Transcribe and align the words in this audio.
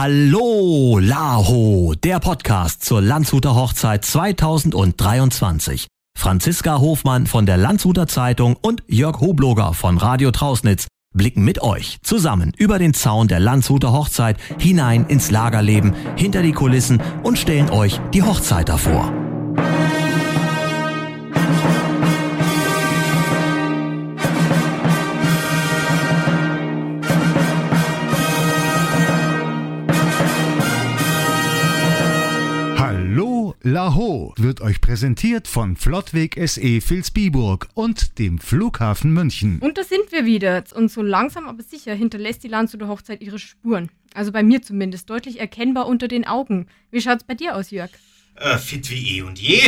Hallo, 0.00 1.00
Laho, 1.00 1.92
der 1.92 2.20
Podcast 2.20 2.84
zur 2.84 3.02
Landshuter 3.02 3.56
Hochzeit 3.56 4.04
2023. 4.04 5.88
Franziska 6.16 6.78
Hofmann 6.78 7.26
von 7.26 7.46
der 7.46 7.56
Landshuter 7.56 8.06
Zeitung 8.06 8.54
und 8.62 8.84
Jörg 8.86 9.18
Hobloger 9.18 9.74
von 9.74 9.98
Radio 9.98 10.30
Trausnitz 10.30 10.86
blicken 11.12 11.42
mit 11.42 11.62
euch 11.62 11.98
zusammen 12.04 12.52
über 12.56 12.78
den 12.78 12.94
Zaun 12.94 13.26
der 13.26 13.40
Landshuter 13.40 13.92
Hochzeit 13.92 14.36
hinein 14.60 15.04
ins 15.08 15.32
Lagerleben, 15.32 15.96
hinter 16.14 16.42
die 16.42 16.52
Kulissen 16.52 17.02
und 17.24 17.36
stellen 17.36 17.68
euch 17.68 18.00
die 18.14 18.22
Hochzeiter 18.22 18.78
vor. 18.78 19.12
Laho 33.70 34.32
wird 34.38 34.62
euch 34.62 34.80
präsentiert 34.80 35.46
von 35.46 35.76
Flottweg 35.76 36.40
SE 36.48 36.80
Vilsbiburg 36.80 37.68
und 37.74 38.18
dem 38.18 38.38
Flughafen 38.38 39.12
München. 39.12 39.58
Und 39.58 39.76
da 39.76 39.84
sind 39.84 40.10
wir 40.10 40.24
wieder. 40.24 40.64
Und 40.74 40.90
so 40.90 41.02
langsam 41.02 41.46
aber 41.46 41.62
sicher 41.62 41.94
hinterlässt 41.94 42.42
die 42.42 42.48
Landshuter 42.48 42.88
Hochzeit 42.88 43.20
ihre 43.20 43.38
Spuren. 43.38 43.90
Also 44.14 44.32
bei 44.32 44.42
mir 44.42 44.62
zumindest 44.62 45.10
deutlich 45.10 45.38
erkennbar 45.38 45.86
unter 45.86 46.08
den 46.08 46.26
Augen. 46.26 46.66
Wie 46.90 47.02
schaut's 47.02 47.24
bei 47.24 47.34
dir 47.34 47.56
aus, 47.56 47.70
Jörg? 47.70 47.90
Äh, 48.36 48.56
fit 48.56 48.88
wie 48.90 49.18
eh 49.18 49.22
und 49.22 49.38
je 49.38 49.60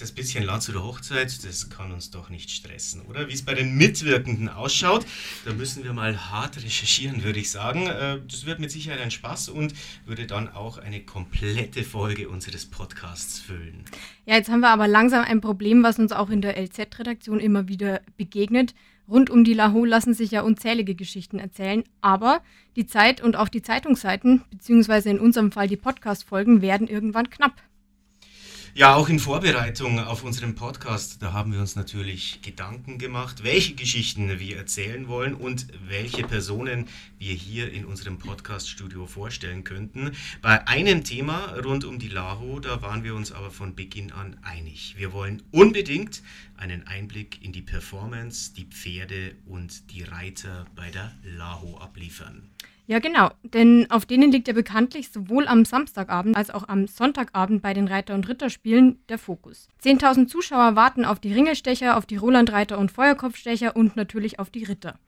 das 0.00 0.12
bisschen 0.12 0.44
laut 0.44 0.62
zu 0.62 0.72
der 0.72 0.82
Hochzeit, 0.82 1.44
das 1.44 1.70
kann 1.70 1.92
uns 1.92 2.10
doch 2.10 2.30
nicht 2.30 2.50
stressen, 2.50 3.02
oder? 3.02 3.28
Wie 3.28 3.32
es 3.32 3.44
bei 3.44 3.54
den 3.54 3.76
Mitwirkenden 3.76 4.48
ausschaut, 4.48 5.04
da 5.44 5.52
müssen 5.52 5.84
wir 5.84 5.92
mal 5.92 6.30
hart 6.30 6.56
recherchieren, 6.56 7.24
würde 7.24 7.40
ich 7.40 7.50
sagen. 7.50 7.86
Äh, 7.86 8.20
das 8.26 8.46
wird 8.46 8.60
mit 8.60 8.70
Sicherheit 8.70 9.00
ein 9.00 9.10
Spaß 9.10 9.48
und 9.48 9.74
würde 10.06 10.26
dann 10.26 10.48
auch 10.48 10.78
eine 10.78 11.00
komplette 11.00 11.84
Folge 11.84 12.28
unseres 12.28 12.66
Podcasts 12.66 13.40
füllen. 13.40 13.84
Ja, 14.26 14.36
jetzt 14.36 14.50
haben 14.50 14.60
wir 14.60 14.70
aber 14.70 14.88
langsam 14.88 15.24
ein 15.24 15.40
Problem, 15.40 15.82
was 15.82 15.98
uns 15.98 16.12
auch 16.12 16.30
in 16.30 16.42
der 16.42 16.56
LZ-Redaktion 16.56 17.40
immer 17.40 17.68
wieder 17.68 18.00
begegnet. 18.16 18.74
Rund 19.08 19.30
um 19.30 19.42
die 19.42 19.54
Laho 19.54 19.86
lassen 19.86 20.12
sich 20.12 20.32
ja 20.32 20.42
unzählige 20.42 20.94
Geschichten 20.94 21.38
erzählen, 21.38 21.82
aber 22.02 22.42
die 22.76 22.86
Zeit 22.86 23.22
und 23.22 23.36
auch 23.36 23.48
die 23.48 23.62
Zeitungsseiten, 23.62 24.42
beziehungsweise 24.50 25.08
in 25.08 25.18
unserem 25.18 25.50
Fall 25.50 25.66
die 25.66 25.78
Podcast-Folgen, 25.78 26.60
werden 26.60 26.88
irgendwann 26.88 27.30
knapp. 27.30 27.54
Ja, 28.78 28.94
auch 28.94 29.08
in 29.08 29.18
Vorbereitung 29.18 29.98
auf 29.98 30.22
unseren 30.22 30.54
Podcast, 30.54 31.20
da 31.20 31.32
haben 31.32 31.52
wir 31.52 31.58
uns 31.58 31.74
natürlich 31.74 32.42
Gedanken 32.42 32.98
gemacht, 32.98 33.42
welche 33.42 33.74
Geschichten 33.74 34.38
wir 34.38 34.56
erzählen 34.56 35.08
wollen 35.08 35.34
und 35.34 35.66
welche 35.88 36.22
Personen 36.22 36.86
wir 37.18 37.34
hier 37.34 37.72
in 37.72 37.84
unserem 37.84 38.20
Podcast-Studio 38.20 39.08
vorstellen 39.08 39.64
könnten. 39.64 40.12
Bei 40.42 40.68
einem 40.68 41.02
Thema 41.02 41.56
rund 41.64 41.84
um 41.84 41.98
die 41.98 42.06
Laho, 42.06 42.60
da 42.60 42.80
waren 42.80 43.02
wir 43.02 43.16
uns 43.16 43.32
aber 43.32 43.50
von 43.50 43.74
Beginn 43.74 44.12
an 44.12 44.36
einig. 44.42 44.94
Wir 44.96 45.12
wollen 45.12 45.42
unbedingt 45.50 46.22
einen 46.56 46.86
Einblick 46.86 47.42
in 47.42 47.50
die 47.50 47.62
Performance, 47.62 48.52
die 48.56 48.66
Pferde 48.66 49.34
und 49.46 49.90
die 49.90 50.04
Reiter 50.04 50.66
bei 50.76 50.88
der 50.92 51.10
Laho 51.24 51.78
abliefern. 51.78 52.48
Ja, 52.88 53.00
genau, 53.00 53.28
denn 53.42 53.86
auf 53.90 54.06
denen 54.06 54.32
liegt 54.32 54.48
ja 54.48 54.54
bekanntlich 54.54 55.10
sowohl 55.10 55.46
am 55.46 55.66
Samstagabend 55.66 56.34
als 56.34 56.48
auch 56.48 56.70
am 56.70 56.86
Sonntagabend 56.86 57.60
bei 57.60 57.74
den 57.74 57.86
Reiter- 57.86 58.14
und 58.14 58.26
Ritterspielen 58.26 58.98
der 59.10 59.18
Fokus. 59.18 59.68
10.000 59.84 60.26
Zuschauer 60.26 60.74
warten 60.74 61.04
auf 61.04 61.20
die 61.20 61.34
Ringelstecher, 61.34 61.98
auf 61.98 62.06
die 62.06 62.16
Rolandreiter 62.16 62.78
und 62.78 62.90
Feuerkopfstecher 62.90 63.76
und 63.76 63.96
natürlich 63.96 64.38
auf 64.38 64.48
die 64.48 64.64
Ritter. 64.64 64.98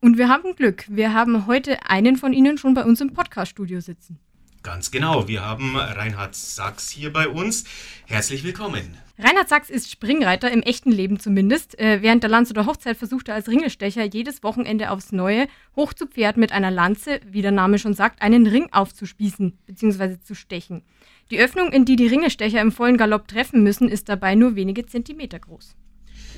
Und 0.00 0.16
wir 0.16 0.30
haben 0.30 0.56
Glück, 0.56 0.86
wir 0.88 1.12
haben 1.12 1.46
heute 1.46 1.84
einen 1.86 2.16
von 2.16 2.32
ihnen 2.32 2.56
schon 2.56 2.72
bei 2.72 2.86
uns 2.86 3.02
im 3.02 3.12
Podcaststudio 3.12 3.80
sitzen. 3.80 4.18
Ganz 4.66 4.90
genau, 4.90 5.28
wir 5.28 5.44
haben 5.44 5.76
Reinhard 5.76 6.34
Sachs 6.34 6.90
hier 6.90 7.12
bei 7.12 7.28
uns. 7.28 7.62
Herzlich 8.06 8.42
willkommen. 8.42 8.98
Reinhard 9.16 9.48
Sachs 9.48 9.70
ist 9.70 9.88
Springreiter, 9.92 10.50
im 10.50 10.60
echten 10.62 10.90
Leben 10.90 11.20
zumindest. 11.20 11.78
Äh, 11.78 12.02
während 12.02 12.24
der 12.24 12.30
Lanze 12.30 12.52
Hochzeit 12.66 12.96
versucht 12.96 13.28
er 13.28 13.36
als 13.36 13.46
Ringelstecher 13.46 14.02
jedes 14.02 14.42
Wochenende 14.42 14.90
aufs 14.90 15.12
Neue 15.12 15.46
hoch 15.76 15.92
zu 15.92 16.08
Pferd 16.08 16.36
mit 16.36 16.50
einer 16.50 16.72
Lanze, 16.72 17.20
wie 17.30 17.42
der 17.42 17.52
Name 17.52 17.78
schon 17.78 17.94
sagt, 17.94 18.22
einen 18.22 18.44
Ring 18.48 18.66
aufzuspießen 18.72 19.56
bzw. 19.68 20.18
zu 20.18 20.34
stechen. 20.34 20.82
Die 21.30 21.38
Öffnung, 21.38 21.70
in 21.70 21.84
die 21.84 21.94
die 21.94 22.08
Ringestecher 22.08 22.60
im 22.60 22.72
vollen 22.72 22.96
Galopp 22.96 23.28
treffen 23.28 23.62
müssen, 23.62 23.88
ist 23.88 24.08
dabei 24.08 24.34
nur 24.34 24.56
wenige 24.56 24.84
Zentimeter 24.84 25.38
groß. 25.38 25.76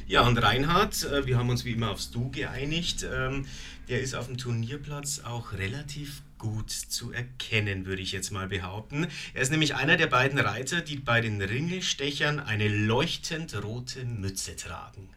Ja, 0.06 0.28
und 0.28 0.36
Reinhard, 0.36 1.02
äh, 1.04 1.25
wir 1.25 1.38
haben 1.38 1.48
uns 1.48 1.64
wie 1.64 1.72
immer 1.72 1.92
aufs 1.92 2.10
Du 2.10 2.31
geeinigt. 2.31 3.06
Ähm, 3.10 3.47
der 3.88 4.02
ist 4.02 4.14
auf 4.14 4.26
dem 4.26 4.36
Turnierplatz 4.36 5.22
auch 5.25 5.54
relativ 5.54 6.20
gut 6.38 6.71
zu 6.71 7.12
erkennen, 7.12 7.87
würde 7.87 8.03
ich 8.03 8.12
jetzt 8.12 8.31
mal 8.31 8.49
behaupten. 8.49 9.06
Er 9.34 9.43
ist 9.43 9.50
nämlich 9.50 9.75
einer 9.75 9.97
der 9.97 10.06
beiden 10.06 10.38
Reiter, 10.38 10.81
die 10.81 10.97
bei 10.97 11.21
den 11.21 11.43
Ringelstechern 11.43 12.41
eine 12.41 12.69
leuchtend 12.69 13.62
rote 13.62 14.04
Mütze 14.04 14.56
tragen. 14.56 15.10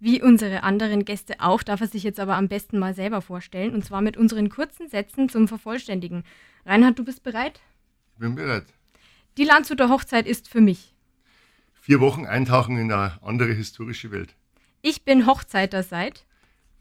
Wie 0.00 0.22
unsere 0.22 0.62
anderen 0.62 1.04
Gäste 1.04 1.40
auch, 1.40 1.64
darf 1.64 1.80
er 1.80 1.88
sich 1.88 2.04
jetzt 2.04 2.20
aber 2.20 2.36
am 2.36 2.46
besten 2.46 2.78
mal 2.78 2.94
selber 2.94 3.20
vorstellen, 3.20 3.74
und 3.74 3.84
zwar 3.84 4.00
mit 4.00 4.16
unseren 4.16 4.48
kurzen 4.48 4.88
Sätzen 4.88 5.28
zum 5.28 5.48
Vervollständigen. 5.48 6.22
Reinhard, 6.64 6.98
du 6.98 7.04
bist 7.04 7.24
bereit? 7.24 7.60
Ich 8.12 8.20
bin 8.20 8.36
bereit. 8.36 8.66
Die 9.36 9.44
Landshuter 9.44 9.88
Hochzeit 9.88 10.26
ist 10.26 10.48
für 10.48 10.60
mich. 10.60 10.94
Vier 11.72 12.00
Wochen 12.00 12.26
eintauchen 12.26 12.76
in 12.76 12.92
eine 12.92 13.20
andere 13.22 13.52
historische 13.52 14.12
Welt. 14.12 14.36
Ich 14.82 15.04
bin 15.04 15.26
Hochzeiter 15.26 15.82
seit 15.82 16.26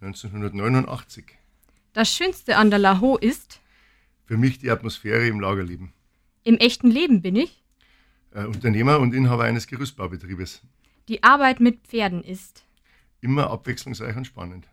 1989. 0.01 1.36
Das 1.97 2.13
Schönste 2.13 2.57
an 2.57 2.69
der 2.69 2.77
Laho 2.77 3.17
ist? 3.17 3.59
Für 4.25 4.37
mich 4.37 4.59
die 4.59 4.69
Atmosphäre 4.69 5.25
im 5.25 5.39
Lagerleben. 5.39 5.93
Im 6.43 6.59
echten 6.59 6.91
Leben 6.91 7.23
bin 7.23 7.35
ich? 7.35 7.63
Äh, 8.35 8.43
Unternehmer 8.43 8.99
und 8.99 9.15
Inhaber 9.15 9.45
eines 9.45 9.65
Gerüstbaubetriebes. 9.65 10.61
Die 11.07 11.23
Arbeit 11.23 11.59
mit 11.59 11.87
Pferden 11.87 12.23
ist? 12.23 12.65
Immer 13.19 13.49
abwechslungsreich 13.49 14.15
und 14.15 14.25
spannend. 14.25 14.67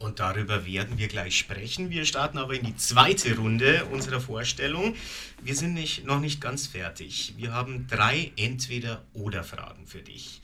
Und 0.00 0.18
darüber 0.18 0.66
werden 0.66 0.98
wir 0.98 1.06
gleich 1.06 1.38
sprechen. 1.38 1.90
Wir 1.90 2.04
starten 2.04 2.36
aber 2.36 2.54
in 2.54 2.66
die 2.66 2.76
zweite 2.76 3.36
Runde 3.36 3.84
unserer 3.92 4.20
Vorstellung. 4.20 4.96
Wir 5.40 5.54
sind 5.54 5.72
nicht, 5.72 6.04
noch 6.04 6.18
nicht 6.18 6.40
ganz 6.40 6.66
fertig. 6.66 7.34
Wir 7.36 7.52
haben 7.52 7.86
drei 7.86 8.32
Entweder-Oder-Fragen 8.34 9.86
für 9.86 10.02
dich. 10.02 10.42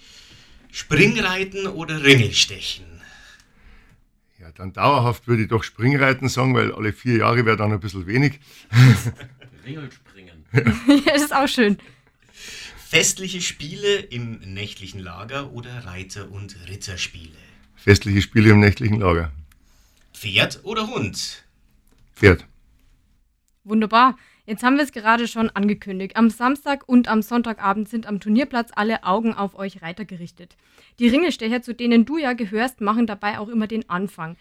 Springreiten 0.70 1.66
oder 1.66 2.04
Ringelstechen? 2.04 3.01
Ja, 4.42 4.50
dann 4.50 4.72
dauerhaft 4.72 5.28
würde 5.28 5.42
ich 5.42 5.48
doch 5.48 5.62
Springreiten 5.62 6.28
sagen, 6.28 6.52
weil 6.56 6.74
alle 6.74 6.92
vier 6.92 7.18
Jahre 7.18 7.46
wäre 7.46 7.56
dann 7.56 7.72
ein 7.72 7.78
bisschen 7.78 8.08
wenig. 8.08 8.40
Ringelspringen. 9.64 10.44
ja, 10.52 11.12
das 11.12 11.22
ist 11.22 11.34
auch 11.34 11.46
schön. 11.46 11.78
Festliche 12.88 13.40
Spiele 13.40 13.98
im 14.00 14.40
nächtlichen 14.40 14.98
Lager 14.98 15.52
oder 15.52 15.86
Reiter- 15.86 16.28
und 16.28 16.56
Ritterspiele? 16.68 17.38
Festliche 17.76 18.20
Spiele 18.20 18.50
im 18.50 18.58
nächtlichen 18.58 18.98
Lager. 18.98 19.30
Pferd 20.12 20.58
oder 20.64 20.88
Hund? 20.88 21.44
Pferd. 22.16 22.44
Wunderbar. 23.62 24.18
Jetzt 24.44 24.64
haben 24.64 24.76
wir 24.76 24.82
es 24.82 24.90
gerade 24.90 25.28
schon 25.28 25.50
angekündigt. 25.50 26.16
Am 26.16 26.28
Samstag 26.28 26.88
und 26.88 27.06
am 27.06 27.22
Sonntagabend 27.22 27.88
sind 27.88 28.06
am 28.06 28.18
Turnierplatz 28.18 28.70
alle 28.74 29.04
Augen 29.04 29.34
auf 29.34 29.54
euch 29.54 29.82
Reiter 29.82 30.04
gerichtet. 30.04 30.56
Die 30.98 31.06
Ringestecher, 31.06 31.62
zu 31.62 31.74
denen 31.74 32.04
du 32.04 32.18
ja 32.18 32.32
gehörst, 32.32 32.80
machen 32.80 33.06
dabei 33.06 33.38
auch 33.38 33.48
immer 33.48 33.68
den 33.68 33.88
Anfang. 33.88 34.36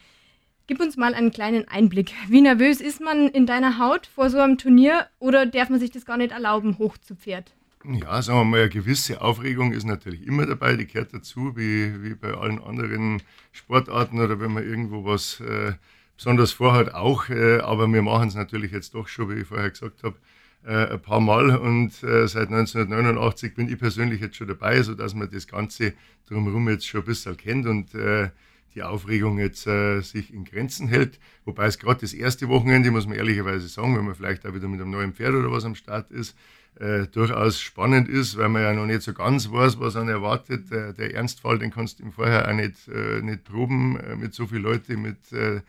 Gib 0.65 0.79
uns 0.79 0.97
mal 0.97 1.13
einen 1.13 1.31
kleinen 1.31 1.67
Einblick. 1.67 2.13
Wie 2.29 2.41
nervös 2.41 2.81
ist 2.81 2.99
man 2.99 3.27
in 3.27 3.45
deiner 3.45 3.77
Haut 3.77 4.07
vor 4.07 4.31
so 4.31 4.39
einem 4.39 4.57
Turnier 4.57 5.05
oder 5.19 5.45
darf 5.45 5.69
man 5.69 5.79
sich 5.79 5.91
das 5.91 6.05
gar 6.05 6.17
nicht 6.17 6.31
erlauben, 6.31 6.79
hoch 6.79 6.97
zu 6.97 7.15
Pferd? 7.15 7.53
Ja, 7.83 8.21
sagen 8.23 8.39
wir 8.39 8.45
mal, 8.45 8.59
eine 8.61 8.69
gewisse 8.69 9.21
Aufregung 9.21 9.71
ist 9.71 9.85
natürlich 9.85 10.25
immer 10.25 10.47
dabei, 10.47 10.77
die 10.77 10.87
gehört 10.87 11.13
dazu, 11.13 11.55
wie, 11.55 12.03
wie 12.03 12.15
bei 12.15 12.33
allen 12.33 12.61
anderen 12.61 13.21
Sportarten 13.51 14.19
oder 14.19 14.39
wenn 14.39 14.53
man 14.53 14.63
irgendwo 14.63 15.03
was 15.03 15.39
äh, 15.41 15.73
besonders 16.21 16.51
vorhat 16.51 16.93
auch, 16.93 17.29
äh, 17.29 17.61
aber 17.61 17.91
wir 17.91 18.03
machen 18.03 18.27
es 18.27 18.35
natürlich 18.35 18.71
jetzt 18.71 18.93
doch 18.93 19.07
schon, 19.07 19.31
wie 19.31 19.41
ich 19.41 19.47
vorher 19.47 19.71
gesagt 19.71 20.03
habe, 20.03 20.17
äh, 20.63 20.93
ein 20.93 21.01
paar 21.01 21.19
Mal 21.19 21.55
und 21.57 22.03
äh, 22.03 22.27
seit 22.27 22.49
1989 22.49 23.55
bin 23.55 23.67
ich 23.67 23.79
persönlich 23.79 24.21
jetzt 24.21 24.35
schon 24.35 24.47
dabei, 24.47 24.83
sodass 24.83 25.15
man 25.15 25.31
das 25.31 25.47
Ganze 25.47 25.93
drumherum 26.27 26.69
jetzt 26.69 26.85
schon 26.85 27.01
ein 27.01 27.07
bisschen 27.07 27.37
kennt 27.37 27.65
und 27.65 27.95
äh, 27.95 28.29
die 28.75 28.83
Aufregung 28.83 29.39
jetzt 29.39 29.65
äh, 29.65 30.01
sich 30.01 30.31
in 30.31 30.45
Grenzen 30.45 30.87
hält. 30.87 31.19
Wobei 31.43 31.65
es 31.65 31.79
gerade 31.79 32.01
das 32.01 32.13
erste 32.13 32.47
Wochenende, 32.49 32.91
muss 32.91 33.07
man 33.07 33.17
ehrlicherweise 33.17 33.67
sagen, 33.67 33.97
wenn 33.97 34.05
man 34.05 34.13
vielleicht 34.13 34.45
auch 34.45 34.53
wieder 34.53 34.67
mit 34.67 34.79
einem 34.79 34.91
neuen 34.91 35.13
Pferd 35.13 35.33
oder 35.33 35.51
was 35.51 35.65
am 35.65 35.73
Start 35.73 36.11
ist, 36.11 36.37
äh, 36.79 37.07
durchaus 37.07 37.59
spannend 37.59 38.07
ist, 38.07 38.37
weil 38.37 38.49
man 38.49 38.61
ja 38.61 38.73
noch 38.73 38.85
nicht 38.85 39.01
so 39.01 39.13
ganz 39.13 39.51
weiß, 39.51 39.79
was 39.79 39.95
man 39.95 40.07
erwartet. 40.07 40.69
Der, 40.69 40.93
der 40.93 41.15
Ernstfall, 41.15 41.57
den 41.57 41.71
kannst 41.71 41.97
du 41.97 42.03
im 42.03 42.11
Vorher 42.11 42.47
auch 42.47 42.53
nicht, 42.53 42.87
äh, 42.89 43.23
nicht 43.23 43.43
proben 43.43 43.99
äh, 43.99 44.15
mit 44.15 44.35
so 44.35 44.45
vielen 44.45 44.61
Leuten, 44.61 45.01
mit 45.01 45.31
äh, 45.31 45.61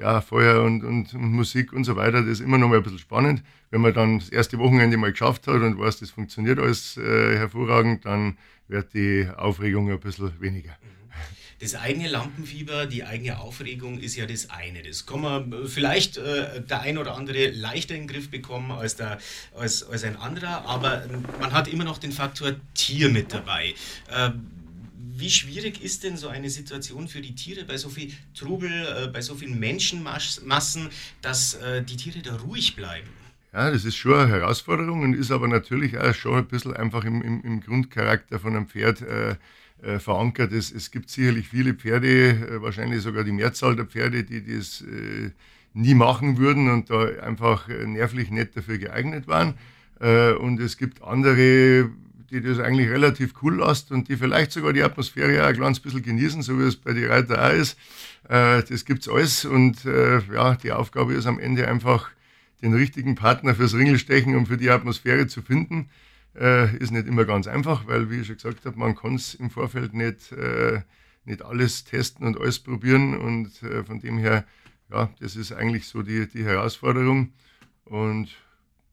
ja, 0.00 0.20
Feuer 0.20 0.62
und, 0.62 0.84
und, 0.84 1.12
Musik 1.14 1.72
und 1.72 1.84
so 1.84 1.96
weiter. 1.96 2.20
Das 2.22 2.32
ist 2.32 2.40
immer 2.40 2.58
noch 2.58 2.68
mal 2.68 2.76
ein 2.76 2.82
bisschen 2.82 2.98
spannend. 2.98 3.42
Wenn 3.70 3.80
man 3.80 3.94
dann 3.94 4.18
das 4.18 4.28
erste 4.28 4.58
Wochenende 4.58 4.96
mal 4.96 5.10
geschafft 5.10 5.46
hat 5.46 5.60
und 5.60 5.78
weiß, 5.78 6.00
das 6.00 6.10
funktioniert 6.10 6.58
alles 6.58 6.96
äh, 6.96 7.36
hervorragend, 7.36 8.04
dann 8.04 8.38
wird 8.68 8.94
die 8.94 9.28
Aufregung 9.36 9.90
ein 9.90 10.00
bisschen 10.00 10.40
weniger. 10.40 10.76
das 11.60 11.74
eigene 11.74 12.08
Lampenfieber, 12.08 12.86
die 12.86 13.04
eigene 13.04 13.40
Aufregung 13.40 13.98
ist 13.98 14.16
ja 14.16 14.26
das 14.26 14.50
eine. 14.50 14.82
Das 14.82 15.06
kann 15.06 15.20
man 15.20 15.52
äh, 15.52 15.66
vielleicht 15.66 16.16
äh, 16.16 16.62
der 16.62 16.80
ein 16.80 16.98
oder 16.98 17.16
andere 17.16 17.50
leichter 17.50 17.94
in 17.94 18.02
den 18.02 18.08
Griff 18.08 18.30
bekommen 18.30 18.70
als, 18.70 18.96
der, 18.96 19.18
als, 19.56 19.82
als 19.82 20.04
ein 20.04 20.16
anderer, 20.16 20.64
aber 20.66 21.04
man 21.40 21.52
hat 21.52 21.68
immer 21.68 21.84
noch 21.84 21.98
den 21.98 22.12
Faktor 22.12 22.52
Tier 22.74 23.08
mit 23.08 23.32
dabei. 23.32 23.74
Äh, 24.10 24.30
wie 25.18 25.30
schwierig 25.30 25.82
ist 25.82 26.04
denn 26.04 26.16
so 26.16 26.28
eine 26.28 26.48
Situation 26.48 27.08
für 27.08 27.20
die 27.20 27.34
Tiere 27.34 27.64
bei 27.64 27.76
so 27.76 27.88
viel 27.88 28.12
Trubel, 28.34 28.70
äh, 28.70 29.08
bei 29.08 29.20
so 29.20 29.34
vielen 29.34 29.58
Menschenmassen, 29.58 30.88
dass 31.22 31.54
äh, 31.54 31.82
die 31.82 31.96
Tiere 31.96 32.20
da 32.22 32.36
ruhig 32.36 32.76
bleiben? 32.76 33.08
Ja, 33.52 33.70
das 33.70 33.84
ist 33.84 33.96
schon 33.96 34.14
eine 34.14 34.28
Herausforderung 34.28 35.02
und 35.02 35.14
ist 35.14 35.30
aber 35.30 35.48
natürlich 35.48 35.98
auch 35.98 36.14
schon 36.14 36.36
ein 36.36 36.46
bisschen 36.46 36.74
einfach 36.74 37.04
im, 37.04 37.22
im, 37.22 37.42
im 37.42 37.60
Grundcharakter 37.60 38.38
von 38.38 38.54
einem 38.54 38.68
Pferd 38.68 39.02
äh, 39.02 39.36
äh, 39.82 39.98
verankert. 39.98 40.52
Es, 40.52 40.70
es, 40.70 40.90
gibt 40.90 41.10
sicherlich 41.10 41.48
viele 41.48 41.74
Pferde, 41.74 42.60
wahrscheinlich 42.62 43.02
sogar 43.02 43.24
die 43.24 43.32
Mehrzahl 43.32 43.74
der 43.74 43.86
Pferde, 43.86 44.22
die 44.22 44.44
das 44.44 44.84
nie 45.72 45.94
machen 45.94 46.38
würden 46.38 46.68
und 46.70 46.90
da 46.90 47.06
einfach 47.22 47.68
nervlich 47.68 48.30
nicht 48.30 48.56
dafür 48.56 48.78
geeignet 48.78 49.28
waren. 49.28 49.54
und 50.00 50.60
es 50.60 50.76
gibt 50.76 51.02
andere, 51.02 51.90
die 52.30 52.40
das 52.40 52.58
eigentlich 52.58 52.88
relativ 52.88 53.34
cool 53.42 53.56
lassen 53.56 53.94
und 53.94 54.08
die 54.08 54.16
vielleicht 54.16 54.52
sogar 54.52 54.72
die 54.72 54.82
Atmosphäre 54.82 55.42
auch 55.42 55.48
ein 55.48 55.54
kleines 55.54 55.80
bisschen 55.80 56.02
genießen, 56.02 56.42
so 56.42 56.58
wie 56.58 56.64
es 56.64 56.76
bei 56.76 56.92
den 56.92 57.10
Reiter 57.10 57.44
auch 57.44 57.52
ist. 57.52 57.76
das 58.28 58.84
gibt 58.84 59.02
es 59.02 59.08
alles 59.08 59.44
und 59.44 59.84
ja, 59.84 60.54
die 60.56 60.72
Aufgabe 60.72 61.14
ist 61.14 61.26
am 61.26 61.38
Ende 61.38 61.66
einfach, 61.66 62.10
den 62.62 62.74
richtigen 62.74 63.14
Partner 63.14 63.54
fürs 63.54 63.74
Ringelstechen 63.74 64.34
und 64.34 64.46
für 64.46 64.56
die 64.56 64.70
Atmosphäre 64.70 65.26
zu 65.26 65.42
finden, 65.42 65.90
äh, 66.34 66.76
ist 66.76 66.90
nicht 66.90 67.06
immer 67.06 67.24
ganz 67.24 67.46
einfach, 67.46 67.86
weil, 67.86 68.10
wie 68.10 68.20
ich 68.20 68.26
schon 68.26 68.36
gesagt 68.36 68.64
habe, 68.64 68.78
man 68.78 68.94
kann 68.94 69.14
es 69.14 69.34
im 69.34 69.50
Vorfeld 69.50 69.94
nicht, 69.94 70.32
äh, 70.32 70.82
nicht 71.24 71.42
alles 71.42 71.84
testen 71.84 72.26
und 72.26 72.38
alles 72.38 72.58
probieren. 72.58 73.16
Und 73.16 73.62
äh, 73.62 73.84
von 73.84 74.00
dem 74.00 74.18
her, 74.18 74.44
ja, 74.90 75.10
das 75.20 75.36
ist 75.36 75.52
eigentlich 75.52 75.86
so 75.86 76.02
die, 76.02 76.28
die 76.28 76.44
Herausforderung. 76.44 77.32
Und 77.84 78.28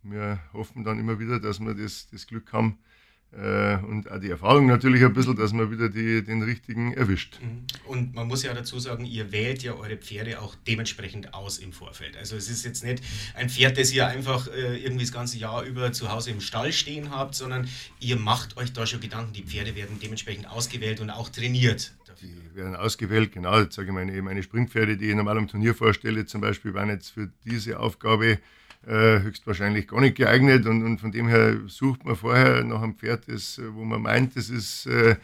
wir 0.03 0.39
hoffen 0.53 0.83
dann 0.83 0.99
immer 0.99 1.19
wieder, 1.19 1.39
dass 1.39 1.59
wir 1.59 1.73
das, 1.73 2.07
das 2.11 2.27
Glück 2.27 2.53
haben, 2.53 2.77
äh, 2.79 2.94
und 3.35 4.09
auch 4.09 4.19
die 4.19 4.29
Erfahrung 4.29 4.65
natürlich 4.67 5.03
ein 5.03 5.13
bisschen, 5.13 5.35
dass 5.35 5.51
man 5.51 5.69
wieder 5.69 5.89
die, 5.89 6.23
den 6.23 6.41
richtigen 6.41 6.93
erwischt. 6.93 7.39
Mhm. 7.41 7.65
Und 7.85 8.15
man 8.15 8.27
muss 8.27 8.43
ja 8.43 8.53
dazu 8.53 8.79
sagen, 8.79 9.05
ihr 9.05 9.33
wählt 9.33 9.61
ja 9.61 9.73
eure 9.73 9.97
Pferde 9.97 10.41
auch 10.41 10.55
dementsprechend 10.67 11.33
aus 11.33 11.57
im 11.57 11.73
Vorfeld. 11.73 12.15
Also 12.15 12.37
es 12.37 12.49
ist 12.49 12.63
jetzt 12.63 12.83
nicht 12.85 13.03
ein 13.33 13.49
Pferd, 13.49 13.77
das 13.77 13.91
ihr 13.91 14.07
einfach 14.07 14.47
äh, 14.47 14.77
irgendwie 14.77 15.03
das 15.03 15.11
ganze 15.11 15.37
Jahr 15.37 15.63
über 15.63 15.91
zu 15.91 16.11
Hause 16.11 16.31
im 16.31 16.39
Stall 16.39 16.71
stehen 16.71 17.11
habt, 17.11 17.35
sondern 17.35 17.67
ihr 17.99 18.15
macht 18.15 18.55
euch 18.55 18.71
da 18.71 18.85
schon 18.85 19.01
Gedanken, 19.01 19.33
die 19.33 19.43
Pferde 19.43 19.75
werden 19.75 19.99
dementsprechend 20.01 20.49
ausgewählt 20.49 21.01
und 21.01 21.09
auch 21.09 21.27
trainiert. 21.27 21.93
Die 22.21 22.55
werden 22.55 22.75
ausgewählt, 22.77 23.33
genau. 23.33 23.59
Jetzt 23.59 23.75
sage 23.75 23.89
ich 23.89 23.93
meine, 23.93 24.21
meine 24.21 24.41
Springpferde, 24.41 24.95
die 24.95 25.09
ich 25.09 25.15
normal 25.15 25.37
am 25.37 25.49
Turnier 25.49 25.75
vorstelle, 25.75 26.25
zum 26.25 26.39
Beispiel, 26.39 26.73
waren 26.73 26.89
jetzt 26.89 27.09
für 27.09 27.29
diese 27.43 27.79
Aufgabe 27.79 28.39
äh, 28.87 29.19
höchstwahrscheinlich 29.21 29.87
gar 29.87 30.01
nicht 30.01 30.15
geeignet 30.15 30.65
und, 30.65 30.83
und, 30.83 30.99
von 30.99 31.11
dem 31.11 31.27
her 31.27 31.57
sucht 31.67 32.05
man 32.05 32.15
vorher 32.15 32.63
nach 32.63 32.81
einem 32.81 32.95
Pferd, 32.95 33.27
das, 33.27 33.61
wo 33.71 33.83
man 33.83 34.01
meint, 34.01 34.35
das, 34.35 34.49
ist, 34.49 34.85
äh, 34.85 35.15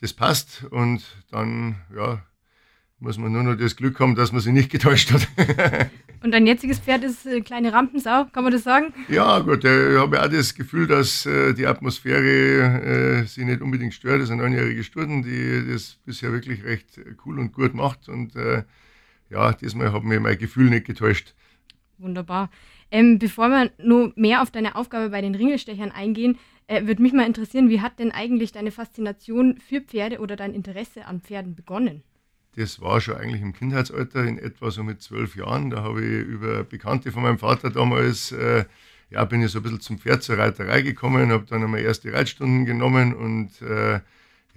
das 0.00 0.12
passt 0.12 0.64
und 0.70 1.02
dann 1.30 1.76
ja, 1.96 2.22
muss 3.00 3.18
man 3.18 3.32
nur 3.32 3.42
noch 3.42 3.54
das 3.54 3.76
Glück 3.76 4.00
haben, 4.00 4.14
dass 4.14 4.32
man 4.32 4.40
sich 4.40 4.52
nicht 4.52 4.70
getäuscht 4.70 5.12
hat. 5.12 5.28
und 6.22 6.32
dein 6.32 6.46
jetziges 6.46 6.80
Pferd 6.80 7.04
ist 7.04 7.26
äh, 7.26 7.40
kleine 7.40 7.72
Rampensau, 7.72 8.26
kann 8.32 8.44
man 8.44 8.52
das 8.52 8.64
sagen? 8.64 8.92
Ja, 9.08 9.38
gut, 9.38 9.64
äh, 9.64 9.94
ich 9.94 9.98
habe 9.98 10.20
auch 10.22 10.28
das 10.28 10.54
Gefühl, 10.54 10.86
dass 10.86 11.24
äh, 11.24 11.54
die 11.54 11.66
Atmosphäre 11.66 13.22
äh, 13.22 13.24
sie 13.24 13.44
nicht 13.44 13.62
unbedingt 13.62 13.94
stört. 13.94 14.16
Das 14.16 14.24
ist 14.24 14.30
ein 14.32 14.38
neunjähriger 14.38 14.82
Sturden, 14.82 15.22
die 15.22 15.72
das 15.72 15.98
bisher 16.04 16.32
wirklich 16.32 16.64
recht 16.64 17.00
cool 17.24 17.38
und 17.38 17.52
gut 17.52 17.74
macht 17.74 18.08
und 18.08 18.32
ja, 19.30 19.52
diesmal 19.52 19.92
hat 19.92 20.04
mir 20.04 20.20
mein 20.20 20.38
Gefühl 20.38 20.70
nicht 20.70 20.86
getäuscht. 20.86 21.34
Wunderbar. 21.98 22.50
Ähm, 22.90 23.18
bevor 23.18 23.48
wir 23.48 23.70
nur 23.78 24.12
mehr 24.16 24.42
auf 24.42 24.50
deine 24.50 24.74
Aufgabe 24.76 25.10
bei 25.10 25.20
den 25.20 25.34
Ringelstechern 25.34 25.90
eingehen, 25.90 26.38
äh, 26.66 26.86
würde 26.86 27.02
mich 27.02 27.12
mal 27.12 27.26
interessieren, 27.26 27.68
wie 27.68 27.80
hat 27.80 27.98
denn 27.98 28.12
eigentlich 28.12 28.52
deine 28.52 28.70
Faszination 28.70 29.58
für 29.58 29.80
Pferde 29.80 30.20
oder 30.20 30.36
dein 30.36 30.54
Interesse 30.54 31.06
an 31.06 31.20
Pferden 31.20 31.54
begonnen? 31.54 32.02
Das 32.56 32.80
war 32.80 33.00
schon 33.00 33.16
eigentlich 33.16 33.42
im 33.42 33.52
Kindheitsalter, 33.52 34.24
in 34.24 34.38
etwa 34.38 34.70
so 34.70 34.82
mit 34.82 35.02
zwölf 35.02 35.36
Jahren. 35.36 35.70
Da 35.70 35.82
habe 35.82 36.04
ich 36.04 36.26
über 36.26 36.64
Bekannte 36.64 37.12
von 37.12 37.22
meinem 37.22 37.38
Vater 37.38 37.70
damals, 37.70 38.32
äh, 38.32 38.64
ja, 39.10 39.24
bin 39.24 39.42
ich 39.42 39.50
so 39.50 39.60
ein 39.60 39.62
bisschen 39.62 39.80
zum 39.80 39.98
Pferd 39.98 40.22
zur 40.22 40.38
Reiterei 40.38 40.82
gekommen, 40.82 41.30
habe 41.30 41.46
dann 41.46 41.62
einmal 41.62 41.80
erste 41.80 42.12
Reitstunden 42.12 42.64
genommen 42.64 43.14
und 43.14 43.62
äh, 43.62 44.00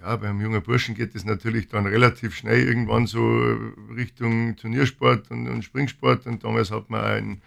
ja, 0.02 0.16
beim 0.16 0.42
jungen 0.42 0.62
Burschen 0.64 0.96
geht 0.96 1.16
es 1.16 1.26
natürlich 1.26 1.68
dann 1.68 1.86
relativ 1.86 2.36
schnell 2.36 2.68
irgendwann 2.68 3.06
so 3.06 3.56
Richtung 3.96 4.56
Turniersport 4.56 5.30
und, 5.30 5.48
und 5.48 5.64
Springsport. 5.64 6.26
Und 6.26 6.44
damals 6.44 6.72
hat 6.72 6.90
man 6.90 7.04
ein 7.04 7.42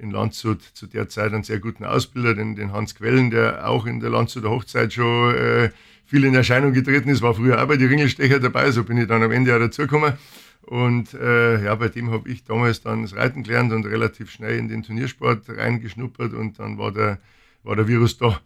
in 0.00 0.10
Landshut 0.10 0.62
zu 0.62 0.86
der 0.86 1.08
Zeit 1.08 1.32
einen 1.32 1.44
sehr 1.44 1.58
guten 1.58 1.84
Ausbilder, 1.84 2.34
den, 2.34 2.56
den 2.56 2.72
Hans 2.72 2.94
Quellen, 2.94 3.30
der 3.30 3.68
auch 3.68 3.86
in 3.86 4.00
der 4.00 4.10
Landshuter 4.10 4.50
Hochzeit 4.50 4.92
schon 4.92 5.34
äh, 5.34 5.70
viel 6.06 6.24
in 6.24 6.34
Erscheinung 6.34 6.72
getreten 6.72 7.08
ist, 7.08 7.22
war 7.22 7.34
früher 7.34 7.62
auch 7.62 7.68
bei 7.68 7.76
den 7.76 7.88
Ringelstecher 7.88 8.40
dabei, 8.40 8.70
so 8.70 8.82
bin 8.82 8.98
ich 8.98 9.06
dann 9.06 9.22
am 9.22 9.30
Ende 9.30 9.54
auch 9.54 9.60
dazugekommen. 9.60 10.14
Und 10.62 11.14
äh, 11.14 11.64
ja, 11.64 11.74
bei 11.74 11.88
dem 11.88 12.10
habe 12.10 12.28
ich 12.28 12.44
damals 12.44 12.82
dann 12.82 13.02
das 13.02 13.14
Reiten 13.14 13.42
gelernt 13.42 13.72
und 13.72 13.86
relativ 13.86 14.30
schnell 14.30 14.58
in 14.58 14.68
den 14.68 14.82
Turniersport 14.82 15.48
reingeschnuppert 15.48 16.32
und 16.32 16.58
dann 16.58 16.78
war 16.78 16.92
der, 16.92 17.18
war 17.62 17.76
der 17.76 17.88
Virus 17.88 18.18
da. 18.18 18.40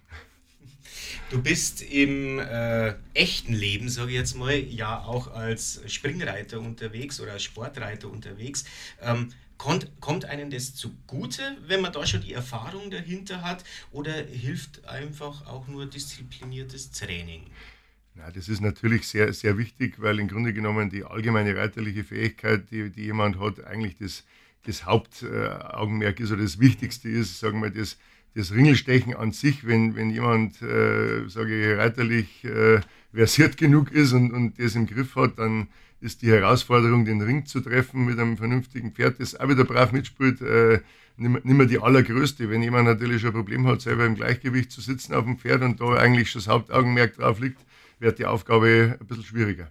Du 1.30 1.42
bist 1.42 1.82
im 1.82 2.38
äh, 2.38 2.94
echten 3.14 3.54
Leben, 3.54 3.88
sage 3.88 4.10
ich 4.10 4.16
jetzt 4.16 4.36
mal, 4.36 4.56
ja 4.56 5.00
auch 5.00 5.32
als 5.32 5.80
Springreiter 5.86 6.60
unterwegs 6.60 7.20
oder 7.20 7.32
als 7.32 7.42
Sportreiter 7.42 8.10
unterwegs. 8.10 8.64
Ähm, 9.02 9.30
Kommt, 9.56 9.90
kommt 10.00 10.24
einem 10.24 10.50
das 10.50 10.74
zugute, 10.74 11.42
wenn 11.66 11.80
man 11.80 11.92
da 11.92 12.06
schon 12.06 12.20
die 12.20 12.32
Erfahrung 12.32 12.90
dahinter 12.90 13.42
hat, 13.42 13.64
oder 13.92 14.12
hilft 14.12 14.84
einfach 14.86 15.46
auch 15.46 15.68
nur 15.68 15.86
diszipliniertes 15.86 16.90
Training? 16.90 17.42
Na, 18.16 18.30
das 18.30 18.48
ist 18.48 18.60
natürlich 18.60 19.08
sehr, 19.08 19.32
sehr 19.32 19.58
wichtig, 19.58 19.94
weil 19.98 20.20
im 20.20 20.28
Grunde 20.28 20.52
genommen 20.52 20.88
die 20.88 21.04
allgemeine 21.04 21.56
reiterliche 21.56 22.04
Fähigkeit, 22.04 22.70
die, 22.70 22.90
die 22.90 23.02
jemand 23.02 23.40
hat, 23.40 23.64
eigentlich 23.64 23.96
das, 23.96 24.24
das 24.64 24.84
Hauptaugenmerk 24.84 26.20
ist 26.20 26.30
oder 26.30 26.42
das 26.42 26.60
Wichtigste 26.60 27.08
ist, 27.08 27.40
sagen 27.40 27.60
wir, 27.60 27.70
das, 27.70 27.98
das 28.34 28.52
Ringelstechen 28.52 29.14
an 29.14 29.32
sich, 29.32 29.66
wenn, 29.66 29.96
wenn 29.96 30.10
jemand, 30.10 30.62
äh, 30.62 31.28
sage 31.28 31.72
ich, 31.72 31.78
reiterlich 31.78 32.44
äh, 32.44 32.80
versiert 33.12 33.56
genug 33.56 33.92
ist 33.92 34.12
und, 34.12 34.32
und 34.32 34.58
das 34.60 34.74
im 34.74 34.86
Griff 34.86 35.16
hat, 35.16 35.38
dann 35.38 35.68
ist 36.04 36.22
die 36.22 36.30
Herausforderung, 36.30 37.04
den 37.04 37.22
Ring 37.22 37.46
zu 37.46 37.60
treffen 37.60 38.04
mit 38.04 38.18
einem 38.18 38.36
vernünftigen 38.36 38.92
Pferd, 38.92 39.20
das 39.20 39.34
auch 39.40 39.48
wieder 39.48 39.64
brav 39.64 39.92
mitspielt, 39.92 40.42
äh, 40.42 40.80
nicht 41.16 41.44
mehr 41.44 41.66
die 41.66 41.80
allergrößte. 41.80 42.50
Wenn 42.50 42.62
jemand 42.62 42.86
natürlich 42.86 43.22
schon 43.22 43.30
ein 43.30 43.36
Problem 43.36 43.66
hat, 43.66 43.80
selber 43.80 44.04
im 44.04 44.14
Gleichgewicht 44.14 44.70
zu 44.70 44.80
sitzen 44.80 45.14
auf 45.14 45.24
dem 45.24 45.38
Pferd 45.38 45.62
und 45.62 45.80
da 45.80 45.94
eigentlich 45.94 46.30
schon 46.30 46.40
das 46.40 46.48
Hauptaugenmerk 46.48 47.16
drauf 47.16 47.40
liegt, 47.40 47.64
wird 48.00 48.18
die 48.18 48.26
Aufgabe 48.26 48.98
ein 49.00 49.06
bisschen 49.06 49.24
schwieriger. 49.24 49.70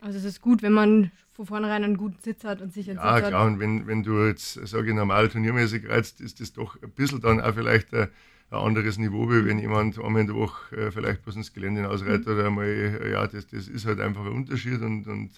Also 0.00 0.18
es 0.18 0.24
ist 0.24 0.42
gut, 0.42 0.62
wenn 0.62 0.72
man 0.72 1.10
von 1.32 1.46
vornherein 1.46 1.84
einen 1.84 1.96
guten 1.96 2.20
Sitz 2.20 2.44
hat 2.44 2.60
und 2.60 2.72
sich 2.72 2.90
einen 2.90 2.98
ja, 2.98 3.04
Sitz 3.04 3.12
hat. 3.12 3.22
Ja, 3.22 3.28
klar, 3.30 3.46
und 3.46 3.60
wenn, 3.60 3.86
wenn 3.86 4.02
du 4.02 4.26
jetzt, 4.26 4.54
sage 4.66 4.88
ich, 4.88 4.94
normal 4.94 5.28
turniermäßig 5.28 5.88
reizt, 5.88 6.20
ist 6.20 6.40
das 6.40 6.52
doch 6.52 6.80
ein 6.82 6.90
bisschen 6.90 7.20
dann 7.20 7.40
auch 7.40 7.54
vielleicht 7.54 7.94
ein, 7.94 8.08
ein 8.50 8.58
anderes 8.58 8.98
Niveau, 8.98 9.28
wie 9.30 9.44
wenn 9.46 9.58
jemand 9.58 9.98
einmal 9.98 10.22
in 10.22 10.26
der 10.26 10.36
Woche 10.36 10.76
äh, 10.76 10.90
vielleicht 10.90 11.22
bloß 11.22 11.36
ins 11.36 11.52
Gelände 11.52 11.88
ausreitet 11.88 12.26
mhm. 12.26 12.32
oder 12.32 12.46
einmal, 12.46 12.66
äh, 12.66 13.12
ja, 13.12 13.26
das, 13.26 13.46
das 13.46 13.68
ist 13.68 13.86
halt 13.86 14.00
einfach 14.00 14.24
ein 14.24 14.32
Unterschied 14.32 14.80
und, 14.80 15.06
und 15.06 15.30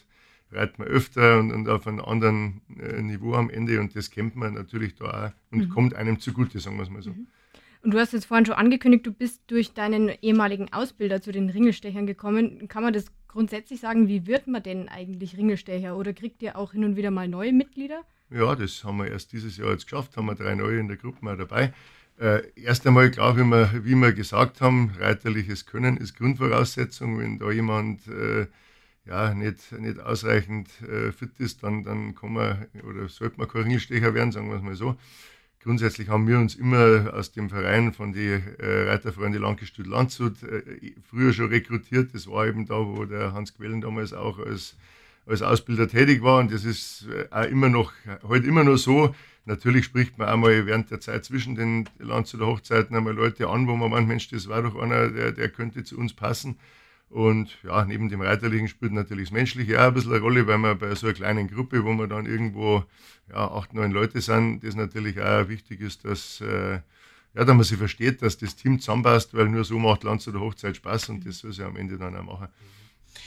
reitet 0.52 0.78
man 0.78 0.88
öfter 0.88 1.38
und, 1.38 1.52
und 1.52 1.68
auf 1.68 1.86
einem 1.86 2.00
anderen 2.00 2.60
äh, 2.78 3.02
Niveau 3.02 3.34
am 3.34 3.50
Ende 3.50 3.80
und 3.80 3.96
das 3.96 4.10
kennt 4.10 4.36
man 4.36 4.54
natürlich 4.54 4.94
da 4.94 5.26
auch 5.26 5.52
und 5.52 5.68
mhm. 5.68 5.68
kommt 5.70 5.94
einem 5.94 6.20
zugute, 6.20 6.60
sagen 6.60 6.76
wir 6.76 6.84
es 6.84 6.90
mal 6.90 7.02
so. 7.02 7.10
Mhm. 7.10 7.26
Und 7.82 7.94
du 7.94 7.98
hast 7.98 8.12
jetzt 8.12 8.26
vorhin 8.26 8.44
schon 8.44 8.56
angekündigt, 8.56 9.06
du 9.06 9.12
bist 9.12 9.40
durch 9.46 9.72
deinen 9.72 10.10
ehemaligen 10.20 10.70
Ausbilder 10.70 11.22
zu 11.22 11.32
den 11.32 11.48
Ringelstechern 11.48 12.06
gekommen. 12.06 12.68
Kann 12.68 12.82
man 12.82 12.92
das 12.92 13.06
grundsätzlich 13.26 13.80
sagen, 13.80 14.06
wie 14.06 14.26
wird 14.26 14.46
man 14.48 14.62
denn 14.62 14.88
eigentlich 14.88 15.38
Ringelstecher 15.38 15.96
oder 15.96 16.12
kriegt 16.12 16.42
ihr 16.42 16.58
auch 16.58 16.72
hin 16.72 16.84
und 16.84 16.96
wieder 16.96 17.10
mal 17.10 17.26
neue 17.26 17.54
Mitglieder? 17.54 18.02
Ja, 18.28 18.54
das 18.54 18.84
haben 18.84 18.98
wir 18.98 19.08
erst 19.08 19.32
dieses 19.32 19.56
Jahr 19.56 19.70
jetzt 19.70 19.84
geschafft, 19.84 20.16
haben 20.16 20.26
wir 20.26 20.34
drei 20.34 20.54
neue 20.54 20.78
in 20.78 20.88
der 20.88 20.98
Gruppe 20.98 21.24
mal 21.24 21.36
dabei. 21.36 21.72
Äh, 22.20 22.42
erst 22.54 22.86
einmal, 22.86 23.10
klar, 23.10 23.38
wie 23.38 23.44
wir, 23.44 23.82
wie 23.82 23.94
wir 23.94 24.12
gesagt 24.12 24.60
haben, 24.60 24.92
reiterliches 24.98 25.64
Können 25.64 25.96
ist 25.96 26.18
Grundvoraussetzung. 26.18 27.18
Wenn 27.18 27.38
da 27.38 27.50
jemand 27.50 28.06
äh, 28.08 28.46
ja, 29.06 29.32
nicht, 29.32 29.72
nicht 29.72 29.98
ausreichend 29.98 30.68
äh, 30.82 31.12
fit 31.12 31.30
ist, 31.38 31.62
dann, 31.62 31.82
dann 31.82 32.14
kann 32.14 32.34
man 32.34 32.66
oder 32.86 33.08
sollte 33.08 33.38
man 33.38 33.48
kein 33.48 33.62
Ringelstecher 33.62 34.12
werden, 34.12 34.32
sagen 34.32 34.50
wir 34.50 34.56
es 34.56 34.62
mal 34.62 34.74
so. 34.74 34.96
Grundsätzlich 35.62 36.10
haben 36.10 36.28
wir 36.28 36.38
uns 36.38 36.56
immer 36.56 37.10
aus 37.14 37.32
dem 37.32 37.48
Verein 37.48 37.94
von 37.94 38.12
den 38.12 38.42
äh, 38.58 38.90
Reiterfreunde 38.90 39.38
Landgestüt 39.38 39.86
Landshut 39.86 40.42
äh, 40.42 40.92
früher 41.08 41.32
schon 41.32 41.48
rekrutiert. 41.48 42.14
Das 42.14 42.26
war 42.26 42.46
eben 42.46 42.66
da, 42.66 42.74
wo 42.86 43.06
der 43.06 43.32
Hans 43.32 43.54
Quellen 43.54 43.80
damals 43.80 44.12
auch 44.12 44.38
als, 44.38 44.76
als 45.24 45.40
Ausbilder 45.40 45.88
tätig 45.88 46.22
war. 46.22 46.40
Und 46.40 46.52
das 46.52 46.66
ist 46.66 47.08
äh, 47.08 47.28
auch 47.30 47.50
immer 47.50 47.70
noch, 47.70 47.94
heute 48.24 48.46
immer 48.46 48.64
noch 48.64 48.76
so. 48.76 49.14
Natürlich 49.46 49.86
spricht 49.86 50.18
man 50.18 50.28
einmal 50.28 50.66
während 50.66 50.90
der 50.90 51.00
Zeit 51.00 51.24
zwischen 51.24 51.54
den 51.54 51.88
Landshuter 51.98 52.46
Hochzeiten 52.46 52.94
einmal 52.94 53.14
Leute 53.14 53.48
an, 53.48 53.66
wo 53.66 53.76
man 53.76 53.90
meint, 53.90 54.08
Mensch, 54.08 54.28
das 54.28 54.48
war 54.48 54.62
doch 54.62 54.76
einer, 54.76 55.08
der, 55.08 55.32
der 55.32 55.48
könnte 55.48 55.82
zu 55.82 55.98
uns 55.98 56.12
passen. 56.12 56.58
Und 57.10 57.58
ja, 57.64 57.84
neben 57.84 58.08
dem 58.08 58.20
Reiterlichen 58.20 58.68
spielt 58.68 58.92
natürlich 58.92 59.30
das 59.30 59.32
Menschliche 59.32 59.80
auch 59.80 59.88
ein 59.88 59.94
bisschen 59.94 60.12
eine 60.12 60.20
Rolle, 60.20 60.46
weil 60.46 60.58
man 60.58 60.78
bei 60.78 60.94
so 60.94 61.08
einer 61.08 61.14
kleinen 61.14 61.48
Gruppe, 61.48 61.84
wo 61.84 61.92
man 61.92 62.08
dann 62.08 62.24
irgendwo 62.24 62.84
ja, 63.28 63.50
acht, 63.50 63.74
neun 63.74 63.90
Leute 63.90 64.20
sind, 64.20 64.62
das 64.62 64.76
natürlich 64.76 65.20
auch 65.20 65.48
wichtig 65.48 65.80
ist, 65.80 66.04
dass, 66.04 66.40
äh, 66.40 66.74
ja, 67.34 67.44
dass 67.44 67.48
man 67.48 67.64
sich 67.64 67.78
versteht, 67.78 68.22
dass 68.22 68.38
das 68.38 68.54
Team 68.54 68.78
zusammenpasst, 68.78 69.34
weil 69.34 69.48
nur 69.48 69.64
so 69.64 69.78
macht 69.78 70.04
Lanz 70.04 70.28
oder 70.28 70.38
Hochzeit 70.38 70.76
Spaß 70.76 71.08
und 71.08 71.26
das 71.26 71.38
soll 71.38 71.52
sie 71.52 71.64
am 71.64 71.76
Ende 71.76 71.98
dann 71.98 72.14
auch 72.16 72.22
machen. 72.22 72.48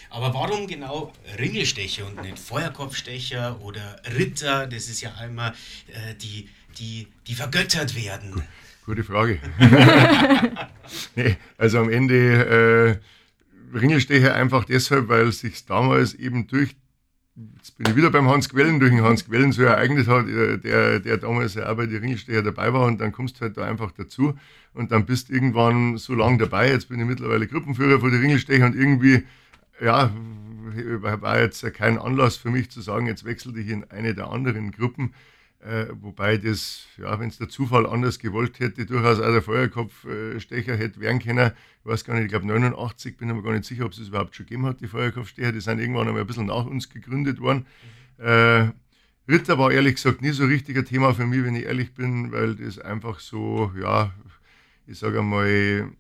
Aber 0.10 0.34
warum 0.34 0.68
genau 0.68 1.12
Ringelstecher 1.40 2.06
und 2.06 2.22
nicht 2.22 2.40
Feuerkopfstecher 2.40 3.62
oder 3.62 4.02
Ritter? 4.18 4.68
Das 4.68 4.88
ist 4.90 5.02
ja 5.02 5.14
einmal 5.16 5.54
äh, 5.88 6.16
die, 6.16 6.50
die, 6.78 7.08
die 7.28 7.34
vergöttert 7.34 7.96
werden. 7.96 8.44
Gute 8.86 9.04
Frage. 9.04 9.40
nee, 11.16 11.38
also 11.58 11.80
am 11.80 11.90
Ende 11.90 13.00
äh, 13.74 13.78
Ringelstecher 13.78 14.36
einfach 14.36 14.66
deshalb, 14.66 15.08
weil 15.08 15.32
sich 15.32 15.66
damals 15.66 16.14
eben 16.14 16.48
durch, 16.48 16.76
jetzt 17.58 17.78
bin 17.78 17.88
ich 17.90 17.96
wieder 17.96 18.12
beim 18.12 18.28
Hans 18.28 18.50
Quellen, 18.50 18.80
durch 18.80 18.92
den 18.92 19.02
Hans 19.02 19.26
Quellen 19.26 19.54
so 19.54 19.64
ereignet 19.64 20.08
hat, 20.08 20.28
äh, 20.28 20.58
der, 20.58 21.00
der 21.00 21.18
damals 21.18 21.54
ja 21.56 21.72
auch 21.72 21.78
bei 21.78 21.86
den 21.86 22.02
Ringelstecher 22.02 22.44
dabei 22.44 22.74
war 22.74 22.86
und 22.86 23.00
dann 23.00 23.14
kommst 23.14 23.38
du 23.38 23.42
halt 23.42 23.58
da 23.58 23.64
einfach 23.64 23.92
dazu 23.92 24.38
und 24.74 24.92
dann 24.92 25.06
bist 25.06 25.30
irgendwann 25.30 25.98
so 25.98 26.14
lange 26.14 26.38
dabei. 26.38 26.70
Jetzt 26.70 26.90
bin 26.90 27.00
ich 27.00 27.06
mittlerweile 27.06 27.48
Gruppenführer 27.48 28.00
von 28.00 28.12
den 28.12 28.22
Ringelstecher 28.22 28.66
und 28.66 28.76
irgendwie 28.76 29.24
ja, 29.82 30.12
war 31.02 31.40
jetzt 31.40 31.74
kein 31.74 31.98
Anlass 31.98 32.38
für 32.38 32.50
mich 32.50 32.70
zu 32.70 32.82
sagen, 32.82 33.08
jetzt 33.08 33.26
wechsle 33.26 33.60
ich 33.60 33.70
in 33.70 33.84
eine 33.92 34.14
der 34.14 34.30
anderen 34.30 34.72
Gruppen. 34.72 35.14
Äh, 35.60 35.88
wobei 36.02 36.38
das, 36.38 36.88
ja, 36.98 37.18
wenn 37.20 37.30
es 37.30 37.38
der 37.38 37.48
Zufall 37.48 37.86
anders 37.86 38.20
gewollt 38.20 38.60
hätte, 38.60 38.86
durchaus 38.86 39.20
auch 39.22 39.32
der 39.32 39.42
Feuerkopfstecher 39.42 40.76
hätte 40.76 41.00
werden 41.00 41.20
können. 41.20 41.52
Ich 41.80 41.90
weiß 41.90 42.04
gar 42.04 42.16
nicht, 42.16 42.26
ich 42.26 42.30
glaube 42.30 42.48
89, 42.48 43.16
bin 43.16 43.32
aber 43.32 43.42
gar 43.44 43.54
nicht 43.54 43.64
sicher, 43.64 43.86
ob 43.86 43.94
es 43.94 44.00
es 44.00 44.10
überhaupt 44.10 44.36
schon 44.36 44.46
gegeben 44.46 44.66
hat, 44.66 44.82
die 44.82 44.88
Feuerkopfstecher. 44.88 45.54
Die 45.54 45.62
sind 45.62 45.80
irgendwann 45.80 46.08
einmal 46.08 46.22
ein 46.22 46.28
bisschen 46.28 46.48
nach 46.48 46.66
uns 46.66 46.90
gegründet 46.90 47.40
worden. 47.40 47.66
Äh, 48.18 48.72
Ritter 49.30 49.58
war 49.58 49.72
ehrlich 49.72 49.96
gesagt 49.96 50.22
nie 50.22 50.32
so 50.32 50.44
richtig 50.44 50.78
ein 50.78 50.84
Thema 50.84 51.14
für 51.14 51.26
mich, 51.26 51.46
wenn 51.46 51.56
ich 51.56 51.64
ehrlich 51.64 51.94
bin, 51.94 52.34
weil 52.34 52.56
das 52.56 52.78
einfach 52.78 53.22
so, 53.22 53.72
ja, 53.80 54.12
ich 54.86 55.00
sage 55.00 55.20
einmal, 55.20 55.94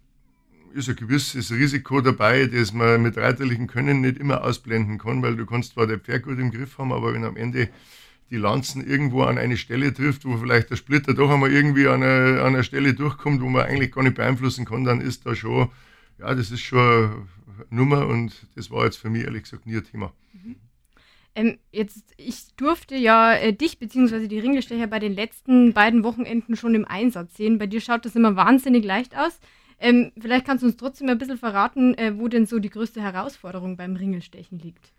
ist 0.74 0.89
ein 0.89 0.96
gewisses 0.96 1.51
Risiko 1.51 2.01
dabei, 2.01 2.46
das 2.46 2.74
man 2.74 3.01
mit 3.01 3.18
reiterlichen 3.18 3.68
Können 3.68 4.01
nicht 4.01 4.18
immer 4.18 4.44
ausblenden 4.44 4.98
kann, 4.98 5.22
weil 5.22 5.36
du 5.36 5.46
kannst 5.46 5.74
zwar 5.74 5.88
der 5.88 6.00
Pferd 6.00 6.24
gut 6.24 6.39
im 6.39 6.51
Griff 6.51 6.77
haben, 6.77 6.92
aber 6.92 7.13
wenn 7.13 7.24
am 7.24 7.38
Ende 7.38 7.70
die 8.30 8.38
Lanzen 8.38 8.86
irgendwo 8.86 9.24
an 9.24 9.38
eine 9.38 9.58
Stelle 9.58 9.94
trifft, 9.94 10.25
wo 10.25 10.38
vielleicht 10.38 10.72
der 10.72 10.75
Splitter 10.75 11.13
doch 11.13 11.30
einmal 11.30 11.51
irgendwie 11.51 11.88
an 11.88 12.01
einer, 12.01 12.42
an 12.42 12.56
einer 12.56 12.63
Stelle 12.63 12.94
durchkommt, 12.94 13.42
wo 13.42 13.50
man 13.50 13.63
eigentlich 13.63 13.92
gar 13.92 14.03
nicht 14.03 14.15
beeinflussen 14.15 14.65
kann, 14.65 14.84
dann 14.84 15.01
ist 15.01 15.25
da 15.25 15.36
schon, 15.36 15.70
ja, 16.18 16.34
das 16.34 16.50
ist 16.50 16.62
schon 16.62 16.80
eine 16.80 17.27
Nummer 17.70 18.08
und 18.08 18.48
das 18.56 18.72
war 18.72 18.86
jetzt 18.86 18.98
für 18.98 19.10
mich 19.10 19.24
ehrlich 19.24 19.44
gesagt 19.44 19.65
nie 19.68 19.75
ein 19.75 19.84
Thema. 19.84 20.13
Mhm. 20.34 20.56
Ähm, 21.36 21.58
jetzt, 21.72 22.13
ich 22.18 22.56
durfte 22.58 22.96
ja 22.96 23.34
äh, 23.34 23.53
dich 23.53 23.80
bzw. 23.80 24.27
die 24.27 24.39
Ringelstecher 24.39 24.88
bei 24.88 25.00
den 25.00 25.13
letzten 25.13 25.74
beiden 25.74 26.03
Wochenenden 26.03 26.56
schon 26.56 26.75
im 26.75 26.86
Einsatz 26.86 27.36
sehen. 27.36 27.58
Bei 27.58 27.65
dir 27.65 27.82
schaut 27.82 28.06
das 28.06 28.15
immer 28.15 28.36
wahnsinnig 28.36 28.84
leicht 28.84 29.18
aus. 29.18 29.39
Ähm, 29.83 30.13
vielleicht 30.17 30.45
kannst 30.45 30.63
du 30.63 30.67
uns 30.67 30.77
trotzdem 30.77 31.09
ein 31.09 31.17
bisschen 31.17 31.37
verraten, 31.37 31.93
äh, 31.95 32.17
wo 32.17 32.29
denn 32.29 32.45
so 32.45 32.59
die 32.59 32.69
größte 32.69 33.01
Herausforderung 33.01 33.75
beim 33.75 33.97
Ringelstechen 33.97 34.57
liegt. 34.57 34.93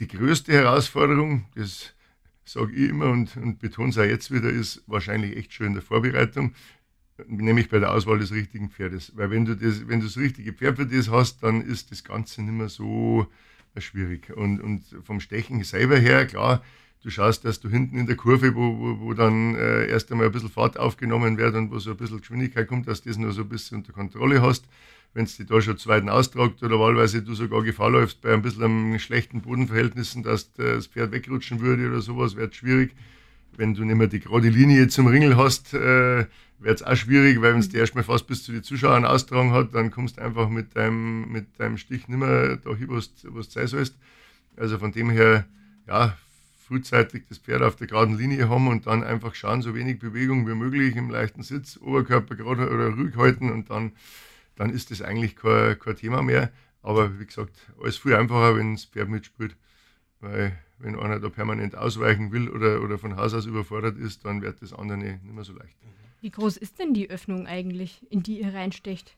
Die 0.00 0.08
größte 0.08 0.52
Herausforderung, 0.52 1.46
das 1.54 1.94
sage 2.44 2.72
ich 2.72 2.90
immer 2.90 3.10
und, 3.10 3.36
und 3.36 3.60
betone 3.60 3.90
es 3.90 3.98
auch 3.98 4.02
jetzt 4.02 4.32
wieder, 4.32 4.50
ist 4.50 4.82
wahrscheinlich 4.88 5.36
echt 5.36 5.52
schon 5.52 5.68
in 5.68 5.74
der 5.74 5.82
Vorbereitung, 5.82 6.52
nämlich 7.28 7.68
bei 7.68 7.78
der 7.78 7.92
Auswahl 7.92 8.18
des 8.18 8.32
richtigen 8.32 8.70
Pferdes. 8.70 9.16
Weil 9.16 9.30
wenn 9.30 9.44
du 9.44 9.54
das, 9.54 9.86
wenn 9.86 10.00
du 10.00 10.06
das 10.06 10.16
richtige 10.16 10.52
Pferd 10.52 10.76
für 10.76 10.86
das 10.86 11.08
hast, 11.08 11.44
dann 11.44 11.60
ist 11.60 11.92
das 11.92 12.02
Ganze 12.02 12.42
nicht 12.42 12.54
mehr 12.54 12.68
so 12.68 13.28
schwierig. 13.82 14.34
Und, 14.36 14.60
und 14.60 14.84
vom 15.04 15.20
Stechen 15.20 15.62
selber 15.64 15.98
her, 15.98 16.26
klar, 16.26 16.62
du 17.02 17.10
schaust, 17.10 17.44
dass 17.44 17.60
du 17.60 17.68
hinten 17.68 17.98
in 17.98 18.06
der 18.06 18.16
Kurve, 18.16 18.54
wo, 18.54 18.78
wo, 18.78 19.00
wo 19.00 19.14
dann 19.14 19.54
äh, 19.54 19.86
erst 19.88 20.10
einmal 20.10 20.26
ein 20.26 20.32
bisschen 20.32 20.48
Fahrt 20.48 20.78
aufgenommen 20.78 21.36
wird 21.38 21.54
und 21.54 21.70
wo 21.70 21.78
so 21.78 21.90
ein 21.90 21.96
bisschen 21.96 22.20
Geschwindigkeit 22.20 22.66
kommt, 22.66 22.88
dass 22.88 23.02
du 23.02 23.10
das 23.10 23.18
nur 23.18 23.32
so 23.32 23.42
ein 23.42 23.48
bisschen 23.48 23.78
unter 23.78 23.92
Kontrolle 23.92 24.40
hast. 24.42 24.66
Wenn 25.12 25.24
es 25.24 25.36
dich 25.36 25.46
da 25.46 25.60
schon 25.60 25.78
zweiten 25.78 26.08
austragt 26.08 26.62
oder 26.62 26.80
wahlweise 26.80 27.22
du 27.22 27.34
sogar 27.34 27.62
Gefahr 27.62 27.90
läufst 27.90 28.20
bei 28.20 28.32
ein 28.32 28.42
bisschen 28.42 28.98
schlechten 28.98 29.42
Bodenverhältnissen, 29.42 30.24
dass 30.24 30.52
das 30.54 30.88
Pferd 30.88 31.12
wegrutschen 31.12 31.60
würde 31.60 31.88
oder 31.88 32.00
sowas, 32.00 32.34
wird 32.34 32.56
schwierig. 32.56 32.94
Wenn 33.56 33.74
du 33.74 33.84
nicht 33.84 33.96
mehr 33.96 34.08
die 34.08 34.18
gerade 34.18 34.48
Linie 34.48 34.88
zum 34.88 35.06
Ringel 35.06 35.36
hast, 35.36 35.72
äh, 35.74 36.26
wird 36.58 36.80
es 36.80 36.86
auch 36.86 36.96
schwierig, 36.96 37.40
weil 37.40 37.52
wenn 37.52 37.60
es 37.60 37.68
dir 37.68 37.80
erstmal 37.80 38.04
fast 38.04 38.26
bis 38.26 38.42
zu 38.44 38.52
den 38.52 38.62
Zuschauern 38.62 39.04
austragen 39.04 39.52
hat, 39.52 39.74
dann 39.74 39.90
kommst 39.90 40.16
du 40.16 40.22
einfach 40.22 40.48
mit 40.48 40.76
deinem, 40.76 41.30
mit 41.30 41.58
deinem 41.58 41.76
Stich 41.76 42.08
nicht 42.08 42.18
mehr 42.18 42.56
dahin, 42.56 42.88
wo 42.88 42.94
du 42.96 43.42
sein 43.42 43.66
sollst. 43.66 43.96
Also 44.56 44.78
von 44.78 44.92
dem 44.92 45.10
her, 45.10 45.46
ja, 45.86 46.16
frühzeitig 46.66 47.24
das 47.28 47.38
Pferd 47.38 47.62
auf 47.62 47.76
der 47.76 47.86
geraden 47.86 48.16
Linie 48.16 48.48
haben 48.48 48.68
und 48.68 48.86
dann 48.86 49.04
einfach 49.04 49.34
schauen, 49.34 49.62
so 49.62 49.74
wenig 49.74 49.98
Bewegung 49.98 50.48
wie 50.48 50.54
möglich 50.54 50.96
im 50.96 51.10
leichten 51.10 51.42
Sitz, 51.42 51.76
Oberkörper 51.76 52.36
gerade 52.36 52.70
oder 52.70 52.88
ruhig 52.88 53.16
halten 53.16 53.50
und 53.50 53.70
dann, 53.70 53.92
dann 54.56 54.70
ist 54.70 54.90
das 54.90 55.02
eigentlich 55.02 55.36
kein, 55.36 55.78
kein 55.78 55.96
Thema 55.96 56.22
mehr. 56.22 56.50
Aber 56.82 57.18
wie 57.18 57.26
gesagt, 57.26 57.52
alles 57.82 57.96
viel 57.96 58.14
einfacher, 58.14 58.56
wenn 58.56 58.74
das 58.74 58.84
Pferd 58.84 59.08
mitspielt. 59.08 59.56
Weil 60.20 60.58
wenn 60.78 60.98
einer 60.98 61.20
da 61.20 61.28
permanent 61.28 61.76
ausweichen 61.76 62.32
will 62.32 62.48
oder, 62.48 62.82
oder 62.82 62.98
von 62.98 63.16
Haus 63.16 63.34
aus 63.34 63.46
überfordert 63.46 63.98
ist, 63.98 64.24
dann 64.24 64.42
wird 64.42 64.60
das 64.62 64.72
andere 64.72 64.98
nicht 64.98 65.22
mehr 65.24 65.44
so 65.44 65.52
leicht. 65.52 65.76
Wie 66.24 66.30
groß 66.30 66.56
ist 66.56 66.78
denn 66.78 66.94
die 66.94 67.10
Öffnung 67.10 67.46
eigentlich, 67.46 68.00
in 68.08 68.22
die 68.22 68.40
ihr 68.40 68.54
reinstecht? 68.54 69.14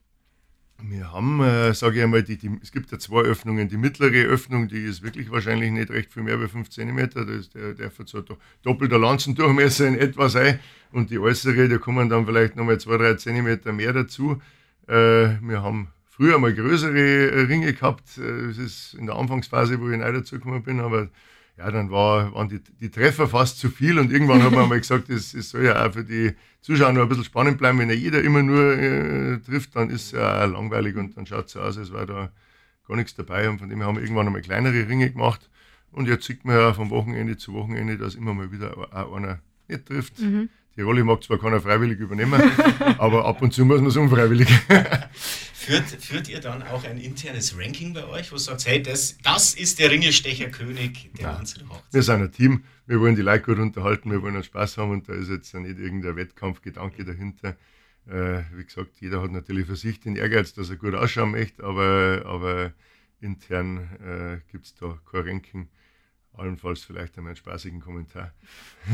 Wir 0.83 1.13
haben, 1.13 1.41
äh, 1.41 1.73
sage 1.73 1.99
ich 1.99 2.03
einmal, 2.03 2.25
die, 2.25 2.37
die, 2.37 2.51
es 2.61 2.73
gibt 2.73 2.91
ja 2.91 2.99
zwei 2.99 3.21
Öffnungen. 3.21 3.69
Die 3.69 3.77
mittlere 3.77 4.25
Öffnung, 4.27 4.67
die 4.67 4.83
ist 4.83 5.05
wirklich 5.05 5.31
wahrscheinlich 5.31 5.71
nicht 5.71 5.91
recht 5.91 6.13
viel 6.13 6.25
mehr 6.25 6.43
wie 6.43 6.49
5 6.49 6.69
cm. 6.69 7.11
Der, 7.55 7.75
der 7.75 7.97
wird 7.97 8.09
so 8.09 8.25
doppelter 8.65 8.99
Lanzendurchmesser 8.99 9.87
in 9.87 9.97
etwa 9.97 10.29
sein. 10.29 10.59
Und 10.91 11.11
die 11.11 11.21
äußere, 11.21 11.69
da 11.69 11.79
kommen 11.79 12.09
dann 12.09 12.27
vielleicht 12.27 12.57
nochmal 12.57 12.75
2-3 12.75 13.19
cm 13.19 13.77
mehr 13.77 13.93
dazu. 13.93 14.43
Äh, 14.89 15.39
wir 15.41 15.63
haben 15.63 15.93
früher 16.07 16.41
mal 16.41 16.53
größere 16.53 17.31
äh, 17.31 17.41
Ringe 17.43 17.73
gehabt. 17.73 18.19
Äh, 18.19 18.49
das 18.49 18.59
ist 18.59 18.95
in 18.95 19.07
der 19.07 19.15
Anfangsphase, 19.15 19.81
wo 19.81 19.89
ich 19.91 19.97
neu 19.97 20.11
dazugekommen 20.11 20.65
bin. 20.65 20.81
Aber 20.81 21.09
ja, 21.59 21.71
dann 21.71 21.91
war, 21.91 22.35
waren 22.35 22.49
die, 22.49 22.61
die 22.63 22.91
Treffer 22.91 23.29
fast 23.29 23.59
zu 23.59 23.71
viel 23.71 23.99
und 23.99 24.13
irgendwann 24.13 24.43
haben 24.43 24.55
wir 24.55 24.67
mal 24.67 24.79
gesagt, 24.79 25.09
es, 25.09 25.33
es 25.33 25.51
soll 25.51 25.65
ja 25.65 25.87
auch 25.87 25.93
für 25.93 26.05
die 26.05 26.33
Zuschauer 26.61 26.93
noch 26.93 27.03
ein 27.03 27.09
bisschen 27.09 27.25
spannend 27.25 27.57
bleiben. 27.57 27.79
Wenn 27.79 27.89
ja 27.89 27.95
jeder 27.95 28.23
immer 28.23 28.43
nur 28.43 28.77
äh, 28.77 29.39
trifft, 29.39 29.75
dann 29.75 29.89
ist 29.89 30.07
es 30.07 30.11
ja 30.13 30.45
auch 30.45 30.53
langweilig 30.53 30.97
und 30.97 31.17
dann 31.17 31.27
schaut 31.27 31.47
es 31.47 31.53
so 31.53 31.61
aus, 31.61 31.79
als 31.79 31.93
wäre 31.93 32.07
da 32.07 32.33
gar 32.87 32.97
nichts 32.97 33.15
dabei. 33.15 33.49
Und 33.49 33.59
von 33.59 33.71
dem 33.71 33.79
her 33.79 33.87
haben 33.87 33.97
wir 33.97 34.03
irgendwann 34.03 34.27
einmal 34.27 34.43
kleinere 34.43 34.87
Ringe 34.87 35.11
gemacht. 35.11 35.49
Und 35.93 36.09
jetzt 36.09 36.27
sieht 36.27 36.45
man 36.45 36.57
ja 36.57 36.75
von 36.75 36.91
Wochenende 36.91 37.39
zu 37.39 37.55
Wochenende, 37.55 37.97
dass 37.97 38.17
immer 38.17 38.35
mal 38.35 38.53
wieder 38.53 38.77
auch 38.93 39.15
einer 39.15 39.41
nicht 39.67 39.87
trifft. 39.87 40.21
Mhm. 40.21 40.51
Die 40.77 40.83
Rolle 40.83 41.05
mag 41.05 41.25
zwar 41.25 41.39
keiner 41.39 41.61
freiwillig 41.61 41.99
übernehmen, 41.99 42.43
aber 42.99 43.25
ab 43.25 43.41
und 43.41 43.55
zu 43.55 43.65
muss 43.65 43.81
man 43.81 43.89
es 43.89 43.97
unfreiwillig. 43.97 44.49
Führt, 45.67 45.89
führt 46.01 46.29
ihr 46.29 46.39
dann 46.39 46.63
auch 46.63 46.85
ein 46.85 46.97
internes 46.97 47.59
Ranking 47.59 47.93
bei 47.93 48.07
euch, 48.07 48.31
wo 48.31 48.37
ihr 48.37 48.39
sagt, 48.39 48.67
hey, 48.67 48.81
das, 48.81 49.19
das 49.25 49.53
ist 49.53 49.81
der 49.81 49.91
Ringelstecher-König 49.91 51.11
der 51.19 51.33
Lanzer 51.33 51.69
Hochzeit? 51.69 51.93
Wir 51.93 52.03
sind 52.05 52.23
ein 52.23 52.31
Team, 52.31 52.65
wir 52.87 53.01
wollen 53.01 53.17
die 53.17 53.23
Leute 53.23 53.47
gut 53.47 53.59
unterhalten, 53.59 54.13
wir 54.13 54.23
wollen 54.23 54.41
Spaß 54.45 54.79
haben 54.79 54.93
und 54.93 55.09
da 55.09 55.15
ist 55.15 55.29
jetzt 55.29 55.53
nicht 55.55 55.81
irgendein 55.81 56.15
Wettkampfgedanke 56.15 57.05
dahinter. 57.05 57.57
Äh, 58.07 58.43
wie 58.55 58.65
gesagt, 58.65 59.01
jeder 59.01 59.21
hat 59.21 59.33
natürlich 59.33 59.67
für 59.67 59.75
sich 59.75 59.99
den 59.99 60.15
Ehrgeiz, 60.15 60.55
dass 60.55 60.71
er 60.71 60.77
gut 60.77 60.95
ausschauen 60.95 61.33
möchte, 61.33 61.65
aber, 61.65 62.23
aber 62.27 62.73
intern 63.21 63.89
äh, 64.05 64.53
gibt 64.53 64.67
es 64.67 64.75
da 64.77 64.97
kein 65.11 65.23
Ranking. 65.23 65.69
Allenfalls 66.37 66.85
vielleicht 66.85 67.17
einmal 67.17 67.31
einen 67.31 67.37
spaßigen 67.37 67.81
Kommentar. 67.81 68.33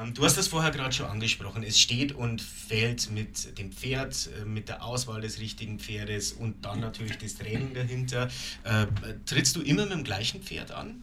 ähm, 0.00 0.14
du 0.14 0.24
hast 0.24 0.38
das 0.38 0.48
vorher 0.48 0.70
gerade 0.70 0.92
schon 0.92 1.06
angesprochen. 1.06 1.62
Es 1.62 1.78
steht 1.78 2.12
und 2.12 2.40
fällt 2.40 3.10
mit 3.10 3.58
dem 3.58 3.72
Pferd, 3.72 4.30
äh, 4.40 4.44
mit 4.44 4.68
der 4.68 4.84
Auswahl 4.84 5.20
des 5.20 5.38
richtigen 5.40 5.78
Pferdes 5.78 6.32
und 6.32 6.64
dann 6.64 6.80
natürlich 6.80 7.18
das 7.18 7.34
Training 7.34 7.74
dahinter. 7.74 8.28
Äh, 8.64 8.86
trittst 9.26 9.56
du 9.56 9.60
immer 9.60 9.84
mit 9.84 9.92
dem 9.92 10.04
gleichen 10.04 10.42
Pferd 10.42 10.72
an? 10.72 11.02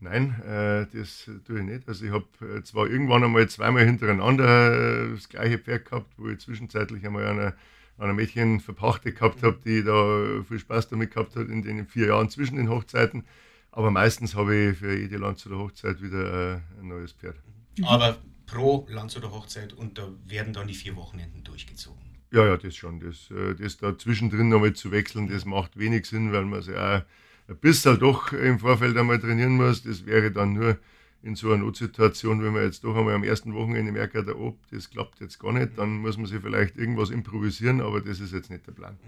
Nein, 0.00 0.34
äh, 0.42 0.86
das 0.96 1.30
tue 1.46 1.60
ich 1.60 1.64
nicht. 1.64 1.88
Also 1.88 2.04
ich 2.04 2.10
habe 2.10 2.62
zwar 2.64 2.88
irgendwann 2.88 3.24
einmal 3.24 3.48
zweimal 3.48 3.84
hintereinander 3.84 5.12
das 5.12 5.28
gleiche 5.28 5.58
Pferd 5.58 5.86
gehabt, 5.86 6.12
wo 6.18 6.28
ich 6.28 6.40
zwischenzeitlich 6.40 7.06
einmal 7.06 7.24
eine, 7.26 7.54
einer 7.98 8.12
Mädchen 8.12 8.60
verpachtet 8.60 9.16
gehabt 9.16 9.42
habe, 9.42 9.60
die 9.64 9.82
da 9.84 10.42
viel 10.46 10.58
Spaß 10.58 10.88
damit 10.88 11.14
gehabt 11.14 11.36
hat 11.36 11.48
in 11.48 11.62
den 11.62 11.86
vier 11.86 12.08
Jahren 12.08 12.28
zwischen 12.28 12.56
den 12.56 12.68
Hochzeiten. 12.68 13.24
Aber 13.72 13.90
meistens 13.90 14.34
habe 14.34 14.54
ich 14.54 14.78
für 14.78 14.96
jede 14.96 15.16
Landshuter 15.16 15.58
Hochzeit 15.58 16.02
wieder 16.02 16.54
äh, 16.54 16.60
ein 16.80 16.88
neues 16.88 17.12
Pferd. 17.12 17.36
Mhm. 17.78 17.84
Aber 17.84 18.18
pro 18.46 18.86
Landshuter 18.88 19.30
Hochzeit 19.30 19.72
und 19.72 19.98
da 19.98 20.08
werden 20.26 20.52
dann 20.52 20.68
die 20.68 20.74
vier 20.74 20.94
Wochenenden 20.94 21.42
durchgezogen. 21.42 22.02
Ja, 22.30 22.46
ja, 22.46 22.56
das 22.56 22.76
schon. 22.76 23.00
Das, 23.00 23.30
äh, 23.30 23.54
das 23.54 23.78
da 23.78 23.96
zwischendrin 23.98 24.50
nochmal 24.50 24.74
zu 24.74 24.90
wechseln, 24.90 25.28
das 25.28 25.44
macht 25.44 25.78
wenig 25.78 26.06
Sinn, 26.06 26.32
weil 26.32 26.44
man 26.44 26.60
es 26.60 26.66
ja 26.66 26.98
auch 26.98 27.02
ein 27.48 27.56
bisschen 27.58 27.98
doch 27.98 28.32
im 28.32 28.58
Vorfeld 28.58 28.96
einmal 28.96 29.18
trainieren 29.18 29.56
muss. 29.56 29.82
Das 29.82 30.04
wäre 30.04 30.30
dann 30.30 30.52
nur 30.52 30.78
in 31.22 31.34
so 31.34 31.48
einer 31.48 31.64
Notsituation, 31.64 32.42
wenn 32.42 32.52
man 32.52 32.64
jetzt 32.64 32.84
doch 32.84 32.96
einmal 32.96 33.14
am 33.14 33.24
ersten 33.24 33.54
Wochenende 33.54 33.92
merkt, 33.92 34.16
oh, 34.16 34.58
das 34.70 34.90
klappt 34.90 35.20
jetzt 35.20 35.38
gar 35.38 35.52
nicht, 35.52 35.78
dann 35.78 35.98
muss 35.98 36.16
man 36.16 36.26
sich 36.26 36.40
vielleicht 36.40 36.76
irgendwas 36.76 37.10
improvisieren, 37.10 37.80
aber 37.80 38.00
das 38.00 38.18
ist 38.20 38.32
jetzt 38.32 38.50
nicht 38.50 38.66
der 38.66 38.72
Plan. 38.72 38.98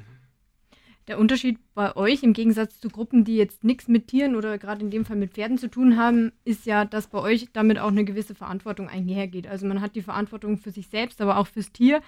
Der 1.06 1.18
Unterschied 1.18 1.58
bei 1.74 1.94
euch 1.96 2.22
im 2.22 2.32
Gegensatz 2.32 2.80
zu 2.80 2.88
Gruppen, 2.88 3.24
die 3.24 3.36
jetzt 3.36 3.62
nichts 3.62 3.88
mit 3.88 4.08
Tieren 4.08 4.36
oder 4.36 4.56
gerade 4.56 4.80
in 4.80 4.90
dem 4.90 5.04
Fall 5.04 5.16
mit 5.16 5.32
Pferden 5.32 5.58
zu 5.58 5.68
tun 5.68 5.98
haben, 5.98 6.32
ist 6.44 6.64
ja, 6.64 6.86
dass 6.86 7.08
bei 7.08 7.18
euch 7.18 7.48
damit 7.52 7.78
auch 7.78 7.88
eine 7.88 8.04
gewisse 8.04 8.34
Verantwortung 8.34 8.88
einhergeht. 8.88 9.46
Also 9.46 9.66
man 9.66 9.82
hat 9.82 9.96
die 9.96 10.02
Verantwortung 10.02 10.56
für 10.56 10.70
sich 10.70 10.88
selbst, 10.88 11.20
aber 11.20 11.36
auch 11.36 11.46
fürs 11.46 11.72
Tier. 11.72 12.00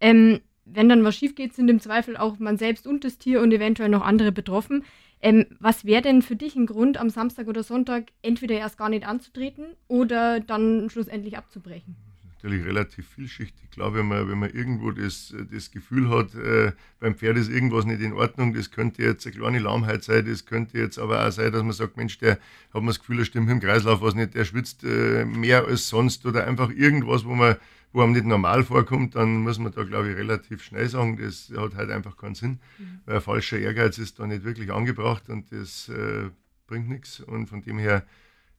Ähm, 0.00 0.40
wenn 0.64 0.88
dann 0.88 1.04
was 1.04 1.16
schief 1.16 1.36
geht, 1.36 1.54
sind 1.54 1.68
im 1.70 1.80
Zweifel 1.80 2.16
auch 2.16 2.38
man 2.38 2.56
selbst 2.56 2.86
und 2.86 3.04
das 3.04 3.18
Tier 3.18 3.40
und 3.40 3.52
eventuell 3.52 3.88
noch 3.88 4.02
andere 4.02 4.32
betroffen. 4.32 4.84
Ähm, 5.22 5.46
was 5.60 5.84
wäre 5.84 6.02
denn 6.02 6.22
für 6.22 6.36
dich 6.36 6.56
ein 6.56 6.66
Grund, 6.66 6.98
am 6.98 7.10
Samstag 7.10 7.46
oder 7.46 7.62
Sonntag 7.62 8.06
entweder 8.22 8.56
erst 8.56 8.78
gar 8.78 8.88
nicht 8.88 9.06
anzutreten 9.06 9.66
oder 9.86 10.40
dann 10.40 10.90
schlussendlich 10.90 11.36
abzubrechen? 11.36 11.96
Natürlich 12.42 12.64
relativ 12.64 13.06
vielschichtig. 13.08 13.64
Ich 13.64 13.70
glaube, 13.70 13.98
wenn 13.98 14.08
man, 14.08 14.28
wenn 14.28 14.38
man 14.38 14.50
irgendwo 14.50 14.92
das, 14.92 15.34
das 15.52 15.70
Gefühl 15.70 16.08
hat, 16.08 16.34
äh, 16.34 16.72
beim 16.98 17.14
Pferd 17.14 17.36
ist 17.36 17.50
irgendwas 17.50 17.84
nicht 17.84 18.00
in 18.00 18.14
Ordnung, 18.14 18.54
das 18.54 18.70
könnte 18.70 19.02
jetzt 19.02 19.26
eine 19.26 19.36
kleine 19.36 19.58
Lahmheit 19.58 20.02
sein, 20.02 20.24
das 20.26 20.46
könnte 20.46 20.78
jetzt 20.78 20.98
aber 20.98 21.26
auch 21.26 21.32
sein, 21.32 21.52
dass 21.52 21.62
man 21.62 21.72
sagt, 21.72 21.98
Mensch, 21.98 22.18
der 22.18 22.32
hat 22.32 22.40
man 22.74 22.86
das 22.86 23.00
Gefühl, 23.00 23.18
er 23.18 23.24
stimmt 23.26 23.50
im 23.50 23.60
Kreislauf 23.60 24.00
was 24.00 24.14
nicht, 24.14 24.34
der 24.34 24.46
schwitzt 24.46 24.84
äh, 24.84 25.24
mehr 25.26 25.66
als 25.66 25.88
sonst 25.88 26.24
oder 26.24 26.46
einfach 26.46 26.70
irgendwas, 26.70 27.24
wo 27.24 27.34
man 27.34 27.56
wo 27.92 28.02
einem 28.02 28.12
nicht 28.12 28.24
normal 28.24 28.62
vorkommt, 28.62 29.16
dann 29.16 29.38
muss 29.38 29.58
man 29.58 29.72
da, 29.72 29.82
glaube 29.82 30.10
ich, 30.10 30.16
relativ 30.16 30.62
schnell 30.62 30.88
sagen, 30.88 31.16
das 31.16 31.52
hat 31.56 31.74
halt 31.74 31.90
einfach 31.90 32.16
keinen 32.16 32.34
Sinn, 32.34 32.60
mhm. 32.78 33.00
weil 33.04 33.20
falscher 33.20 33.58
Ehrgeiz 33.58 33.98
ist 33.98 34.18
da 34.18 34.26
nicht 34.26 34.44
wirklich 34.44 34.70
angebracht 34.70 35.28
und 35.28 35.50
das 35.50 35.88
äh, 35.88 36.30
bringt 36.66 36.88
nichts. 36.88 37.20
Und 37.20 37.48
von 37.48 37.62
dem 37.62 37.78
her, 37.78 38.04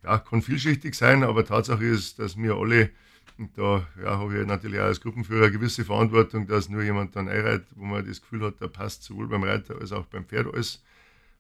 ja, 0.04 0.18
kann 0.18 0.42
vielschichtig 0.42 0.96
sein, 0.96 1.24
aber 1.24 1.46
Tatsache 1.46 1.86
ist, 1.86 2.20
dass 2.20 2.38
wir 2.38 2.56
alle, 2.56 2.90
und 3.38 3.58
da 3.58 3.88
ja, 4.00 4.20
habe 4.20 4.40
ich 4.40 4.46
natürlich 4.46 4.80
auch 4.80 4.86
als 4.86 5.02
Gruppenführer 5.02 5.46
eine 5.46 5.52
gewisse 5.52 5.84
Verantwortung, 5.84 6.48
dass 6.48 6.70
nur 6.70 6.84
jemand 6.84 7.16
dann 7.16 7.28
einreitet, 7.28 7.68
wo 7.76 7.86
man 7.86 8.06
das 8.06 8.22
Gefühl 8.22 8.46
hat, 8.46 8.62
der 8.62 8.68
passt 8.68 9.04
sowohl 9.04 9.28
beim 9.28 9.44
Reiter 9.44 9.80
als 9.80 9.92
auch 9.92 10.06
beim 10.06 10.26
Pferd 10.26 10.54
alles. 10.54 10.84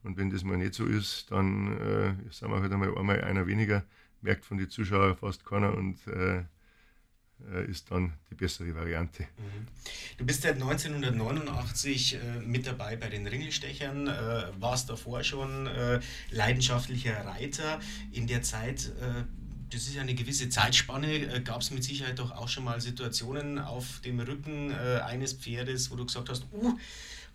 Und 0.03 0.17
wenn 0.17 0.31
das 0.31 0.43
mal 0.43 0.57
nicht 0.57 0.73
so 0.73 0.85
ist, 0.85 1.29
dann 1.29 1.77
äh, 1.79 2.13
sind 2.31 2.49
wir 2.49 2.59
halt 2.59 2.71
einmal, 2.71 2.97
einmal 2.97 3.21
einer 3.21 3.45
weniger, 3.45 3.83
merkt 4.21 4.45
von 4.45 4.57
den 4.57 4.69
Zuschauern 4.69 5.15
fast 5.15 5.45
keiner 5.45 5.75
und 5.75 6.07
äh, 6.07 6.43
äh, 7.53 7.65
ist 7.65 7.91
dann 7.91 8.13
die 8.29 8.35
bessere 8.35 8.73
Variante. 8.75 9.23
Mhm. 9.23 9.67
Du 10.17 10.25
bist 10.25 10.41
seit 10.41 10.55
1989 10.55 12.15
äh, 12.15 12.39
mit 12.39 12.65
dabei 12.67 12.95
bei 12.95 13.09
den 13.09 13.27
Ringelstechern, 13.27 14.07
äh, 14.07 14.43
warst 14.59 14.89
davor 14.89 15.23
schon 15.23 15.67
äh, 15.67 15.99
leidenschaftlicher 16.29 17.25
Reiter. 17.25 17.79
In 18.11 18.27
der 18.27 18.41
Zeit, 18.41 18.91
äh, 19.01 19.23
das 19.71 19.87
ist 19.87 19.97
eine 19.97 20.13
gewisse 20.13 20.49
Zeitspanne, 20.49 21.13
äh, 21.13 21.41
gab 21.41 21.61
es 21.61 21.71
mit 21.71 21.83
Sicherheit 21.83 22.19
doch 22.19 22.31
auch 22.31 22.47
schon 22.47 22.63
mal 22.63 22.79
Situationen 22.81 23.59
auf 23.59 24.01
dem 24.05 24.19
Rücken 24.19 24.73
eines 24.73 25.33
Pferdes, 25.33 25.91
wo 25.91 25.95
du 25.95 26.05
gesagt 26.05 26.29
hast, 26.29 26.45
uh, 26.53 26.77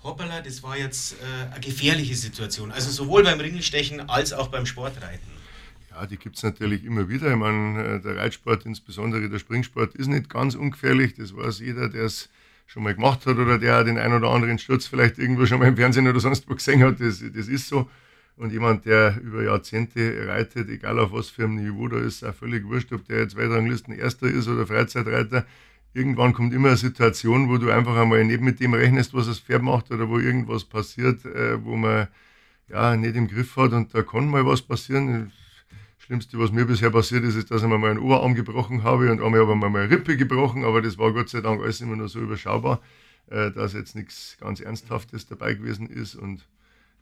hoppala, 0.02 0.40
das 0.40 0.62
war 0.62 0.76
jetzt 0.76 1.16
eine 1.50 1.61
gefährliche 1.61 2.14
Situation. 2.14 2.71
Also 2.71 2.90
sowohl 2.90 3.25
beim 3.25 3.40
Ringelstechen 3.40 4.09
als 4.09 4.33
auch 4.33 4.49
beim 4.49 4.66
Sportreiten. 4.66 5.37
Ja, 5.97 6.05
die 6.07 6.19
gibt 6.19 6.37
es 6.37 6.43
natürlich 6.43 6.85
immer 6.85 7.09
wieder. 7.09 7.31
Ich 7.31 7.37
meine, 7.37 7.97
äh, 7.97 8.00
der 8.00 8.16
Reitsport, 8.16 8.66
insbesondere 8.66 9.31
der 9.31 9.38
Springsport, 9.38 9.95
ist 9.95 10.09
nicht 10.09 10.28
ganz 10.28 10.55
ungefährlich. 10.55 11.14
Das 11.14 11.35
weiß 11.35 11.61
jeder, 11.61 11.88
der 11.88 12.05
es 12.05 12.28
schon 12.66 12.83
mal 12.83 12.95
gemacht 12.95 13.25
hat 13.25 13.37
oder 13.38 13.59
der 13.59 13.83
den 13.83 13.97
ein 13.97 14.12
oder 14.12 14.28
anderen 14.28 14.59
Sturz 14.59 14.87
vielleicht 14.87 15.19
irgendwo 15.19 15.47
schon 15.47 15.59
mal 15.59 15.69
im 15.69 15.76
Fernsehen 15.76 16.07
oder 16.07 16.21
sonst 16.21 16.49
wo 16.50 16.55
gesehen 16.55 16.83
hat. 16.83 17.00
Das, 17.00 17.23
das 17.35 17.49
ist 17.49 17.69
so. 17.69 17.88
Und 18.37 18.52
jemand, 18.52 18.85
der 18.85 19.19
über 19.23 19.43
Jahrzehnte 19.43 20.26
reitet, 20.28 20.69
egal 20.69 20.99
auf 20.99 21.11
was 21.12 21.31
für 21.31 21.45
einem 21.45 21.57
Niveau, 21.57 21.88
da 21.88 21.99
ist 21.99 22.23
auch 22.23 22.35
völlig 22.35 22.64
wurscht, 22.64 22.93
ob 22.93 23.07
der 23.07 23.21
jetzt 23.21 23.37
Weltranglisten 23.37 23.95
Erster 23.95 24.26
ist 24.26 24.47
oder 24.47 24.66
Freizeitreiter. 24.66 25.47
Irgendwann 25.95 26.35
kommt 26.35 26.52
immer 26.52 26.69
eine 26.69 26.76
Situation, 26.76 27.49
wo 27.49 27.57
du 27.57 27.71
einfach 27.71 27.97
einmal 27.97 28.23
nicht 28.25 28.43
mit 28.43 28.61
dem 28.61 28.75
rechnest, 28.75 29.14
was 29.14 29.26
das 29.26 29.40
Pferd 29.40 29.62
macht 29.62 29.90
oder 29.90 30.11
wo 30.11 30.19
irgendwas 30.19 30.64
passiert, 30.64 31.25
äh, 31.25 31.64
wo 31.64 31.76
man 31.76 32.09
ja 32.69 32.95
nicht 32.97 33.16
im 33.16 33.28
Griff 33.28 33.57
hat 33.57 33.73
und 33.73 33.95
da 33.95 34.02
kann 34.02 34.28
mal 34.28 34.45
was 34.45 34.61
passieren. 34.61 35.33
Schlimmste, 35.97 36.38
was 36.38 36.52
mir 36.52 36.66
bisher 36.66 36.90
passiert 36.90 37.25
ist, 37.25 37.37
ist, 37.37 37.50
dass 37.50 37.62
ich 37.62 37.69
mir 37.69 37.78
meinen 37.78 37.99
Oberarm 37.99 38.35
gebrochen 38.35 38.85
habe 38.85 39.11
und 39.11 39.23
einmal 39.23 39.40
habe 39.40 39.52
ich 39.55 39.59
mir 39.59 39.71
meine 39.71 39.90
Rippe 39.90 40.19
gebrochen, 40.19 40.64
aber 40.64 40.83
das 40.83 40.99
war 40.99 41.12
Gott 41.12 41.31
sei 41.31 41.40
Dank 41.40 41.62
alles 41.62 41.81
immer 41.81 41.97
nur 41.97 42.09
so 42.09 42.21
überschaubar, 42.21 42.83
äh, 43.31 43.50
dass 43.50 43.73
jetzt 43.73 43.97
nichts 43.97 44.37
ganz 44.38 44.61
Ernsthaftes 44.61 45.26
dabei 45.26 45.54
gewesen 45.54 45.89
ist 45.89 46.15
und 46.15 46.47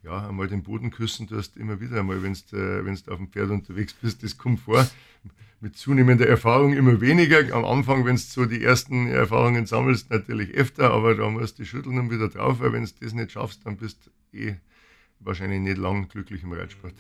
ja, 0.05 0.29
einmal 0.29 0.49
den 0.49 0.63
Boden 0.63 0.91
küssen 0.91 1.27
tust 1.27 1.57
immer 1.57 1.81
wieder 1.81 2.01
einmal, 2.01 2.23
wenn 2.23 2.37
du 2.51 2.57
äh, 2.57 3.11
auf 3.11 3.17
dem 3.17 3.29
Pferd 3.29 3.51
unterwegs 3.51 3.95
bist, 3.95 4.23
das 4.23 4.37
kommt 4.37 4.61
vor. 4.61 4.87
Mit 5.61 5.79
zunehmender 5.79 6.29
Erfahrung 6.29 6.75
immer 6.75 7.01
weniger. 7.01 7.55
Am 7.55 7.65
Anfang, 7.65 8.05
wenn 8.05 8.17
du 8.17 8.23
so 8.23 8.45
die 8.45 8.63
ersten 8.63 9.07
Erfahrungen 9.07 9.65
sammelst, 9.65 10.11
natürlich 10.11 10.51
öfter, 10.51 10.91
aber 10.91 11.15
da 11.15 11.31
musst 11.31 11.59
du 11.59 11.65
schütteln 11.65 11.99
und 11.99 12.11
wieder 12.11 12.29
drauf, 12.29 12.61
weil 12.61 12.75
wenn 12.75 12.85
du 12.85 12.91
das 13.01 13.15
nicht 13.15 13.33
schaffst, 13.33 13.65
dann 13.65 13.79
bist 13.79 14.11
du 14.33 14.39
eh 14.39 14.57
wahrscheinlich 15.21 15.61
nicht 15.61 15.79
lang 15.79 16.07
glücklich 16.09 16.43
im 16.43 16.53
Reitsport. 16.53 16.93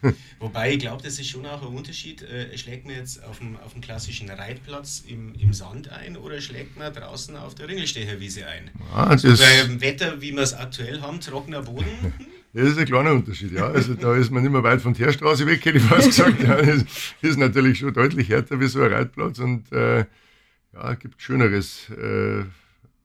Wobei 0.38 0.72
ich 0.72 0.78
glaube, 0.78 1.02
das 1.02 1.18
ist 1.18 1.28
schon 1.28 1.44
auch 1.44 1.60
ein 1.60 1.76
Unterschied. 1.76 2.22
Äh, 2.22 2.56
schlägt 2.56 2.86
man 2.86 2.94
jetzt 2.94 3.22
auf 3.22 3.38
dem, 3.38 3.58
auf 3.58 3.72
dem 3.72 3.82
klassischen 3.82 4.30
Reitplatz 4.30 5.04
im, 5.06 5.34
im 5.34 5.52
Sand 5.52 5.90
ein 5.90 6.16
oder 6.16 6.40
schlägt 6.40 6.78
man 6.78 6.94
draußen 6.94 7.36
auf 7.36 7.54
der 7.54 7.68
Ringelstecherwiese 7.68 8.46
ein? 8.46 8.70
Ah, 8.94 9.18
so 9.18 9.28
beim 9.28 9.82
Wetter, 9.82 10.22
wie 10.22 10.32
wir 10.32 10.42
es 10.42 10.54
aktuell 10.54 11.02
haben, 11.02 11.20
trockener 11.20 11.60
Boden. 11.60 12.14
Das 12.56 12.68
ist 12.68 12.78
ein 12.78 12.86
kleiner 12.86 13.12
Unterschied, 13.12 13.52
ja. 13.52 13.68
Also 13.68 13.92
da 13.92 14.16
ist 14.16 14.30
man 14.30 14.42
nicht 14.42 14.50
mehr 14.50 14.62
weit 14.62 14.80
von 14.80 14.94
der 14.94 15.12
Straße 15.12 15.46
weg, 15.46 15.62
hätte 15.62 15.76
ich 15.76 15.84
fast 15.84 16.06
gesagt. 16.06 16.42
Ja, 16.42 16.56
das 16.62 16.84
ist 17.20 17.38
natürlich 17.38 17.80
schon 17.80 17.92
deutlich 17.92 18.30
härter 18.30 18.58
wie 18.58 18.66
so 18.66 18.80
ein 18.82 18.90
Reitplatz 18.90 19.38
und 19.40 19.70
äh, 19.72 20.06
ja, 20.72 20.94
gibt 20.94 21.20
Schöneres. 21.20 21.90
Äh, 21.90 22.44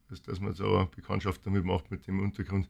dass, 0.09 0.21
dass 0.21 0.39
man 0.39 0.53
so 0.53 0.77
eine 0.77 0.85
Bekanntschaft 0.95 1.45
damit 1.45 1.65
macht 1.65 1.91
mit 1.91 2.07
dem 2.07 2.21
Untergrund. 2.21 2.69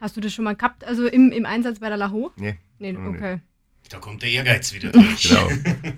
Hast 0.00 0.16
du 0.16 0.20
das 0.20 0.32
schon 0.32 0.44
mal 0.44 0.56
gehabt, 0.56 0.84
also 0.84 1.06
im, 1.06 1.30
im 1.30 1.46
Einsatz 1.46 1.78
bei 1.78 1.88
der 1.88 1.96
Laho? 1.96 2.32
Nee. 2.36 2.58
Nee, 2.80 2.96
okay. 2.96 3.34
Nicht. 3.34 3.92
Da 3.92 3.98
kommt 3.98 4.22
der 4.22 4.30
Ehrgeiz 4.30 4.72
wieder 4.72 4.90
durch. 4.90 5.28
genau. 5.28 5.48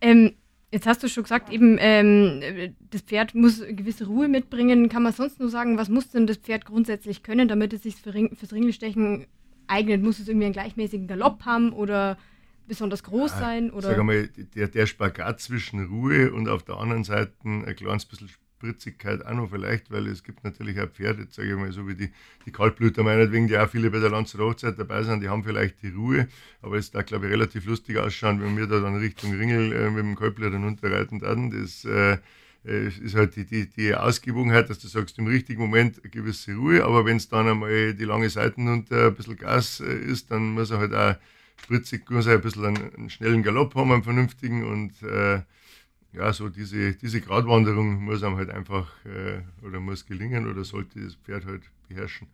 ähm, 0.00 0.34
jetzt 0.70 0.86
hast 0.86 1.02
du 1.02 1.08
schon 1.08 1.22
gesagt, 1.22 1.50
eben 1.50 1.76
ähm, 1.80 2.74
das 2.90 3.02
Pferd 3.02 3.34
muss 3.34 3.60
gewisse 3.60 4.06
Ruhe 4.06 4.28
mitbringen. 4.28 4.88
Kann 4.88 5.02
man 5.02 5.12
sonst 5.12 5.40
nur 5.40 5.50
sagen, 5.50 5.78
was 5.78 5.88
muss 5.88 6.10
denn 6.10 6.26
das 6.26 6.36
Pferd 6.36 6.64
grundsätzlich 6.64 7.22
können, 7.22 7.48
damit 7.48 7.72
es 7.72 7.82
sich 7.82 7.96
für 7.96 8.14
Ring, 8.14 8.34
fürs 8.36 8.52
Ringelstechen 8.52 9.26
eignet? 9.66 10.02
Muss 10.02 10.18
es 10.18 10.28
irgendwie 10.28 10.46
einen 10.46 10.52
gleichmäßigen 10.52 11.06
Galopp 11.06 11.44
haben 11.44 11.72
oder 11.72 12.18
besonders 12.66 13.02
groß 13.02 13.32
ja, 13.32 13.38
sein? 13.38 13.70
Oder? 13.70 13.88
Sag 13.88 13.98
einmal, 13.98 14.28
der, 14.28 14.68
der 14.68 14.86
Spagat 14.86 15.40
zwischen 15.40 15.86
Ruhe 15.86 16.32
und 16.32 16.48
auf 16.48 16.62
der 16.62 16.76
anderen 16.76 17.04
Seite 17.04 17.32
ein 17.44 17.74
kleines 17.74 18.04
bisschen 18.04 18.28
Spritzigkeit 18.58 19.24
auch 19.24 19.34
noch 19.34 19.50
vielleicht, 19.50 19.90
weil 19.92 20.08
es 20.08 20.24
gibt 20.24 20.42
natürlich 20.42 20.80
auch 20.80 20.88
Pferde, 20.88 21.28
sage 21.30 21.50
ich 21.50 21.56
mal 21.56 21.70
so 21.70 21.86
wie 21.86 21.94
die, 21.94 22.10
die 22.44 22.50
Kaltblüter 22.50 23.04
meinetwegen, 23.04 23.46
die 23.46 23.56
auch 23.56 23.70
viele 23.70 23.90
bei 23.90 24.00
der 24.00 24.10
Lanzer 24.10 24.38
Hochzeit 24.38 24.76
dabei 24.78 25.04
sind, 25.04 25.22
die 25.22 25.28
haben 25.28 25.44
vielleicht 25.44 25.80
die 25.82 25.90
Ruhe, 25.90 26.26
aber 26.60 26.76
es 26.76 26.90
da 26.90 27.02
glaube 27.02 27.26
ich 27.26 27.32
relativ 27.32 27.66
lustig 27.66 27.98
ausschauen, 27.98 28.42
wenn 28.42 28.56
wir 28.56 28.66
da 28.66 28.80
dann 28.80 28.96
Richtung 28.96 29.32
Ringel 29.32 29.72
äh, 29.72 29.90
mit 29.90 30.00
dem 30.00 30.16
Kaltblüter 30.16 30.56
runterreiten 30.56 31.20
werden. 31.20 31.50
Das 31.50 31.84
äh, 31.84 32.18
äh, 32.64 32.88
ist 32.88 33.14
halt 33.14 33.36
die, 33.36 33.44
die, 33.44 33.70
die 33.70 33.94
Ausgewogenheit, 33.94 34.68
dass 34.68 34.80
du 34.80 34.88
sagst, 34.88 35.18
im 35.18 35.28
richtigen 35.28 35.60
Moment 35.60 36.00
eine 36.02 36.10
gewisse 36.10 36.54
Ruhe, 36.54 36.84
aber 36.84 37.04
wenn 37.04 37.18
es 37.18 37.28
dann 37.28 37.46
einmal 37.46 37.94
die 37.94 38.04
lange 38.04 38.28
Seiten 38.28 38.66
unter 38.66 39.06
ein 39.06 39.14
bisschen 39.14 39.36
Gas 39.36 39.80
äh, 39.80 39.94
ist, 39.94 40.32
dann 40.32 40.50
muss 40.50 40.72
er 40.72 40.78
halt 40.78 40.94
auch 40.94 41.14
spritzig, 41.62 42.10
muss 42.10 42.26
er 42.26 42.34
ein 42.34 42.40
bisschen 42.40 42.64
einen, 42.64 42.94
einen 42.94 43.10
schnellen 43.10 43.44
Galopp 43.44 43.76
haben, 43.76 43.92
einen 43.92 44.02
vernünftigen 44.02 44.64
und 44.64 45.00
äh, 45.04 45.42
ja, 46.12 46.32
so 46.32 46.48
diese, 46.48 46.94
diese 46.94 47.20
Gratwanderung 47.20 48.02
muss 48.02 48.22
einem 48.22 48.36
halt 48.36 48.50
einfach 48.50 48.88
äh, 49.04 49.42
oder 49.64 49.80
muss 49.80 50.06
gelingen 50.06 50.50
oder 50.50 50.64
sollte 50.64 51.00
das 51.00 51.14
Pferd 51.16 51.44
halt 51.44 51.62
beherrschen. 51.88 52.28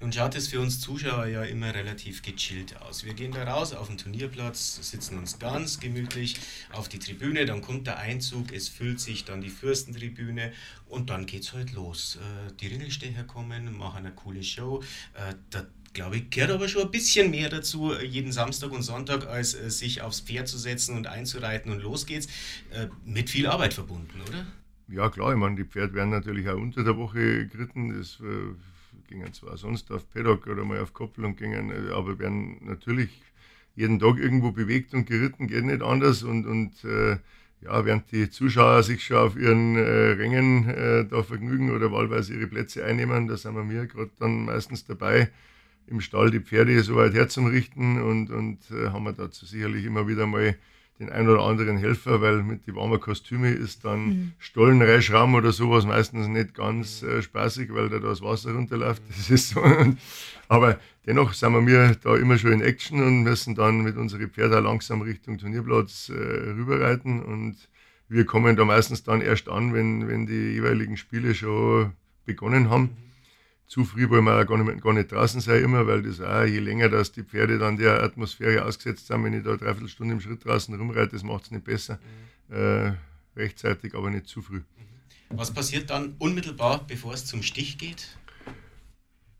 Nun 0.00 0.12
schaut 0.12 0.34
es 0.34 0.48
für 0.48 0.60
uns 0.60 0.80
Zuschauer 0.80 1.26
ja 1.26 1.42
immer 1.44 1.74
relativ 1.74 2.22
gechillt 2.22 2.80
aus. 2.82 3.04
Wir 3.04 3.14
gehen 3.14 3.32
da 3.32 3.44
raus 3.44 3.72
auf 3.72 3.88
den 3.88 3.98
Turnierplatz, 3.98 4.90
sitzen 4.90 5.18
uns 5.18 5.38
ganz 5.38 5.80
gemütlich 5.80 6.40
auf 6.72 6.88
die 6.88 6.98
Tribüne, 6.98 7.46
dann 7.46 7.62
kommt 7.62 7.86
der 7.86 7.98
Einzug, 7.98 8.52
es 8.52 8.68
füllt 8.68 9.00
sich 9.00 9.24
dann 9.24 9.40
die 9.40 9.50
Fürstentribüne 9.50 10.52
und 10.88 11.10
dann 11.10 11.26
geht's 11.26 11.52
halt 11.52 11.72
los. 11.72 12.16
Äh, 12.16 12.52
die 12.60 12.66
Ringelstecher 12.66 13.24
kommen, 13.24 13.76
machen 13.76 13.98
eine 13.98 14.12
coole 14.12 14.42
Show. 14.42 14.82
Äh, 15.14 15.34
der 15.52 15.68
glaube 15.92 16.16
ich, 16.16 16.30
gehört 16.30 16.50
aber 16.50 16.68
schon 16.68 16.82
ein 16.82 16.90
bisschen 16.90 17.30
mehr 17.30 17.48
dazu, 17.48 17.92
jeden 17.94 18.32
Samstag 18.32 18.72
und 18.72 18.82
Sonntag, 18.82 19.26
als 19.26 19.54
äh, 19.54 19.70
sich 19.70 20.02
aufs 20.02 20.20
Pferd 20.20 20.48
zu 20.48 20.58
setzen 20.58 20.96
und 20.96 21.06
einzureiten 21.06 21.70
und 21.70 21.82
los 21.82 22.06
geht's. 22.06 22.26
Äh, 22.70 22.88
mit 23.04 23.30
viel 23.30 23.46
Arbeit 23.46 23.74
verbunden, 23.74 24.20
oder? 24.28 24.46
Ja, 24.88 25.08
klar, 25.08 25.32
ich 25.32 25.38
meine, 25.38 25.56
die 25.56 25.64
Pferde 25.64 25.94
werden 25.94 26.10
natürlich 26.10 26.48
auch 26.48 26.56
unter 26.56 26.84
der 26.84 26.96
Woche 26.96 27.46
geritten. 27.46 27.96
Das 27.96 28.18
äh, 28.20 28.54
gingen 29.08 29.32
zwar 29.32 29.56
sonst 29.56 29.90
auf 29.90 30.08
Paddock 30.10 30.46
oder 30.46 30.64
mal 30.64 30.80
auf 30.80 30.92
Koppel 30.92 31.24
und 31.24 31.36
gingen, 31.36 31.70
äh, 31.70 31.92
aber 31.92 32.18
werden 32.18 32.58
natürlich 32.62 33.10
jeden 33.74 33.98
Tag 33.98 34.18
irgendwo 34.18 34.52
bewegt 34.52 34.92
und 34.94 35.06
geritten, 35.06 35.46
geht 35.46 35.64
nicht 35.64 35.82
anders. 35.82 36.22
Und, 36.22 36.46
und 36.46 36.84
äh, 36.84 37.16
ja, 37.62 37.84
während 37.84 38.10
die 38.10 38.28
Zuschauer 38.28 38.82
sich 38.82 39.04
schon 39.04 39.16
auf 39.16 39.36
ihren 39.36 39.76
äh, 39.76 39.80
Rängen 39.80 40.68
äh, 40.68 41.06
da 41.06 41.22
vergnügen 41.22 41.70
oder 41.70 41.92
wahlweise 41.92 42.34
ihre 42.34 42.48
Plätze 42.48 42.84
einnehmen, 42.84 43.28
da 43.28 43.36
sind 43.36 43.54
wir 43.54 43.64
mir 43.64 43.86
gerade 43.86 44.10
dann 44.18 44.44
meistens 44.44 44.84
dabei, 44.84 45.30
im 45.92 46.00
Stall 46.00 46.30
die 46.30 46.40
Pferde 46.40 46.82
so 46.82 46.96
weit 46.96 47.14
herzurichten 47.14 48.02
und, 48.02 48.30
und 48.30 48.58
äh, 48.70 48.88
haben 48.88 49.04
wir 49.04 49.12
dazu 49.12 49.46
sicherlich 49.46 49.84
immer 49.84 50.08
wieder 50.08 50.26
mal 50.26 50.56
den 50.98 51.10
ein 51.10 51.28
oder 51.28 51.42
anderen 51.42 51.78
Helfer, 51.78 52.20
weil 52.20 52.42
mit 52.42 52.66
den 52.66 52.76
warmen 52.76 53.00
Kostüme 53.00 53.50
ist 53.50 53.84
dann 53.84 54.04
mhm. 54.04 54.32
Stollen 54.38 54.80
reinschrauben 54.80 55.34
oder 55.34 55.52
sowas 55.52 55.84
meistens 55.84 56.28
nicht 56.28 56.54
ganz 56.54 57.02
äh, 57.02 57.22
spaßig, 57.22 57.72
weil 57.74 57.88
da 57.88 57.98
das 57.98 58.22
Wasser 58.22 58.52
runterläuft. 58.52 59.02
Das 59.08 59.30
ist 59.30 59.50
so. 59.50 59.62
Aber 60.48 60.78
dennoch 61.06 61.32
sind 61.32 61.66
wir 61.66 61.96
da 62.02 62.16
immer 62.16 62.38
schon 62.38 62.52
in 62.52 62.60
Action 62.62 63.02
und 63.02 63.22
müssen 63.22 63.54
dann 63.54 63.82
mit 63.82 63.96
unseren 63.96 64.30
Pferden 64.30 64.64
langsam 64.64 65.02
Richtung 65.02 65.38
Turnierplatz 65.38 66.08
äh, 66.08 66.12
rüberreiten 66.14 67.22
und 67.22 67.56
wir 68.08 68.26
kommen 68.26 68.56
da 68.56 68.64
meistens 68.64 69.02
dann 69.02 69.22
erst 69.22 69.48
an, 69.48 69.72
wenn, 69.72 70.06
wenn 70.08 70.26
die 70.26 70.52
jeweiligen 70.54 70.96
Spiele 70.96 71.34
schon 71.34 71.92
begonnen 72.26 72.70
haben. 72.70 72.82
Mhm 72.82 73.11
zu 73.72 73.86
früh 73.86 74.06
wollen 74.10 74.24
wir 74.24 74.38
auch 74.38 74.46
gar 74.46 74.62
nicht, 74.62 74.82
gar 74.82 74.92
nicht 74.92 75.10
draußen 75.10 75.40
sein 75.40 75.64
immer, 75.64 75.86
weil 75.86 76.02
das 76.02 76.20
auch, 76.20 76.44
je 76.44 76.58
länger 76.58 76.90
dass 76.90 77.10
die 77.10 77.22
Pferde 77.22 77.58
dann 77.58 77.78
der 77.78 78.02
Atmosphäre 78.02 78.66
ausgesetzt 78.66 79.06
sind, 79.06 79.24
wenn 79.24 79.32
ich 79.32 79.44
da 79.44 79.56
dreiviertel 79.56 79.88
Stunde 79.88 80.12
im 80.12 80.20
Schritt 80.20 80.44
draußen 80.44 80.74
rumreite, 80.74 81.12
das 81.12 81.22
macht 81.22 81.44
es 81.44 81.52
nicht 81.52 81.64
besser. 81.64 81.98
Mhm. 82.50 82.54
Äh, 82.54 82.92
rechtzeitig, 83.34 83.94
aber 83.94 84.10
nicht 84.10 84.26
zu 84.26 84.42
früh. 84.42 84.58
Mhm. 84.58 85.38
Was 85.38 85.50
passiert 85.50 85.88
dann 85.88 86.16
unmittelbar, 86.18 86.84
bevor 86.86 87.14
es 87.14 87.24
zum 87.24 87.42
Stich 87.42 87.78
geht? 87.78 88.18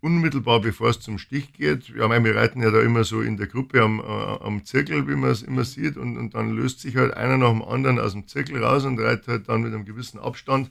Unmittelbar 0.01 0.61
bevor 0.61 0.89
es 0.89 1.01
zum 1.01 1.19
Stich 1.19 1.53
geht, 1.53 1.91
ja, 1.91 2.09
wir 2.09 2.35
reiten 2.35 2.63
ja 2.63 2.71
da 2.71 2.81
immer 2.81 3.05
so 3.05 3.21
in 3.21 3.37
der 3.37 3.49
Gruppe 3.49 3.83
am, 3.83 4.01
äh, 4.01 4.03
am 4.03 4.65
Zirkel, 4.65 5.07
wie 5.09 5.15
man 5.15 5.29
es 5.29 5.43
immer 5.43 5.67
sieht, 5.67 5.99
und, 5.99 6.17
und 6.17 6.33
dann 6.33 6.57
löst 6.57 6.81
sich 6.81 6.97
halt 6.97 7.13
einer 7.13 7.37
nach 7.37 7.51
dem 7.51 7.63
anderen 7.63 7.99
aus 7.99 8.13
dem 8.13 8.27
Zirkel 8.27 8.65
raus 8.65 8.87
und 8.87 8.99
reitet 8.99 9.29
halt 9.29 9.49
dann 9.51 9.61
mit 9.61 9.75
einem 9.75 9.85
gewissen 9.85 10.19
Abstand 10.19 10.71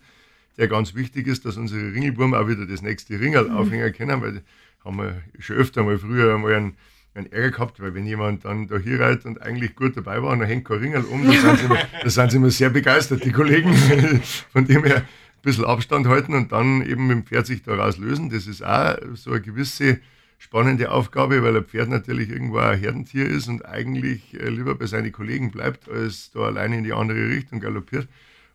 der 0.58 0.68
ganz 0.68 0.96
wichtig 0.96 1.28
ist, 1.28 1.46
dass 1.46 1.58
unsere 1.58 1.94
Ringelburm 1.94 2.34
auch 2.34 2.48
wieder 2.48 2.66
das 2.66 2.82
nächste 2.82 3.20
Ringel 3.20 3.50
mhm. 3.50 3.56
aufhängen 3.56 3.94
können, 3.94 4.22
weil 4.22 4.42
haben 4.84 4.98
wir 4.98 5.22
schon 5.40 5.58
öfter 5.58 5.84
mal 5.84 5.98
früher 5.98 6.36
einmal 6.36 6.56
einen, 6.56 6.78
einen 7.14 7.32
Ärger 7.32 7.52
gehabt, 7.52 7.80
weil 7.82 7.94
wenn 7.94 8.06
jemand 8.06 8.46
dann 8.46 8.68
da 8.68 8.78
hier 8.78 9.00
reitet 9.00 9.26
und 9.26 9.42
eigentlich 9.42 9.76
gut 9.76 9.96
dabei 9.96 10.22
war 10.22 10.32
und 10.32 10.40
dann 10.40 10.48
hängt 10.48 10.66
kein 10.66 10.78
Ringel 10.78 11.04
um, 11.04 11.26
da 11.26 11.32
sind, 11.32 11.60
sie 11.60 11.66
immer, 11.66 11.78
da 12.04 12.10
sind 12.10 12.32
sie 12.32 12.38
immer 12.38 12.50
sehr 12.50 12.70
begeistert, 12.70 13.24
die 13.24 13.32
Kollegen. 13.32 13.74
Von 14.52 14.66
dem 14.66 14.84
her 14.84 14.98
ein 14.98 15.06
bisschen 15.42 15.66
Abstand 15.66 16.08
halten 16.08 16.34
und 16.34 16.52
dann 16.52 16.82
eben 16.82 17.08
mit 17.08 17.18
dem 17.18 17.26
Pferd 17.26 17.46
sich 17.46 17.64
daraus 17.64 17.98
lösen. 17.98 18.30
Das 18.30 18.48
ist 18.48 18.64
auch 18.64 18.98
so 19.14 19.32
eine 19.32 19.42
gewisse 19.42 20.00
spannende 20.38 20.92
Aufgabe, 20.92 21.44
weil 21.44 21.56
ein 21.56 21.66
Pferd 21.66 21.90
natürlich 21.90 22.30
irgendwo 22.30 22.58
ein 22.58 22.80
Herdentier 22.80 23.28
ist 23.28 23.48
und 23.48 23.64
eigentlich 23.64 24.34
äh, 24.40 24.50
lieber 24.50 24.74
bei 24.74 24.88
seinen 24.88 25.12
Kollegen 25.12 25.52
bleibt, 25.52 25.88
als 25.88 26.32
da 26.32 26.40
alleine 26.42 26.80
in 26.80 26.84
die 26.84 26.94
andere 26.94 27.30
Richtung 27.30 27.60
galoppiert. 27.60 28.08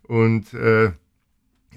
Und 0.03 0.53
äh, 0.53 0.91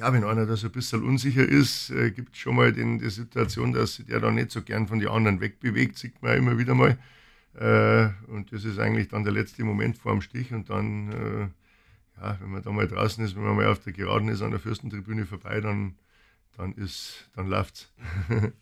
ja, 0.00 0.12
wenn 0.14 0.24
einer 0.24 0.46
da 0.46 0.56
so 0.56 0.68
ein 0.68 0.72
bisschen 0.72 1.02
unsicher 1.02 1.46
ist, 1.46 1.90
äh, 1.90 2.10
gibt 2.10 2.34
es 2.34 2.38
schon 2.38 2.56
mal 2.56 2.72
den, 2.72 2.98
die 2.98 3.10
Situation, 3.10 3.72
dass 3.72 3.96
sich 3.96 4.06
der 4.06 4.18
da 4.20 4.30
nicht 4.30 4.50
so 4.50 4.62
gern 4.62 4.88
von 4.88 4.98
den 4.98 5.08
anderen 5.08 5.40
wegbewegt, 5.40 5.98
sieht 5.98 6.22
man 6.22 6.38
immer 6.38 6.56
wieder 6.56 6.74
mal. 6.74 6.98
Äh, 7.54 8.08
und 8.32 8.50
das 8.50 8.64
ist 8.64 8.78
eigentlich 8.78 9.08
dann 9.08 9.24
der 9.24 9.34
letzte 9.34 9.62
Moment 9.62 9.98
vor 9.98 10.12
dem 10.12 10.22
Stich 10.22 10.52
und 10.52 10.70
dann, 10.70 11.12
äh, 11.12 12.20
ja, 12.20 12.38
wenn 12.40 12.50
man 12.50 12.62
da 12.62 12.72
mal 12.72 12.88
draußen 12.88 13.22
ist, 13.22 13.36
wenn 13.36 13.42
man 13.42 13.56
mal 13.56 13.66
auf 13.66 13.80
der 13.80 13.92
Geraden 13.92 14.28
ist, 14.28 14.40
an 14.40 14.52
der 14.52 14.60
Fürstentribüne 14.60 15.26
vorbei, 15.26 15.60
dann, 15.60 15.96
dann, 16.56 16.74
dann 17.36 17.46
läuft 17.48 17.74
es. 17.74 17.92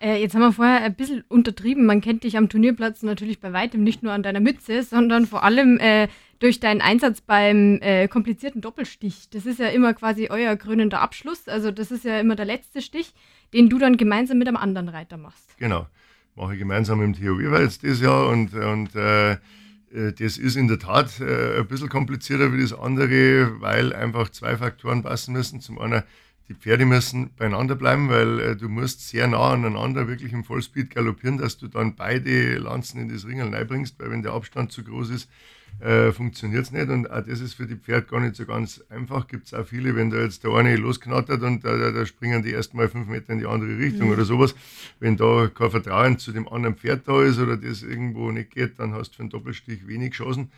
Äh, 0.00 0.20
jetzt 0.20 0.34
haben 0.34 0.42
wir 0.42 0.52
vorher 0.52 0.82
ein 0.82 0.94
bisschen 0.94 1.24
untertrieben. 1.28 1.86
Man 1.86 2.00
kennt 2.00 2.24
dich 2.24 2.36
am 2.36 2.48
Turnierplatz 2.48 3.02
natürlich 3.02 3.40
bei 3.40 3.52
weitem 3.52 3.82
nicht 3.82 4.02
nur 4.02 4.12
an 4.12 4.22
deiner 4.22 4.40
Mütze, 4.40 4.82
sondern 4.82 5.26
vor 5.26 5.42
allem 5.42 5.78
äh, 5.78 6.08
durch 6.38 6.60
deinen 6.60 6.82
Einsatz 6.82 7.22
beim 7.22 7.78
äh, 7.80 8.06
komplizierten 8.08 8.60
Doppelstich. 8.60 9.30
Das 9.30 9.46
ist 9.46 9.58
ja 9.58 9.68
immer 9.68 9.94
quasi 9.94 10.28
euer 10.30 10.56
krönender 10.56 11.00
Abschluss. 11.00 11.48
Also 11.48 11.70
das 11.70 11.90
ist 11.90 12.04
ja 12.04 12.20
immer 12.20 12.36
der 12.36 12.44
letzte 12.44 12.82
Stich, 12.82 13.14
den 13.54 13.70
du 13.70 13.78
dann 13.78 13.96
gemeinsam 13.96 14.38
mit 14.38 14.48
einem 14.48 14.58
anderen 14.58 14.88
Reiter 14.88 15.16
machst. 15.16 15.56
Genau. 15.58 15.86
Mache 16.34 16.52
ich 16.52 16.58
gemeinsam 16.58 16.98
mit 16.98 17.06
dem 17.06 17.14
Theo 17.14 17.38
Weber 17.38 17.66
dieses 17.66 18.02
Jahr 18.02 18.28
und, 18.28 18.52
und 18.52 18.94
äh, 18.94 19.32
äh, 19.96 20.12
das 20.12 20.36
ist 20.36 20.56
in 20.56 20.68
der 20.68 20.78
Tat 20.78 21.20
äh, 21.20 21.58
ein 21.58 21.66
bisschen 21.66 21.88
komplizierter 21.88 22.52
wie 22.52 22.60
das 22.60 22.72
andere, 22.72 23.60
weil 23.60 23.94
einfach 23.94 24.28
zwei 24.30 24.56
Faktoren 24.56 25.02
passen 25.02 25.32
müssen. 25.32 25.60
Zum 25.60 25.78
einen 25.78 26.02
die 26.48 26.54
Pferde 26.54 26.86
müssen 26.86 27.30
beieinander 27.36 27.74
bleiben, 27.74 28.08
weil 28.08 28.40
äh, 28.40 28.56
du 28.56 28.68
musst 28.68 29.08
sehr 29.08 29.26
nah 29.26 29.52
aneinander 29.52 30.06
wirklich 30.06 30.32
im 30.32 30.44
Vollspeed 30.44 30.90
galoppieren, 30.90 31.38
dass 31.38 31.58
du 31.58 31.66
dann 31.66 31.96
beide 31.96 32.58
Lanzen 32.58 33.00
in 33.00 33.08
das 33.08 33.26
Ringel 33.26 33.52
reinbringst, 33.52 33.98
weil 33.98 34.10
wenn 34.10 34.22
der 34.22 34.32
Abstand 34.32 34.70
zu 34.70 34.84
groß 34.84 35.10
ist, 35.10 35.28
äh, 35.80 36.12
funktioniert 36.12 36.64
es 36.64 36.72
nicht. 36.72 36.88
Und 36.88 37.10
auch 37.10 37.22
das 37.22 37.40
ist 37.40 37.54
für 37.54 37.66
die 37.66 37.76
Pferde 37.76 38.06
gar 38.06 38.20
nicht 38.20 38.36
so 38.36 38.46
ganz 38.46 38.82
einfach. 38.88 39.26
Gibt 39.26 39.46
es 39.46 39.54
auch 39.54 39.66
viele, 39.66 39.94
wenn 39.96 40.10
da 40.10 40.18
jetzt 40.18 40.44
der 40.44 40.52
eine 40.52 40.76
losknattert 40.76 41.42
und 41.42 41.64
da, 41.64 41.76
da, 41.76 41.90
da 41.90 42.06
springen 42.06 42.42
die 42.42 42.50
erst 42.50 42.74
mal 42.74 42.88
fünf 42.88 43.08
Meter 43.08 43.32
in 43.32 43.40
die 43.40 43.46
andere 43.46 43.76
Richtung 43.76 44.06
mhm. 44.06 44.14
oder 44.14 44.24
sowas. 44.24 44.54
Wenn 45.00 45.16
da 45.16 45.50
kein 45.52 45.70
Vertrauen 45.70 46.18
zu 46.18 46.32
dem 46.32 46.48
anderen 46.48 46.76
Pferd 46.76 47.06
da 47.06 47.22
ist 47.22 47.38
oder 47.38 47.56
das 47.56 47.82
irgendwo 47.82 48.30
nicht 48.30 48.52
geht, 48.52 48.78
dann 48.78 48.94
hast 48.94 49.10
du 49.10 49.16
für 49.16 49.22
einen 49.22 49.30
Doppelstich 49.30 49.86
wenig 49.86 50.14
Chancen. 50.14 50.50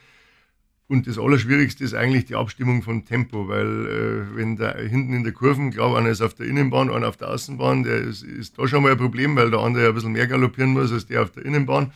Und 0.88 1.06
das 1.06 1.18
Allerschwierigste 1.18 1.84
ist 1.84 1.92
eigentlich 1.92 2.24
die 2.24 2.34
Abstimmung 2.34 2.82
von 2.82 3.04
Tempo, 3.04 3.46
weil 3.46 3.86
äh, 3.86 4.36
wenn 4.36 4.56
da 4.56 4.74
hinten 4.74 5.12
in 5.12 5.22
der 5.22 5.34
Kurve, 5.34 5.68
glaube 5.68 5.98
einer 5.98 6.08
ist 6.08 6.22
auf 6.22 6.32
der 6.32 6.46
Innenbahn, 6.46 6.90
einer 6.90 7.08
auf 7.08 7.18
der 7.18 7.28
Außenbahn, 7.28 7.82
der 7.82 7.98
ist, 7.98 8.22
ist 8.22 8.58
da 8.58 8.66
schon 8.66 8.82
mal 8.82 8.92
ein 8.92 8.98
Problem, 8.98 9.36
weil 9.36 9.50
der 9.50 9.60
andere 9.60 9.88
ein 9.88 9.94
bisschen 9.94 10.12
mehr 10.12 10.26
galoppieren 10.26 10.72
muss 10.72 10.90
als 10.90 11.06
der 11.06 11.22
auf 11.22 11.30
der 11.30 11.44
Innenbahn. 11.44 11.92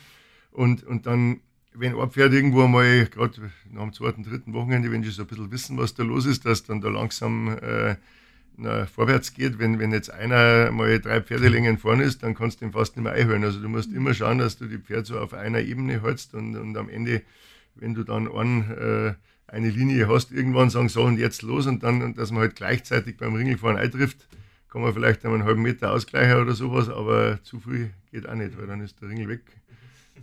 Und, 0.50 0.84
und 0.84 1.06
dann, 1.06 1.40
wenn 1.72 1.98
ein 1.98 2.10
Pferd 2.10 2.34
irgendwo 2.34 2.68
mal, 2.68 3.06
gerade 3.06 3.50
nach 3.70 3.82
dem 3.82 3.94
zweiten, 3.94 4.24
dritten 4.24 4.52
Wochenende, 4.52 4.92
wenn 4.92 5.02
sie 5.02 5.10
so 5.10 5.22
ein 5.22 5.28
bisschen 5.28 5.50
wissen, 5.50 5.78
was 5.78 5.94
da 5.94 6.02
los 6.02 6.26
ist, 6.26 6.44
dass 6.44 6.62
dann 6.64 6.82
da 6.82 6.90
langsam 6.90 7.48
äh, 7.62 7.96
na, 8.58 8.84
vorwärts 8.84 9.32
geht, 9.32 9.58
wenn, 9.58 9.78
wenn 9.78 9.92
jetzt 9.92 10.12
einer 10.12 10.70
mal 10.70 11.00
drei 11.00 11.22
Pferdelängen 11.22 11.78
vorne 11.78 12.02
ist, 12.02 12.22
dann 12.22 12.34
kannst 12.34 12.60
du 12.60 12.66
ihn 12.66 12.72
fast 12.72 12.96
nicht 12.96 13.04
mehr 13.04 13.14
einhören. 13.14 13.42
Also 13.42 13.58
du 13.58 13.70
musst 13.70 13.90
immer 13.90 14.12
schauen, 14.12 14.36
dass 14.36 14.58
du 14.58 14.66
die 14.66 14.76
Pferde 14.76 15.06
so 15.06 15.18
auf 15.18 15.32
einer 15.32 15.60
Ebene 15.60 16.02
hältst 16.02 16.34
und, 16.34 16.56
und 16.56 16.76
am 16.76 16.90
Ende 16.90 17.22
wenn 17.74 17.94
du 17.94 18.04
dann 18.04 18.30
einen, 18.30 18.70
äh, 18.70 19.14
eine 19.46 19.70
Linie 19.70 20.08
hast, 20.08 20.32
irgendwann 20.32 20.70
sagen, 20.70 20.88
so 20.88 21.02
und 21.02 21.18
jetzt 21.18 21.42
los 21.42 21.66
und 21.66 21.82
dann, 21.82 22.14
dass 22.14 22.30
man 22.30 22.40
halt 22.40 22.56
gleichzeitig 22.56 23.16
beim 23.16 23.34
Ringelfahren 23.34 23.76
eintrifft, 23.76 24.28
kann 24.68 24.82
man 24.82 24.94
vielleicht 24.94 25.24
einmal 25.24 25.40
einen 25.40 25.46
halben 25.46 25.62
Meter 25.62 25.92
ausgleichen 25.92 26.40
oder 26.40 26.54
sowas, 26.54 26.88
aber 26.88 27.42
zu 27.42 27.60
früh 27.60 27.88
geht 28.10 28.26
auch 28.26 28.34
nicht, 28.34 28.58
weil 28.58 28.66
dann 28.66 28.80
ist 28.80 29.00
der 29.02 29.10
Ringel 29.10 29.28
weg. 29.28 29.42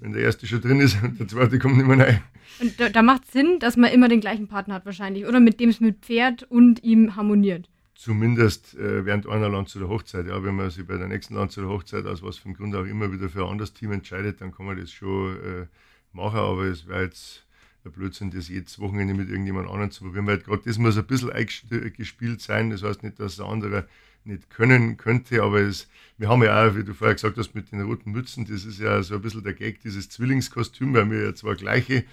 Wenn 0.01 0.13
der 0.13 0.23
erste 0.23 0.47
schon 0.47 0.61
drin 0.61 0.79
ist 0.79 0.97
und 1.03 1.19
der 1.19 1.27
zweite 1.27 1.59
kommt 1.59 1.77
nicht 1.77 1.85
mehr 1.85 1.99
rein. 1.99 2.21
Und 2.59 2.79
da, 2.79 2.89
da 2.89 3.01
macht 3.01 3.25
es 3.25 3.31
Sinn, 3.31 3.59
dass 3.59 3.77
man 3.77 3.91
immer 3.91 4.07
den 4.07 4.21
gleichen 4.21 4.47
Partner 4.47 4.75
hat 4.75 4.85
wahrscheinlich, 4.85 5.25
oder 5.27 5.39
mit 5.39 5.59
dem 5.59 5.69
es 5.69 5.79
mit 5.79 5.99
Pferd 5.99 6.43
und 6.43 6.83
ihm 6.83 7.15
harmoniert. 7.15 7.69
Zumindest 7.93 8.75
äh, 8.75 9.05
während 9.05 9.27
einer 9.27 9.49
Land 9.49 9.69
zu 9.69 9.77
der 9.77 9.89
Hochzeit. 9.89 10.25
Ja, 10.25 10.41
wenn 10.43 10.55
man 10.55 10.69
sich 10.69 10.87
bei 10.87 10.97
der 10.97 11.07
nächsten 11.07 11.35
Land 11.35 11.51
zu 11.51 11.59
der 11.59 11.69
Hochzeit 11.69 12.05
aus 12.05 12.23
was 12.23 12.37
für 12.37 12.51
Grund 12.53 12.73
auch 12.75 12.85
immer 12.85 13.11
wieder 13.11 13.27
für 13.27 13.43
ein 13.43 13.51
anderes 13.51 13.73
Team 13.73 13.91
entscheidet, 13.91 14.39
dann 14.39 14.53
kann 14.53 14.65
man 14.65 14.77
das 14.77 14.89
schon 14.89 15.35
äh, 15.35 15.65
machen, 16.13 16.39
aber 16.39 16.63
es 16.63 16.87
wäre 16.87 17.03
jetzt 17.03 17.45
der 17.83 17.89
Blödsinn, 17.91 18.31
das 18.31 18.49
jedes 18.49 18.79
Wochenende 18.79 19.13
mit 19.13 19.29
irgendjemand 19.29 19.67
anderem 19.69 19.91
zu 19.91 20.03
probieren, 20.03 20.27
weil 20.27 20.39
gerade 20.39 20.61
das 20.65 20.77
muss 20.77 20.97
ein 20.97 21.05
bisschen 21.05 21.31
eingespielt 21.31 22.41
sein. 22.41 22.69
Das 22.69 22.83
heißt 22.83 23.03
nicht, 23.03 23.19
dass 23.19 23.37
der 23.37 23.45
andere 23.45 23.87
nicht 24.25 24.49
können 24.49 24.97
könnte, 24.97 25.41
aber 25.41 25.61
es, 25.61 25.87
wir 26.17 26.27
haben 26.27 26.43
ja 26.43 26.67
auch, 26.67 26.75
wie 26.75 26.83
du 26.83 26.93
vorher 26.93 27.15
gesagt 27.15 27.37
hast, 27.37 27.55
mit 27.55 27.71
den 27.71 27.81
roten 27.81 28.11
Mützen, 28.11 28.45
das 28.45 28.65
ist 28.65 28.79
ja 28.79 29.01
so 29.01 29.15
ein 29.15 29.21
bisschen 29.21 29.43
der 29.43 29.53
Gag, 29.53 29.81
dieses 29.81 30.09
Zwillingskostüm, 30.09 30.93
weil 30.93 31.09
wir 31.09 31.23
ja 31.23 31.35
zwar 31.35 31.55
gleiche, 31.55 32.03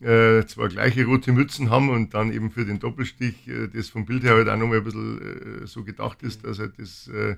äh, 0.00 0.46
zwar 0.46 0.68
gleiche 0.68 1.04
rote 1.04 1.32
Mützen 1.32 1.68
haben 1.68 1.90
und 1.90 2.14
dann 2.14 2.32
eben 2.32 2.50
für 2.50 2.64
den 2.64 2.78
Doppelstich, 2.78 3.48
äh, 3.48 3.66
das 3.68 3.88
vom 3.88 4.06
Bild 4.06 4.22
her 4.22 4.34
halt 4.34 4.48
auch 4.48 4.56
nochmal 4.56 4.78
ein 4.78 4.84
bisschen 4.84 5.62
äh, 5.62 5.66
so 5.66 5.82
gedacht 5.82 6.22
ist, 6.22 6.44
dass 6.44 6.60
halt 6.60 6.78
das 6.78 7.08
äh, 7.08 7.36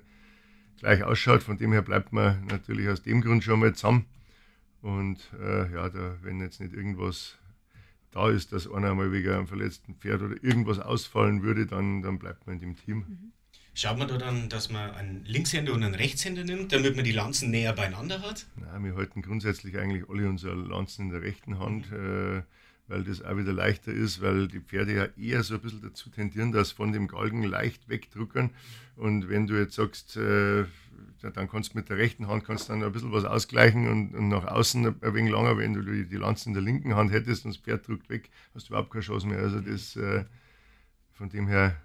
gleich 0.78 1.02
ausschaut. 1.02 1.42
Von 1.42 1.56
dem 1.56 1.72
her 1.72 1.82
bleibt 1.82 2.12
man 2.12 2.44
natürlich 2.46 2.88
aus 2.88 3.02
dem 3.02 3.22
Grund 3.22 3.42
schon 3.42 3.60
mal 3.60 3.74
zusammen. 3.74 4.04
Und 4.82 5.18
äh, 5.38 5.72
ja, 5.72 5.88
da, 5.88 6.16
wenn 6.22 6.40
jetzt 6.40 6.60
nicht 6.60 6.72
irgendwas 6.72 7.36
da 8.12 8.28
ist, 8.28 8.52
dass 8.52 8.70
einer 8.70 8.94
mal 8.94 9.12
wegen 9.12 9.30
einem 9.30 9.46
verletzten 9.46 9.94
Pferd 9.94 10.22
oder 10.22 10.42
irgendwas 10.42 10.78
ausfallen 10.78 11.42
würde, 11.42 11.66
dann, 11.66 12.02
dann 12.02 12.18
bleibt 12.18 12.46
man 12.46 12.56
in 12.56 12.60
dem 12.60 12.76
Team. 12.76 12.98
Mhm. 12.98 13.32
Schaut 13.74 13.98
man 13.98 14.08
da 14.08 14.18
dann, 14.18 14.48
dass 14.48 14.70
man 14.70 14.90
einen 14.90 15.24
Linkshänder 15.24 15.72
und 15.72 15.84
einen 15.84 15.94
Rechtshänder 15.94 16.44
nimmt, 16.44 16.72
damit 16.72 16.96
man 16.96 17.04
die 17.04 17.12
Lanzen 17.12 17.50
näher 17.50 17.72
beieinander 17.72 18.20
hat? 18.20 18.46
Nein, 18.56 18.84
wir 18.84 18.96
halten 18.96 19.22
grundsätzlich 19.22 19.78
eigentlich 19.78 20.08
alle 20.08 20.28
unsere 20.28 20.54
Lanzen 20.54 21.06
in 21.06 21.10
der 21.12 21.22
rechten 21.22 21.58
Hand, 21.58 21.90
mhm. 21.90 22.38
äh, 22.38 22.42
weil 22.90 23.04
das 23.04 23.22
auch 23.22 23.36
wieder 23.36 23.52
leichter 23.52 23.92
ist, 23.92 24.20
weil 24.20 24.48
die 24.48 24.60
Pferde 24.60 24.94
ja 24.94 25.06
eher 25.16 25.42
so 25.42 25.54
ein 25.54 25.60
bisschen 25.60 25.80
dazu 25.80 26.10
tendieren, 26.10 26.52
dass 26.52 26.72
von 26.72 26.92
dem 26.92 27.06
Galgen 27.06 27.44
leicht 27.44 27.88
wegdrücken. 27.88 28.50
Und 28.96 29.28
wenn 29.28 29.46
du 29.46 29.54
jetzt 29.54 29.76
sagst, 29.76 30.16
äh, 30.16 30.64
dann 31.22 31.48
kannst 31.48 31.72
du 31.72 31.78
mit 31.78 31.88
der 31.88 31.98
rechten 31.98 32.28
Hand 32.28 32.44
kannst 32.44 32.68
dann 32.68 32.82
ein 32.82 32.92
bisschen 32.92 33.12
was 33.12 33.24
ausgleichen 33.24 33.88
und, 33.88 34.14
und 34.14 34.28
nach 34.28 34.44
außen 34.44 34.86
ein 34.86 35.14
wenig 35.14 35.30
langer, 35.30 35.56
wenn 35.56 35.74
du 35.74 35.82
die, 35.82 36.06
die 36.06 36.16
Lanze 36.16 36.48
in 36.48 36.54
der 36.54 36.62
linken 36.62 36.94
Hand 36.96 37.12
hättest 37.12 37.44
und 37.44 37.54
das 37.54 37.62
Pferd 37.62 37.86
drückt 37.86 38.08
weg, 38.08 38.30
hast 38.54 38.68
du 38.68 38.72
überhaupt 38.72 38.90
keine 38.90 39.04
Chance 39.04 39.26
mehr. 39.26 39.38
Also 39.38 39.60
das, 39.60 39.96
äh, 39.96 40.24
von 41.12 41.28
dem 41.28 41.46
her 41.46 41.76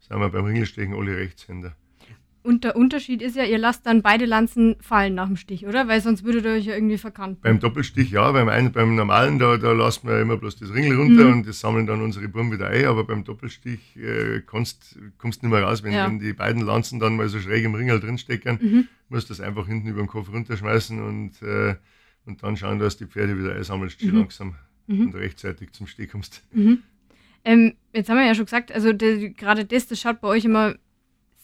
sind 0.00 0.18
wir 0.18 0.30
beim 0.30 0.44
Ringelstechen 0.44 0.94
alle 0.94 1.16
Rechtshänder. 1.16 1.76
Und 2.46 2.62
der 2.62 2.76
Unterschied 2.76 3.22
ist 3.22 3.34
ja, 3.34 3.42
ihr 3.42 3.58
lasst 3.58 3.86
dann 3.86 4.02
beide 4.02 4.24
Lanzen 4.24 4.76
fallen 4.80 5.16
nach 5.16 5.26
dem 5.26 5.36
Stich, 5.36 5.66
oder? 5.66 5.88
Weil 5.88 6.00
sonst 6.00 6.22
würdet 6.22 6.44
ihr 6.44 6.52
euch 6.52 6.66
ja 6.66 6.74
irgendwie 6.74 6.96
verkanten. 6.96 7.42
Beim 7.42 7.58
Doppelstich 7.58 8.12
ja, 8.12 8.30
beim, 8.30 8.48
einen, 8.48 8.70
beim 8.70 8.94
normalen, 8.94 9.40
da, 9.40 9.56
da 9.56 9.72
lassen 9.72 10.06
wir 10.06 10.20
immer 10.20 10.36
bloß 10.36 10.54
das 10.54 10.72
Ringel 10.72 10.96
runter 10.96 11.24
mhm. 11.24 11.32
und 11.32 11.48
das 11.48 11.58
sammeln 11.58 11.88
dann 11.88 12.00
unsere 12.02 12.28
Buben 12.28 12.52
wieder 12.52 12.68
ein, 12.68 12.84
aber 12.84 13.02
beim 13.02 13.24
Doppelstich 13.24 13.96
äh, 13.96 14.42
kommst 14.46 14.96
du 14.96 15.26
nicht 15.26 15.42
mehr 15.42 15.64
raus. 15.64 15.82
Wenn, 15.82 15.92
ja. 15.92 16.06
wenn, 16.06 16.20
die 16.20 16.32
beiden 16.34 16.62
Lanzen 16.62 17.00
dann 17.00 17.16
mal 17.16 17.28
so 17.28 17.40
schräg 17.40 17.64
im 17.64 17.74
Ringel 17.74 17.98
drinstecken, 17.98 18.58
mhm. 18.62 18.88
musst 19.08 19.28
du 19.28 19.34
das 19.34 19.40
einfach 19.40 19.66
hinten 19.66 19.88
über 19.88 20.00
den 20.00 20.06
Kopf 20.06 20.32
runterschmeißen 20.32 21.02
und, 21.02 21.42
äh, 21.42 21.74
und 22.26 22.44
dann 22.44 22.56
schauen, 22.56 22.78
dass 22.78 22.96
die 22.96 23.06
Pferde 23.06 23.36
wieder 23.36 23.56
einsammelst, 23.56 24.00
mhm. 24.04 24.18
langsam 24.18 24.54
mhm. 24.86 25.06
und 25.06 25.16
rechtzeitig 25.16 25.72
zum 25.72 25.88
Steh 25.88 26.06
kommst. 26.06 26.44
Mhm. 26.52 26.84
Ähm, 27.44 27.74
jetzt 27.92 28.08
haben 28.08 28.18
wir 28.18 28.24
ja 28.24 28.36
schon 28.36 28.44
gesagt, 28.44 28.70
also 28.70 28.94
gerade 28.94 29.64
das, 29.64 29.88
das 29.88 30.00
schaut 30.00 30.20
bei 30.20 30.28
euch 30.28 30.44
immer 30.44 30.76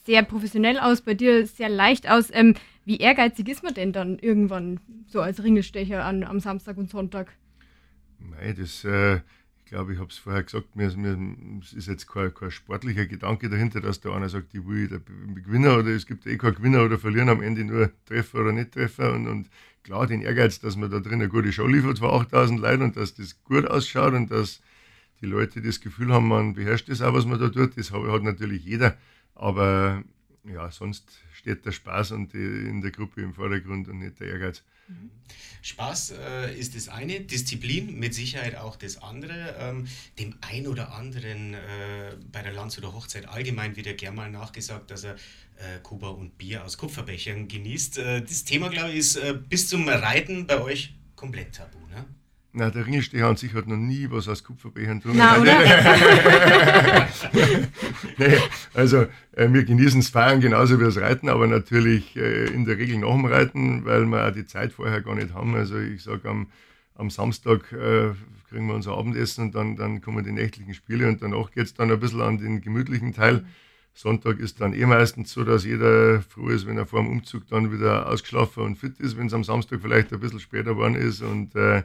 sehr 0.04 0.22
professionell 0.22 0.78
aus, 0.78 1.00
bei 1.00 1.14
dir 1.14 1.46
sehr 1.46 1.68
leicht 1.68 2.08
aus. 2.08 2.28
Ähm, 2.32 2.54
wie 2.84 2.96
ehrgeizig 2.96 3.48
ist 3.48 3.62
man 3.62 3.74
denn 3.74 3.92
dann 3.92 4.18
irgendwann 4.18 4.80
so 5.06 5.20
als 5.20 5.42
Ringelstecher 5.42 6.04
an, 6.04 6.24
am 6.24 6.40
Samstag 6.40 6.76
und 6.76 6.90
Sonntag? 6.90 7.32
Nein, 8.18 8.56
das, 8.58 8.84
äh, 8.84 9.16
ich 9.58 9.64
glaube, 9.66 9.92
ich 9.92 9.98
habe 9.98 10.10
es 10.10 10.18
vorher 10.18 10.42
gesagt, 10.42 10.74
mir, 10.74 10.90
mir 10.96 11.36
es 11.62 11.72
ist 11.72 11.88
jetzt 11.88 12.06
kein, 12.06 12.34
kein, 12.34 12.50
sportlicher 12.50 13.06
Gedanke 13.06 13.48
dahinter, 13.48 13.80
dass 13.80 14.00
da 14.00 14.14
einer 14.14 14.28
sagt, 14.28 14.54
ich 14.54 14.66
will 14.66 14.88
der 14.88 15.00
Gewinner 15.00 15.78
oder 15.78 15.90
es 15.90 16.06
gibt 16.06 16.26
eh 16.26 16.36
kein 16.36 16.54
Gewinner 16.54 16.84
oder 16.84 16.98
Verlieren, 16.98 17.28
am 17.28 17.42
Ende 17.42 17.64
nur 17.64 17.90
Treffer 18.06 18.40
oder 18.40 18.52
nicht 18.52 18.72
Treffer 18.72 19.12
und, 19.12 19.26
und 19.28 19.48
klar 19.82 20.06
den 20.06 20.22
Ehrgeiz, 20.22 20.60
dass 20.60 20.76
man 20.76 20.90
da 20.90 21.00
drin 21.00 21.14
eine 21.14 21.28
gute 21.28 21.52
Show 21.52 21.66
liefert 21.66 22.00
für 22.00 22.12
8000 22.12 22.60
Leute 22.60 22.84
und 22.84 22.96
dass 22.96 23.14
das 23.14 23.42
gut 23.44 23.66
ausschaut 23.66 24.14
und 24.14 24.30
dass 24.30 24.60
die 25.20 25.26
Leute 25.26 25.62
das 25.62 25.80
Gefühl 25.80 26.12
haben, 26.12 26.28
man 26.28 26.54
beherrscht 26.54 26.88
das 26.88 27.00
auch, 27.00 27.14
was 27.14 27.26
man 27.26 27.38
da 27.38 27.48
tut, 27.48 27.78
das 27.78 27.92
hat 27.92 28.22
natürlich 28.22 28.64
jeder, 28.64 28.96
aber 29.34 30.04
ja, 30.44 30.70
sonst 30.70 31.10
steht 31.32 31.64
der 31.64 31.72
Spaß 31.72 32.12
und 32.12 32.32
die, 32.32 32.38
in 32.38 32.80
der 32.80 32.90
Gruppe 32.90 33.22
im 33.22 33.34
Vordergrund 33.34 33.88
und 33.88 34.00
nicht 34.00 34.20
der 34.20 34.28
Ehrgeiz. 34.28 34.62
Mhm. 34.88 35.10
Spaß 35.62 36.14
äh, 36.18 36.58
ist 36.58 36.74
das 36.74 36.88
eine, 36.88 37.20
Disziplin 37.20 37.98
mit 37.98 38.14
Sicherheit 38.14 38.56
auch 38.56 38.76
das 38.76 39.00
andere. 39.00 39.54
Ähm, 39.58 39.86
dem 40.18 40.34
ein 40.40 40.66
oder 40.66 40.92
anderen 40.92 41.54
äh, 41.54 42.16
bei 42.32 42.42
der 42.42 42.52
Landshuter 42.52 42.92
Hochzeit 42.92 43.28
allgemein 43.28 43.76
wird 43.76 43.86
ja 43.86 43.92
gern 43.92 44.16
mal 44.16 44.30
nachgesagt, 44.30 44.90
dass 44.90 45.04
er 45.04 45.14
äh, 45.14 45.78
Kuba 45.82 46.08
und 46.08 46.36
Bier 46.36 46.64
aus 46.64 46.78
Kupferbechern 46.78 47.46
genießt. 47.46 47.98
Äh, 47.98 48.22
das 48.22 48.44
Thema, 48.44 48.68
glaube 48.68 48.90
ich, 48.90 48.98
ist 48.98 49.16
äh, 49.16 49.34
bis 49.34 49.68
zum 49.68 49.88
Reiten 49.88 50.46
bei 50.46 50.60
euch 50.60 50.94
komplett 51.14 51.54
tabu. 51.54 51.78
Ne? 51.86 52.04
Na, 52.54 52.68
der 52.68 52.86
Ringelsteher 52.86 53.28
an 53.28 53.36
sich 53.36 53.54
hat 53.54 53.66
noch 53.66 53.78
nie 53.78 54.08
was 54.10 54.28
aus 54.28 54.44
Kupferbechern 54.44 55.00
tun. 55.00 55.12
Na, 55.16 55.38
nee, 58.18 58.36
also 58.74 59.06
äh, 59.32 59.48
wir 59.50 59.64
genießen 59.64 60.00
das 60.00 60.10
Feiern 60.10 60.42
genauso 60.42 60.78
wie 60.78 60.84
das 60.84 60.98
Reiten, 60.98 61.30
aber 61.30 61.46
natürlich 61.46 62.14
äh, 62.14 62.44
in 62.48 62.66
der 62.66 62.76
Regel 62.76 62.98
nach 62.98 63.12
dem 63.12 63.24
Reiten, 63.24 63.86
weil 63.86 64.04
wir 64.04 64.28
auch 64.28 64.32
die 64.32 64.44
Zeit 64.44 64.74
vorher 64.74 65.00
gar 65.00 65.14
nicht 65.14 65.32
haben. 65.32 65.54
Also 65.54 65.78
ich 65.78 66.02
sage 66.02 66.28
am, 66.28 66.48
am 66.94 67.08
Samstag 67.08 67.72
äh, 67.72 68.10
kriegen 68.50 68.66
wir 68.66 68.74
unser 68.74 68.98
Abendessen 68.98 69.46
und 69.46 69.54
dann, 69.54 69.76
dann 69.76 70.02
kommen 70.02 70.22
die 70.22 70.32
nächtlichen 70.32 70.74
Spiele 70.74 71.08
und 71.08 71.22
danach 71.22 71.52
geht 71.52 71.64
es 71.64 71.72
dann 71.72 71.90
ein 71.90 72.00
bisschen 72.00 72.20
an 72.20 72.36
den 72.36 72.60
gemütlichen 72.60 73.14
Teil. 73.14 73.46
Sonntag 73.94 74.38
ist 74.38 74.60
dann 74.60 74.74
eh 74.74 74.84
meistens 74.84 75.32
so, 75.32 75.42
dass 75.42 75.64
jeder 75.64 76.20
froh 76.20 76.48
ist, 76.48 76.66
wenn 76.66 76.76
er 76.76 76.84
vor 76.84 77.00
dem 77.00 77.10
Umzug 77.10 77.48
dann 77.48 77.72
wieder 77.72 78.10
ausgeschlafen 78.10 78.62
und 78.62 78.76
fit 78.76 79.00
ist, 79.00 79.16
wenn 79.16 79.28
es 79.28 79.34
am 79.34 79.44
Samstag 79.44 79.80
vielleicht 79.80 80.12
ein 80.12 80.20
bisschen 80.20 80.40
später 80.40 80.74
geworden 80.74 80.96
ist 80.96 81.22
und 81.22 81.54
äh, 81.54 81.82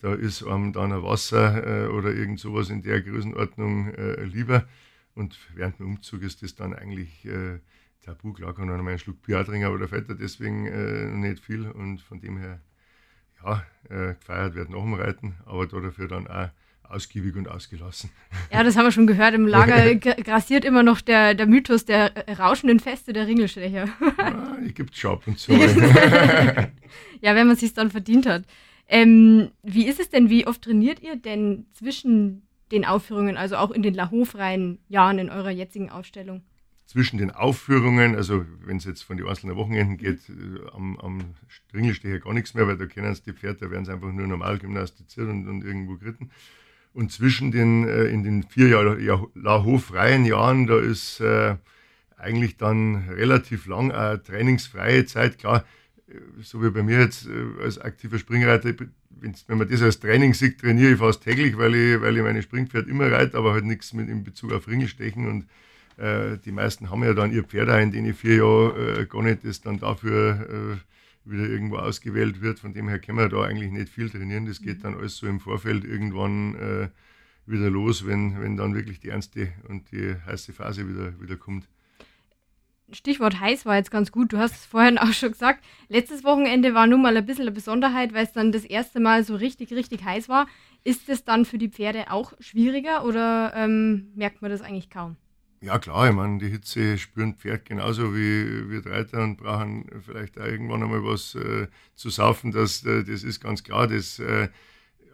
da 0.00 0.14
ist 0.14 0.42
einem 0.42 0.72
dann 0.72 0.92
ein 0.92 1.02
Wasser 1.02 1.84
äh, 1.84 1.88
oder 1.88 2.12
irgend 2.12 2.40
sowas 2.40 2.70
in 2.70 2.82
der 2.82 3.02
Größenordnung 3.02 3.94
äh, 3.94 4.24
lieber. 4.24 4.66
Und 5.14 5.38
während 5.54 5.78
dem 5.78 5.86
Umzug 5.88 6.22
ist 6.22 6.42
das 6.42 6.54
dann 6.54 6.74
eigentlich 6.74 7.24
äh, 7.26 7.58
tabu. 8.04 8.32
Klar 8.32 8.54
kann 8.54 8.68
man 8.68 8.80
einen 8.80 8.98
Schluck 8.98 9.22
Bier 9.22 9.44
trinken, 9.44 9.66
aber 9.66 9.78
da 9.78 9.86
fällt 9.86 10.08
er 10.08 10.14
deswegen 10.14 10.66
äh, 10.66 11.06
nicht 11.06 11.44
viel. 11.44 11.68
Und 11.68 12.00
von 12.00 12.20
dem 12.20 12.38
her, 12.38 12.60
ja, 13.44 13.62
äh, 13.88 14.14
gefeiert 14.14 14.54
wird 14.54 14.70
nach 14.70 14.80
dem 14.80 14.94
Reiten, 14.94 15.34
aber 15.44 15.66
da 15.66 15.80
dafür 15.80 16.08
dann 16.08 16.26
auch 16.26 16.48
ausgiebig 16.84 17.36
und 17.36 17.48
ausgelassen. 17.48 18.10
Ja, 18.50 18.64
das 18.64 18.76
haben 18.76 18.84
wir 18.84 18.92
schon 18.92 19.06
gehört. 19.06 19.34
Im 19.34 19.46
Lager 19.46 19.94
grassiert 20.24 20.64
immer 20.64 20.82
noch 20.82 21.00
der, 21.00 21.34
der 21.34 21.46
Mythos 21.46 21.84
der 21.84 22.12
rauschenden 22.38 22.80
Feste 22.80 23.12
der 23.12 23.26
Ringelstecher. 23.26 23.88
Ja, 24.18 24.56
die 24.64 24.74
gibt 24.74 24.94
es 24.94 24.98
schon 24.98 25.12
ab 25.12 25.22
und 25.26 25.38
zu. 25.38 25.52
ja, 27.20 27.34
wenn 27.34 27.46
man 27.46 27.50
es 27.50 27.60
sich 27.60 27.74
dann 27.74 27.90
verdient 27.90 28.26
hat. 28.26 28.44
Ähm, 28.92 29.52
wie 29.62 29.86
ist 29.86 30.00
es 30.00 30.10
denn, 30.10 30.30
wie 30.30 30.48
oft 30.48 30.62
trainiert 30.62 31.00
ihr 31.00 31.14
denn 31.14 31.66
zwischen 31.72 32.42
den 32.72 32.84
Aufführungen, 32.84 33.36
also 33.36 33.56
auch 33.56 33.70
in 33.70 33.82
den 33.82 33.94
lahofreien 33.94 34.78
Jahren 34.88 35.20
in 35.20 35.30
eurer 35.30 35.50
jetzigen 35.50 35.90
Aufstellung? 35.90 36.42
Zwischen 36.86 37.16
den 37.18 37.30
Aufführungen, 37.30 38.16
also 38.16 38.44
wenn 38.64 38.78
es 38.78 38.84
jetzt 38.84 39.02
von 39.02 39.16
den 39.16 39.28
einzelnen 39.28 39.54
Wochenenden 39.54 39.96
geht, 39.96 40.28
äh, 40.28 40.68
am, 40.74 40.98
am 40.98 41.20
Stringel 41.46 41.94
stehe 41.94 42.18
gar 42.18 42.34
nichts 42.34 42.54
mehr, 42.54 42.66
weil 42.66 42.78
da 42.78 42.86
kennen 42.86 43.12
es 43.12 43.22
die 43.22 43.32
Pferde, 43.32 43.60
da 43.60 43.70
werden 43.70 43.84
sie 43.84 43.92
einfach 43.92 44.10
nur 44.10 44.26
normal 44.26 44.58
gymnastiziert 44.58 45.28
und, 45.28 45.46
und 45.46 45.64
irgendwo 45.64 45.94
geritten. 45.94 46.30
Und 46.92 47.12
zwischen 47.12 47.52
den, 47.52 47.86
äh, 47.86 48.06
in 48.06 48.24
den 48.24 48.42
vier 48.42 48.68
Jahr, 48.70 48.98
Jahr, 48.98 49.24
lahofreien 49.36 50.24
Jahren, 50.24 50.66
da 50.66 50.80
ist 50.80 51.20
äh, 51.20 51.54
eigentlich 52.16 52.56
dann 52.56 53.08
relativ 53.08 53.66
lang 53.66 53.92
äh, 53.92 54.18
trainingsfreie 54.18 55.06
Zeit. 55.06 55.38
Klar, 55.38 55.64
so 56.42 56.62
wie 56.62 56.70
bei 56.70 56.82
mir 56.82 57.00
jetzt 57.00 57.26
äh, 57.26 57.62
als 57.62 57.78
aktiver 57.78 58.18
Springreiter, 58.18 58.74
wenn 59.10 59.58
man 59.58 59.68
das 59.68 59.82
als 59.82 60.00
Training 60.00 60.34
sieht, 60.34 60.60
trainiere 60.60 60.92
ich 60.92 60.98
fast 60.98 61.22
täglich, 61.22 61.56
weil 61.58 61.74
ich, 61.74 62.00
weil 62.00 62.16
ich 62.16 62.22
meine 62.22 62.42
Springpferd 62.42 62.88
immer 62.88 63.10
reite, 63.10 63.36
aber 63.36 63.52
halt 63.52 63.64
nichts 63.64 63.92
mit 63.92 64.08
in 64.08 64.24
Bezug 64.24 64.52
auf 64.52 64.68
Ringelstechen. 64.68 65.28
Und 65.28 65.46
äh, 65.96 66.38
die 66.38 66.52
meisten 66.52 66.90
haben 66.90 67.04
ja 67.04 67.14
dann 67.14 67.32
ihr 67.32 67.44
Pferd 67.44 67.68
ein, 67.68 67.92
denen 67.92 68.10
ich 68.10 68.16
vier 68.16 68.36
Jahre 68.36 69.00
äh, 69.00 69.06
gar 69.06 69.22
nicht 69.22 69.44
das 69.44 69.60
dann 69.60 69.78
dafür 69.78 70.78
äh, 70.78 71.30
wieder 71.30 71.48
irgendwo 71.48 71.76
ausgewählt 71.76 72.40
wird. 72.40 72.58
Von 72.58 72.72
dem 72.72 72.88
her 72.88 72.98
können 72.98 73.18
wir 73.18 73.28
da 73.28 73.42
eigentlich 73.42 73.70
nicht 73.70 73.88
viel 73.90 74.08
trainieren. 74.08 74.46
Das 74.46 74.62
geht 74.62 74.84
dann 74.84 74.94
alles 74.94 75.16
so 75.16 75.26
im 75.26 75.40
Vorfeld 75.40 75.84
irgendwann 75.84 76.54
äh, 76.54 76.88
wieder 77.46 77.70
los, 77.70 78.06
wenn, 78.06 78.40
wenn 78.40 78.56
dann 78.56 78.74
wirklich 78.74 79.00
die 79.00 79.08
ernste 79.08 79.52
und 79.68 79.90
die 79.92 80.14
heiße 80.26 80.52
Phase 80.52 80.88
wieder, 80.88 81.20
wieder 81.20 81.36
kommt. 81.36 81.68
Stichwort 82.92 83.40
heiß 83.40 83.66
war 83.66 83.76
jetzt 83.76 83.90
ganz 83.90 84.12
gut. 84.12 84.32
Du 84.32 84.38
hast 84.38 84.54
es 84.54 84.66
vorhin 84.66 84.98
auch 84.98 85.12
schon 85.12 85.32
gesagt. 85.32 85.64
Letztes 85.88 86.24
Wochenende 86.24 86.74
war 86.74 86.86
nun 86.86 87.02
mal 87.02 87.16
ein 87.16 87.26
bisschen 87.26 87.42
eine 87.42 87.52
Besonderheit, 87.52 88.14
weil 88.14 88.24
es 88.24 88.32
dann 88.32 88.52
das 88.52 88.64
erste 88.64 89.00
Mal 89.00 89.24
so 89.24 89.36
richtig, 89.36 89.72
richtig 89.72 90.04
heiß 90.04 90.28
war. 90.28 90.46
Ist 90.84 91.08
es 91.08 91.24
dann 91.24 91.44
für 91.44 91.58
die 91.58 91.68
Pferde 91.68 92.10
auch 92.10 92.32
schwieriger 92.40 93.04
oder 93.04 93.52
ähm, 93.54 94.12
merkt 94.14 94.42
man 94.42 94.50
das 94.50 94.62
eigentlich 94.62 94.90
kaum? 94.90 95.16
Ja 95.62 95.78
klar, 95.78 96.08
ich 96.08 96.14
meine, 96.14 96.38
die 96.38 96.48
Hitze 96.48 96.96
spüren 96.96 97.34
Pferd 97.34 97.66
genauso 97.66 98.14
wie 98.14 98.70
wir 98.70 98.86
Reiter 98.86 99.22
und 99.22 99.36
brauchen 99.36 99.84
vielleicht 100.00 100.40
auch 100.40 100.46
irgendwann 100.46 100.82
einmal 100.82 101.04
was 101.04 101.34
äh, 101.34 101.66
zu 101.94 102.08
saufen. 102.08 102.50
Das, 102.50 102.82
äh, 102.86 103.04
das 103.04 103.24
ist 103.24 103.40
ganz 103.40 103.62
klar. 103.62 103.86
Das 103.86 104.18
äh, 104.20 104.48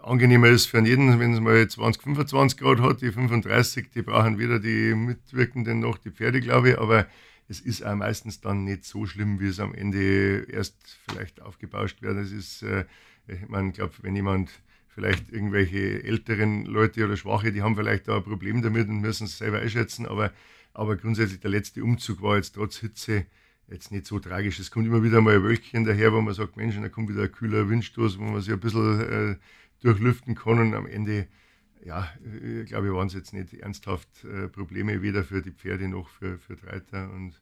angenehmer 0.04 0.46
ist 0.46 0.66
für 0.66 0.78
jeden, 0.78 1.18
wenn 1.18 1.32
es 1.32 1.40
mal 1.40 1.66
20, 1.66 2.00
25 2.00 2.60
Grad 2.60 2.80
hat. 2.80 3.00
Die 3.00 3.10
35, 3.10 3.90
die 3.90 4.02
brauchen 4.02 4.38
weder 4.38 4.60
die 4.60 4.94
Mitwirkenden 4.94 5.80
noch 5.80 5.98
die 5.98 6.12
Pferde, 6.12 6.40
glaube 6.40 6.70
ich. 6.70 6.78
Aber 6.78 7.06
es 7.48 7.60
ist 7.60 7.84
auch 7.84 7.94
meistens 7.94 8.40
dann 8.40 8.64
nicht 8.64 8.84
so 8.84 9.06
schlimm, 9.06 9.40
wie 9.40 9.48
es 9.48 9.60
am 9.60 9.74
Ende 9.74 10.46
erst 10.50 10.98
vielleicht 11.08 11.40
aufgebauscht 11.40 12.02
wird. 12.02 12.16
Es 12.16 12.32
ist, 12.32 12.62
äh, 12.62 12.84
ich 13.28 13.48
meine, 13.48 13.72
glaube, 13.72 13.94
wenn 14.02 14.16
jemand 14.16 14.50
vielleicht 14.88 15.30
irgendwelche 15.30 16.02
älteren 16.02 16.64
Leute 16.64 17.04
oder 17.04 17.16
Schwache, 17.16 17.52
die 17.52 17.62
haben 17.62 17.76
vielleicht 17.76 18.08
da 18.08 18.16
ein 18.16 18.24
Problem 18.24 18.62
damit 18.62 18.88
und 18.88 19.00
müssen 19.00 19.24
es 19.24 19.38
selber 19.38 19.58
einschätzen, 19.58 20.06
aber, 20.06 20.32
aber 20.72 20.96
grundsätzlich 20.96 21.40
der 21.40 21.50
letzte 21.50 21.84
Umzug 21.84 22.22
war 22.22 22.36
jetzt 22.36 22.54
trotz 22.54 22.78
Hitze 22.78 23.26
jetzt 23.68 23.90
nicht 23.90 24.06
so 24.06 24.18
tragisch. 24.18 24.58
Es 24.58 24.70
kommt 24.70 24.86
immer 24.86 25.02
wieder 25.02 25.20
mal 25.20 25.34
ein 25.34 25.42
Wölkchen 25.42 25.84
daher, 25.84 26.12
wo 26.12 26.20
man 26.20 26.34
sagt, 26.34 26.56
Mensch, 26.56 26.76
da 26.80 26.88
kommt 26.88 27.08
wieder 27.08 27.24
ein 27.24 27.32
kühler 27.32 27.68
Windstoß, 27.68 28.18
wo 28.18 28.24
man 28.24 28.40
sich 28.40 28.52
ein 28.52 28.60
bisschen 28.60 29.00
äh, 29.00 29.36
durchlüften 29.82 30.34
kann 30.34 30.58
und 30.58 30.74
am 30.74 30.86
Ende 30.86 31.28
ja, 31.86 32.12
ich 32.24 32.42
äh, 32.42 32.64
glaube, 32.64 32.92
waren 32.92 33.06
es 33.06 33.14
jetzt 33.14 33.32
nicht 33.32 33.54
ernsthaft 33.54 34.08
äh, 34.24 34.48
Probleme, 34.48 35.02
weder 35.02 35.22
für 35.22 35.40
die 35.40 35.52
Pferde 35.52 35.88
noch 35.88 36.08
für, 36.08 36.38
für 36.38 36.56
die 36.56 36.66
Reiter. 36.66 37.10
Und 37.10 37.28
ein 37.28 37.34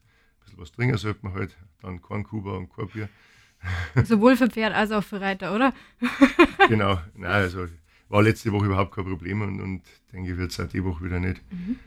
bisschen 0.45 0.59
was 0.59 0.73
trinken 0.73 0.99
sollte 0.99 1.21
man 1.23 1.33
halt. 1.33 1.57
Dann 1.81 2.03
kein 2.03 2.25
Kuba 2.25 2.57
und 2.57 2.71
kein 2.71 2.89
Bier. 2.89 3.09
Sowohl 4.05 4.37
für 4.37 4.49
Pferd 4.49 4.75
als 4.75 4.91
auch 4.91 5.03
für 5.03 5.21
Reiter, 5.21 5.55
oder? 5.55 5.73
genau. 6.69 7.01
Nein, 7.15 7.31
also 7.31 7.67
war 8.11 8.23
letzte 8.23 8.53
Woche 8.53 8.67
überhaupt 8.67 8.95
kein 8.95 9.05
Problem 9.05 9.41
und, 9.41 9.61
und 9.61 9.83
denke 10.13 10.33
ich, 10.33 10.37
wird 10.37 10.51
es 10.51 10.57
seit 10.57 10.75
die 10.75 10.85
Woche 10.85 11.05
wieder 11.05 11.21
nicht. 11.21 11.41
Mhm. 11.51 11.79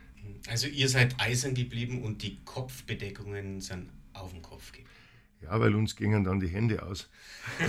Also 0.49 0.67
ihr 0.67 0.89
seid 0.89 1.19
eisern 1.19 1.53
geblieben 1.53 2.01
und 2.01 2.23
die 2.23 2.39
Kopfbedeckungen 2.43 3.61
sind 3.61 3.89
auf 4.13 4.31
dem 4.31 4.41
Kopf 4.41 4.71
geblieben. 4.71 4.89
Ja, 5.41 5.59
weil 5.59 5.75
uns 5.75 5.95
gingen 5.95 6.23
dann 6.23 6.39
die 6.39 6.47
Hände 6.47 6.83
aus. 6.83 7.09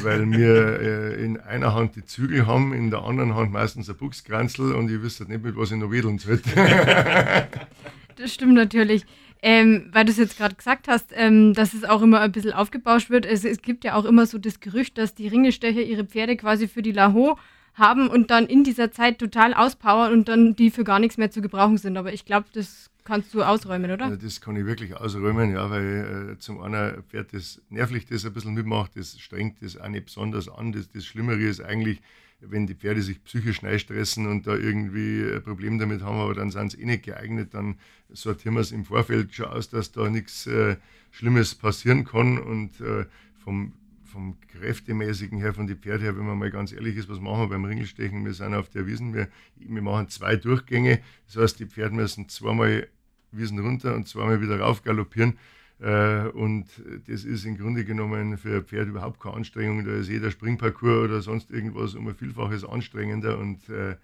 Weil 0.03 0.31
wir 0.31 0.81
äh, 0.81 1.25
in 1.25 1.39
einer 1.39 1.75
Hand 1.75 1.97
die 1.97 2.05
Zügel 2.05 2.47
haben, 2.47 2.73
in 2.73 2.91
der 2.91 3.03
anderen 3.03 3.35
Hand 3.35 3.53
meistens 3.53 3.89
ein 3.89 3.97
Buchskranzel 3.97 4.75
und 4.75 4.91
ich 4.91 5.01
wüsste 5.03 5.25
nicht, 5.25 5.43
mit 5.43 5.57
was 5.57 5.71
ich 5.71 5.77
noch 5.77 5.91
wedeln 5.91 6.19
soll. 6.19 6.41
das 8.17 8.35
stimmt 8.35 8.55
natürlich. 8.55 9.05
Ähm, 9.41 9.91
weil 9.93 10.05
du 10.05 10.11
es 10.11 10.17
jetzt 10.17 10.37
gerade 10.37 10.57
gesagt 10.57 10.89
hast, 10.89 11.13
ähm, 11.15 11.55
dass 11.55 11.73
es 11.73 11.85
auch 11.85 12.03
immer 12.03 12.21
ein 12.21 12.33
bisschen 12.33 12.53
aufgebauscht 12.53 13.09
wird. 13.09 13.25
Es, 13.25 13.45
es, 13.45 13.63
gibt 13.63 13.85
ja 13.85 13.95
auch 13.95 14.05
immer 14.05 14.27
so 14.27 14.39
das 14.39 14.59
Gerücht, 14.59 14.99
dass 14.99 15.15
die 15.15 15.29
Ringestecher 15.29 15.83
ihre 15.83 16.05
Pferde 16.05 16.37
quasi 16.37 16.67
für 16.67 16.83
die 16.83 16.91
Laho 16.91 17.39
haben 17.79 18.09
und 18.09 18.31
dann 18.31 18.47
in 18.47 18.65
dieser 18.65 18.91
Zeit 18.91 19.19
total 19.19 19.55
auspowern 19.55 20.13
und 20.13 20.29
dann 20.29 20.57
die 20.57 20.71
für 20.71 20.85
gar 20.85 20.99
nichts 20.99 21.17
mehr 21.17 21.31
zu 21.31 21.41
gebrauchen 21.41 21.79
sind. 21.79 21.97
Aber 21.97 22.13
ich 22.13 22.25
glaube, 22.25 22.47
das 22.53 22.91
kannst 23.09 23.33
du 23.33 23.43
ausräumen, 23.43 23.91
oder? 23.91 24.17
Das 24.17 24.41
kann 24.41 24.57
ich 24.57 24.67
wirklich 24.67 24.95
ausräumen, 24.95 25.53
ja, 25.53 25.71
weil 25.71 26.33
äh, 26.33 26.39
zum 26.39 26.61
einen 26.61 27.03
Pferd 27.05 27.33
das 27.33 27.61
nervlich 27.71 28.07
das 28.07 28.27
ein 28.27 28.35
bisschen 28.35 28.55
mitmacht, 28.55 28.93
das 28.97 29.19
strengt 29.19 29.63
das 29.63 29.79
auch 29.79 29.89
nicht 29.89 30.07
besonders 30.07 30.49
an. 30.49 30.73
Das, 30.73 30.91
das 30.91 31.07
Schlimmere 31.07 31.41
ist 31.41 31.63
eigentlich, 31.63 32.03
wenn 32.41 32.67
die 32.67 32.75
Pferde 32.75 33.01
sich 33.01 33.25
psychisch 33.25 33.63
stressen 33.81 34.27
und 34.27 34.47
da 34.47 34.55
irgendwie 34.55 35.25
ein 35.35 35.43
Problem 35.43 35.79
damit 35.79 36.03
haben, 36.03 36.19
aber 36.19 36.35
dann 36.35 36.51
sind 36.51 36.73
sie 36.73 36.83
eh 36.83 36.85
nicht 36.85 37.05
geeignet, 37.05 37.55
dann 37.55 37.77
sortieren 38.11 38.55
wir 38.55 38.61
es 38.61 38.73
im 38.73 38.85
Vorfeld 38.85 39.35
schon 39.35 39.47
aus, 39.47 39.71
dass 39.71 39.91
da 39.91 40.11
nichts 40.11 40.47
äh, 40.47 40.77
Schlimmes 41.11 41.55
passieren 41.55 42.05
kann 42.05 42.39
und 42.39 42.81
äh, 42.81 43.07
vom 43.43 43.73
vom 44.09 44.37
Kräftemäßigen 44.49 45.39
her, 45.39 45.55
von 45.55 45.67
den 45.67 45.77
Pferden 45.77 46.03
her, 46.03 46.17
wenn 46.17 46.27
man 46.27 46.39
mal 46.39 46.51
ganz 46.51 46.73
ehrlich 46.73 46.97
ist, 46.97 47.09
was 47.09 47.21
machen 47.21 47.43
wir 47.43 47.49
beim 47.49 47.65
Ringelstechen? 47.65 48.25
Wir 48.25 48.35
sind 48.35 48.55
auf 48.55 48.69
der 48.69 48.87
Wiesen, 48.87 49.15
wir, 49.15 49.29
wir 49.57 49.83
machen 49.83 50.09
zwei 50.09 50.37
Durchgänge. 50.37 51.01
Das 51.27 51.37
heißt, 51.37 51.61
die 51.61 51.67
Pferde 51.67 51.95
müssen 51.95 52.29
zweimal 52.29 52.89
Wiesen 53.31 53.59
runter 53.59 53.95
und 53.95 54.09
zweimal 54.09 54.41
wieder 54.41 54.59
rauf 54.61 54.83
galoppieren. 54.83 55.39
Äh, 55.81 56.29
und 56.29 56.67
das 57.07 57.25
ist 57.25 57.45
im 57.45 57.57
Grunde 57.57 57.85
genommen 57.85 58.37
für 58.39 58.57
ein 58.57 58.65
Pferd 58.65 58.89
überhaupt 58.89 59.21
keine 59.21 59.37
Anstrengung. 59.37 59.85
Da 59.85 59.93
ist 59.93 60.09
jeder 60.09 60.31
Springparcours 60.31 61.05
oder 61.05 61.21
sonst 61.21 61.51
irgendwas 61.51 61.95
um 61.95 62.09
ein 62.09 62.15
Vielfaches 62.15 62.65
anstrengender. 62.65 63.39
Und 63.39 63.69
äh, 63.69 63.97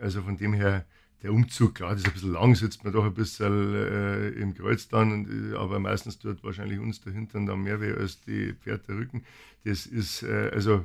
also 0.00 0.22
von 0.22 0.36
dem 0.36 0.52
her, 0.52 0.84
der 1.22 1.32
Umzug, 1.32 1.76
klar, 1.76 1.92
das 1.92 2.00
ist 2.00 2.06
ein 2.08 2.12
bisschen 2.12 2.32
lang, 2.32 2.54
sitzt 2.56 2.84
man 2.84 2.92
doch 2.92 3.04
ein 3.04 3.14
bisschen 3.14 3.74
äh, 3.74 4.28
im 4.30 4.54
Kreuz 4.54 4.88
dann, 4.88 5.12
und, 5.12 5.54
aber 5.54 5.78
meistens 5.78 6.18
tut 6.18 6.42
wahrscheinlich 6.42 6.78
uns 6.78 7.00
der 7.00 7.12
Hintern 7.12 7.46
dann 7.46 7.62
mehr 7.62 7.80
weh 7.80 7.92
als 7.92 8.20
die 8.20 8.54
Pferd 8.54 8.88
der 8.88 8.96
Rücken. 8.96 9.24
Das 9.64 9.86
ist, 9.86 10.24
äh, 10.24 10.50
also 10.52 10.84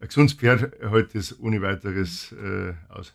ein 0.00 0.08
gesundes 0.08 0.34
Pferd 0.34 0.72
hält 0.80 1.14
das 1.14 1.38
ohne 1.40 1.62
weiteres 1.62 2.32
äh, 2.32 2.74
aus. 2.88 3.12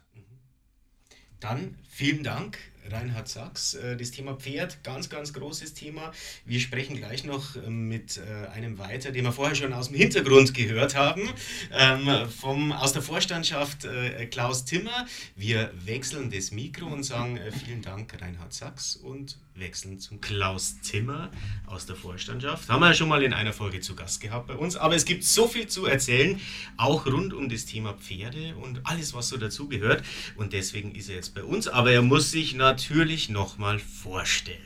Dann 1.39 1.75
vielen 1.89 2.23
Dank 2.23 2.57
Reinhard 2.91 3.27
Sachs. 3.27 3.73
Äh, 3.73 3.97
das 3.97 4.11
Thema 4.11 4.35
Pferd, 4.35 4.83
ganz, 4.83 5.09
ganz 5.09 5.33
großes 5.33 5.73
Thema. 5.73 6.11
Wir 6.45 6.59
sprechen 6.59 6.95
gleich 6.95 7.23
noch 7.23 7.55
ähm, 7.55 7.87
mit 7.87 8.17
äh, 8.17 8.47
einem 8.47 8.77
weiter, 8.77 9.11
den 9.11 9.25
wir 9.25 9.31
vorher 9.31 9.55
schon 9.55 9.73
aus 9.73 9.87
dem 9.87 9.97
Hintergrund 9.97 10.53
gehört 10.53 10.95
haben, 10.95 11.29
ähm, 11.71 12.09
vom, 12.29 12.71
aus 12.71 12.93
der 12.93 13.01
Vorstandschaft 13.01 13.85
äh, 13.85 14.25
Klaus 14.27 14.65
Timmer. 14.65 15.05
Wir 15.35 15.71
wechseln 15.85 16.29
das 16.31 16.51
Mikro 16.51 16.87
und 16.87 17.03
sagen 17.03 17.39
vielen 17.63 17.81
Dank, 17.81 18.13
Reinhard 18.21 18.53
Sachs, 18.53 18.95
und 18.95 19.37
wechseln 19.59 19.99
zum 19.99 20.21
Klaus 20.21 20.79
Timmer 20.81 21.31
aus 21.65 21.85
der 21.85 21.95
Vorstandschaft. 21.95 22.69
Haben 22.69 22.81
wir 22.81 22.87
ja 22.87 22.93
schon 22.93 23.09
mal 23.09 23.23
in 23.23 23.33
einer 23.33 23.53
Folge 23.53 23.79
zu 23.79 23.95
Gast 23.95 24.21
gehabt 24.21 24.47
bei 24.47 24.55
uns, 24.55 24.75
aber 24.75 24.95
es 24.95 25.05
gibt 25.05 25.23
so 25.23 25.47
viel 25.47 25.67
zu 25.67 25.85
erzählen, 25.85 26.39
auch 26.77 27.05
rund 27.05 27.33
um 27.33 27.49
das 27.49 27.65
Thema 27.65 27.93
Pferde 27.93 28.55
und 28.57 28.81
alles, 28.85 29.13
was 29.13 29.29
so 29.29 29.37
dazugehört. 29.37 30.03
Und 30.35 30.53
deswegen 30.53 30.93
ist 30.95 31.09
er 31.09 31.15
jetzt 31.15 31.33
bei 31.33 31.43
uns, 31.43 31.67
aber 31.67 31.91
er 31.91 32.01
muss 32.01 32.31
sich 32.31 32.55
natürlich 32.55 33.29
nochmal 33.29 33.79
vorstellen. 33.79 34.57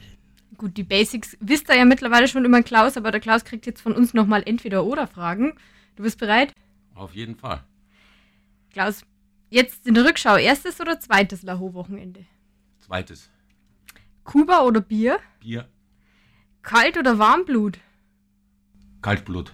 Gut, 0.58 0.78
die 0.78 0.84
Basics 0.84 1.38
wisst 1.40 1.70
ihr 1.70 1.78
ja 1.78 1.86
mittlerweile 1.86 2.28
schon 2.28 2.46
immer 2.46 2.62
Klaus, 2.62 2.98
aber 2.98 3.12
der 3.12 3.20
Klaus 3.20 3.44
kriegt 3.44 3.66
jetzt 3.66 3.82
von 3.82 3.94
uns 3.94 4.14
nochmal 4.14 4.44
entweder 4.46 4.86
oder 4.86 5.08
Fragen. 5.08 5.54
Du 5.96 6.04
bist 6.04 6.20
bereit? 6.20 6.54
Auf 6.94 7.16
jeden 7.16 7.36
Fall. 7.36 7.64
Klaus, 8.72 9.02
jetzt 9.50 9.88
in 9.88 9.96
der 9.96 10.06
Rückschau, 10.06 10.38
erstes 10.38 10.80
oder 10.80 11.00
zweites 11.00 11.42
Laho-Wochenende? 11.42 12.26
Zweites. 12.80 13.30
Kuba 14.24 14.62
oder 14.62 14.82
Bier? 14.82 15.20
Bier. 15.40 15.68
Kalt 16.62 16.98
oder 16.98 17.18
Warmblut? 17.18 17.80
Kaltblut. 19.02 19.54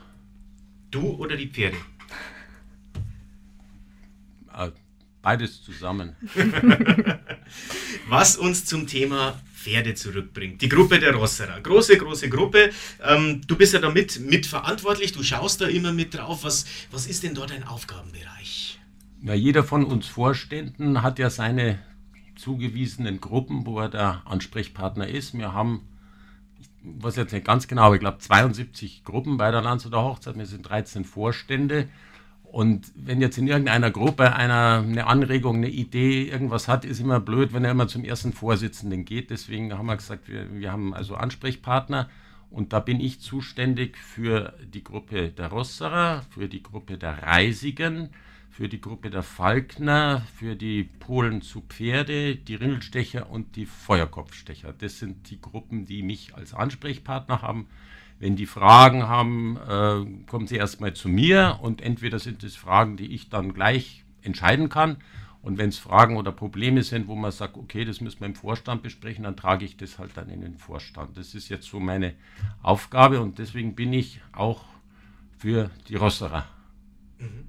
Du 0.92 1.02
oder 1.16 1.38
die 1.38 1.48
Pferde? 1.48 1.78
Äh, 4.54 4.72
beides 5.22 5.64
zusammen. 5.64 6.16
Was 8.10 8.36
uns 8.36 8.66
zum 8.66 8.88
Thema 8.88 9.40
Pferde 9.54 9.96
zurückbringt. 9.96 10.62
Die 10.62 10.70
Gruppe 10.70 11.00
der 11.00 11.14
Rosserer. 11.14 11.60
Große, 11.62 11.98
große 11.98 12.30
Gruppe. 12.30 12.72
Ähm, 13.04 13.42
du 13.48 13.56
bist 13.56 13.74
ja 13.74 13.80
damit 13.80 14.20
mitverantwortlich, 14.20 15.12
du 15.12 15.24
schaust 15.24 15.62
da 15.62 15.68
immer 15.68 15.92
mit 15.92 16.14
drauf. 16.14 16.44
Was, 16.44 16.66
was 16.92 17.08
ist 17.08 17.24
denn 17.24 17.34
dort 17.34 17.52
dein 17.52 17.64
Aufgabenbereich? 17.64 18.80
Ja, 19.24 19.34
jeder 19.34 19.64
von 19.64 19.84
uns 19.84 20.08
Vorständen 20.08 21.02
hat 21.02 21.20
ja 21.20 21.30
seine 21.30 21.80
zugewiesenen 22.38 23.20
Gruppen, 23.22 23.66
wo 23.66 23.80
er 23.80 23.90
der 23.90 24.22
Ansprechpartner 24.26 25.08
ist. 25.08 25.38
Wir 25.38 25.54
haben, 25.54 25.82
ich 26.60 26.70
weiß 26.84 27.16
jetzt 27.18 27.34
nicht 27.34 27.46
ganz 27.46 27.68
genau, 27.68 27.84
aber 27.84 27.96
ich 27.96 28.02
glaube 28.02 28.20
72 28.20 29.04
Gruppen 29.04 29.38
bei 29.38 29.52
der 29.52 29.62
Landshuter 29.62 30.04
Hochzeit. 30.04 30.38
Wir 30.38 30.46
sind 30.46 30.70
13 30.70 31.06
Vorstände. 31.06 31.90
Und 32.44 32.92
wenn 32.96 33.20
jetzt 33.20 33.38
in 33.38 33.48
irgendeiner 33.48 33.92
Gruppe 33.92 34.34
einer 34.34 34.84
eine 34.88 35.08
Anregung, 35.08 35.58
eine 35.58 35.70
Idee, 35.70 36.24
irgendwas 36.24 36.68
hat, 36.68 36.86
ist 36.86 37.00
immer 37.00 37.20
blöd, 37.20 37.54
wenn 37.54 37.66
er 37.66 37.72
immer 37.72 37.88
zum 37.88 38.04
ersten 38.04 38.32
Vorsitzenden 38.32 39.04
geht. 39.04 39.30
Deswegen 39.30 39.78
haben 39.78 39.88
wir 39.88 39.98
gesagt, 39.98 40.30
wir, 40.30 40.48
wir 40.54 40.72
haben 40.72 40.94
also 40.94 41.16
Ansprechpartner. 41.16 42.10
Und 42.50 42.72
da 42.72 42.80
bin 42.80 43.02
ich 43.02 43.20
zuständig 43.20 43.98
für 43.98 44.54
die 44.64 44.84
Gruppe 44.84 45.30
der 45.30 45.48
Rosserer, 45.48 46.24
für 46.30 46.48
die 46.48 46.64
Gruppe 46.64 46.98
der 46.98 47.24
Reisigen, 47.24 48.10
für 48.58 48.68
die 48.68 48.82
Gruppe 48.82 49.12
der 49.12 49.22
Falkner, 49.22 50.24
für 50.36 50.56
die 50.56 50.84
Polen 50.84 51.44
zu 51.44 51.62
Pferde, 51.62 52.36
die 52.36 52.56
Ringelstecher 52.56 53.30
und 53.30 53.56
die 53.56 53.68
Feuerkopfstecher. 53.68 54.74
Das 54.74 54.98
sind 54.98 55.30
die 55.30 55.40
Gruppen, 55.40 55.86
die 55.86 56.02
mich 56.02 56.34
als 56.34 56.56
Ansprechpartner 56.56 57.44
haben. 57.44 57.68
Wenn 58.18 58.36
die 58.36 58.48
Fragen 58.48 59.04
haben, 59.04 59.58
äh, 59.58 60.26
kommen 60.26 60.48
sie 60.48 60.56
erstmal 60.56 60.96
zu 60.96 61.08
mir 61.08 61.60
und 61.62 61.82
entweder 61.82 62.18
sind 62.18 62.44
es 62.44 62.56
Fragen, 62.56 62.98
die 62.98 63.14
ich 63.14 63.30
dann 63.30 63.54
gleich 63.54 64.04
entscheiden 64.24 64.70
kann. 64.70 64.98
Und 65.44 65.60
wenn 65.60 65.70
es 65.70 65.78
Fragen 65.78 66.18
oder 66.18 66.32
Probleme 66.32 66.82
sind, 66.82 67.08
wo 67.08 67.16
man 67.16 67.32
sagt, 67.32 67.58
okay, 67.58 67.86
das 67.86 68.02
müssen 68.02 68.22
wir 68.22 68.28
im 68.28 68.34
Vorstand 68.34 68.82
besprechen, 68.82 69.26
dann 69.26 69.38
trage 69.38 69.66
ich 69.66 69.78
das 69.78 70.00
halt 70.00 70.18
dann 70.18 70.30
in 70.30 70.42
den 70.42 70.58
Vorstand. 70.58 71.16
Das 71.16 71.36
ist 71.36 71.50
jetzt 71.50 71.68
so 71.68 71.80
meine 71.80 72.16
Aufgabe 72.64 73.22
und 73.22 73.38
deswegen 73.38 73.76
bin 73.76 73.94
ich 73.94 74.20
auch 74.32 74.66
für 75.38 75.70
die 75.90 75.96
Rosserer. 75.96 76.48
Mhm. 77.20 77.46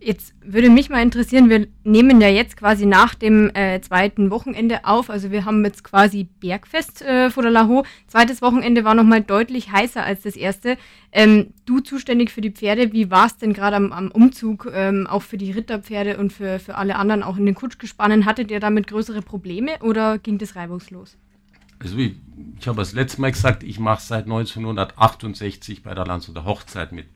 Jetzt 0.00 0.32
würde 0.40 0.70
mich 0.70 0.90
mal 0.90 1.02
interessieren, 1.02 1.50
wir 1.50 1.66
nehmen 1.82 2.20
ja 2.20 2.28
jetzt 2.28 2.56
quasi 2.56 2.86
nach 2.86 3.16
dem 3.16 3.50
äh, 3.54 3.80
zweiten 3.80 4.30
Wochenende 4.30 4.84
auf. 4.84 5.10
Also 5.10 5.32
wir 5.32 5.44
haben 5.44 5.64
jetzt 5.64 5.82
quasi 5.82 6.28
Bergfest 6.38 7.02
äh, 7.02 7.30
vor 7.30 7.42
der 7.42 7.50
Laho. 7.50 7.84
Zweites 8.06 8.40
Wochenende 8.40 8.84
war 8.84 8.94
nochmal 8.94 9.22
deutlich 9.22 9.72
heißer 9.72 10.04
als 10.04 10.22
das 10.22 10.36
erste. 10.36 10.76
Ähm, 11.10 11.48
du 11.66 11.80
zuständig 11.80 12.30
für 12.30 12.40
die 12.40 12.52
Pferde, 12.52 12.92
wie 12.92 13.10
war 13.10 13.26
es 13.26 13.38
denn 13.38 13.52
gerade 13.52 13.74
am, 13.74 13.92
am, 13.92 14.12
Umzug, 14.12 14.70
ähm, 14.72 15.08
auch 15.08 15.22
für 15.22 15.36
die 15.36 15.50
Ritterpferde 15.50 16.16
und 16.18 16.32
für, 16.32 16.60
für 16.60 16.76
alle 16.76 16.94
anderen, 16.94 17.24
auch 17.24 17.36
in 17.36 17.46
den 17.46 17.56
Kutschgespannen? 17.56 18.24
Hattet 18.24 18.52
ihr 18.52 18.60
damit 18.60 18.86
größere 18.86 19.22
Probleme 19.22 19.78
oder 19.80 20.18
ging 20.18 20.38
das 20.38 20.54
reibungslos? 20.54 21.16
Also 21.80 21.96
ich, 21.98 22.14
ich 22.60 22.68
habe 22.68 22.78
das 22.78 22.92
letzte 22.92 23.20
Mal 23.20 23.32
gesagt, 23.32 23.64
ich 23.64 23.80
mache 23.80 24.02
seit 24.02 24.24
1968 24.24 25.82
bei 25.82 25.94
der 25.94 26.06
Landshuter 26.06 26.44
Hochzeit 26.44 26.92
mit 26.92 27.06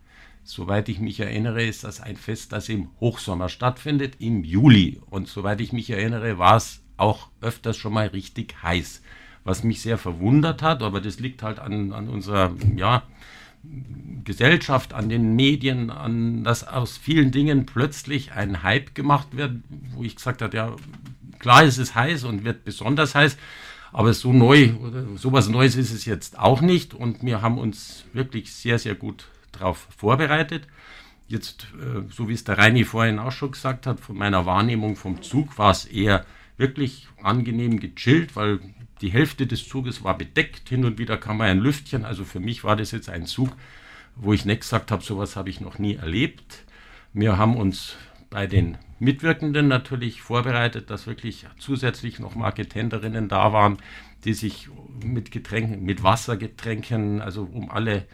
Soweit 0.44 0.88
ich 0.88 0.98
mich 0.98 1.20
erinnere, 1.20 1.62
ist 1.64 1.84
das 1.84 2.00
ein 2.00 2.16
Fest, 2.16 2.52
das 2.52 2.68
im 2.68 2.88
Hochsommer 3.00 3.48
stattfindet, 3.48 4.16
im 4.18 4.42
Juli. 4.42 5.00
Und 5.08 5.28
soweit 5.28 5.60
ich 5.60 5.72
mich 5.72 5.88
erinnere, 5.90 6.38
war 6.38 6.56
es 6.56 6.82
auch 6.96 7.28
öfters 7.40 7.76
schon 7.76 7.92
mal 7.92 8.08
richtig 8.08 8.56
heiß. 8.62 9.02
Was 9.44 9.62
mich 9.62 9.82
sehr 9.82 9.98
verwundert 9.98 10.62
hat, 10.62 10.82
aber 10.82 11.00
das 11.00 11.20
liegt 11.20 11.42
halt 11.42 11.58
an, 11.58 11.92
an 11.92 12.08
unserer 12.08 12.54
ja, 12.76 13.04
Gesellschaft, 14.24 14.94
an 14.94 15.08
den 15.08 15.36
Medien, 15.36 15.90
an 15.90 16.42
dass 16.42 16.66
aus 16.66 16.96
vielen 16.96 17.30
Dingen 17.30 17.66
plötzlich 17.66 18.32
ein 18.32 18.62
Hype 18.64 18.94
gemacht 18.94 19.36
wird, 19.36 19.62
wo 19.94 20.02
ich 20.02 20.16
gesagt 20.16 20.42
habe, 20.42 20.56
ja, 20.56 20.76
klar 21.38 21.64
ist 21.64 21.78
es 21.78 21.94
heiß 21.94 22.24
und 22.24 22.44
wird 22.44 22.64
besonders 22.64 23.14
heiß, 23.14 23.36
aber 23.92 24.14
so 24.14 24.32
neu 24.32 24.74
oder 24.80 25.04
sowas 25.16 25.48
Neues 25.48 25.76
ist 25.76 25.92
es 25.92 26.04
jetzt 26.04 26.38
auch 26.38 26.60
nicht 26.60 26.94
und 26.94 27.22
wir 27.24 27.42
haben 27.42 27.58
uns 27.58 28.04
wirklich 28.12 28.52
sehr, 28.52 28.78
sehr 28.78 28.94
gut 28.94 29.28
darauf 29.52 29.88
vorbereitet. 29.96 30.66
Jetzt, 31.28 31.68
äh, 31.80 32.02
so 32.10 32.28
wie 32.28 32.34
es 32.34 32.44
der 32.44 32.58
Reini 32.58 32.84
vorhin 32.84 33.18
auch 33.18 33.32
schon 33.32 33.52
gesagt 33.52 33.86
hat, 33.86 34.00
von 34.00 34.16
meiner 34.16 34.44
Wahrnehmung 34.46 34.96
vom 34.96 35.22
Zug 35.22 35.56
war 35.58 35.70
es 35.70 35.84
eher 35.84 36.24
wirklich 36.56 37.08
angenehm 37.22 37.80
gechillt, 37.80 38.36
weil 38.36 38.60
die 39.00 39.12
Hälfte 39.12 39.46
des 39.46 39.68
Zuges 39.68 40.04
war 40.04 40.16
bedeckt. 40.16 40.68
Hin 40.68 40.84
und 40.84 40.98
wieder 40.98 41.16
kam 41.16 41.40
ein 41.40 41.58
Lüftchen. 41.58 42.04
Also 42.04 42.24
für 42.24 42.40
mich 42.40 42.64
war 42.64 42.76
das 42.76 42.92
jetzt 42.92 43.08
ein 43.08 43.26
Zug, 43.26 43.50
wo 44.16 44.32
ich 44.32 44.44
nicht 44.44 44.60
gesagt 44.60 44.90
habe, 44.90 45.02
sowas 45.02 45.36
habe 45.36 45.50
ich 45.50 45.60
noch 45.60 45.78
nie 45.78 45.96
erlebt. 45.96 46.64
Wir 47.12 47.36
haben 47.36 47.56
uns 47.56 47.96
bei 48.30 48.46
den 48.46 48.78
Mitwirkenden 48.98 49.68
natürlich 49.68 50.22
vorbereitet, 50.22 50.88
dass 50.88 51.06
wirklich 51.06 51.46
zusätzlich 51.58 52.20
noch 52.20 52.34
Marketenderinnen 52.34 53.28
da 53.28 53.52
waren, 53.52 53.78
die 54.24 54.32
sich 54.32 54.68
mit 55.04 55.32
Getränken, 55.32 55.82
mit 55.84 56.02
Wassergetränken, 56.02 57.20
also 57.20 57.42
um 57.42 57.70
alle 57.70 58.06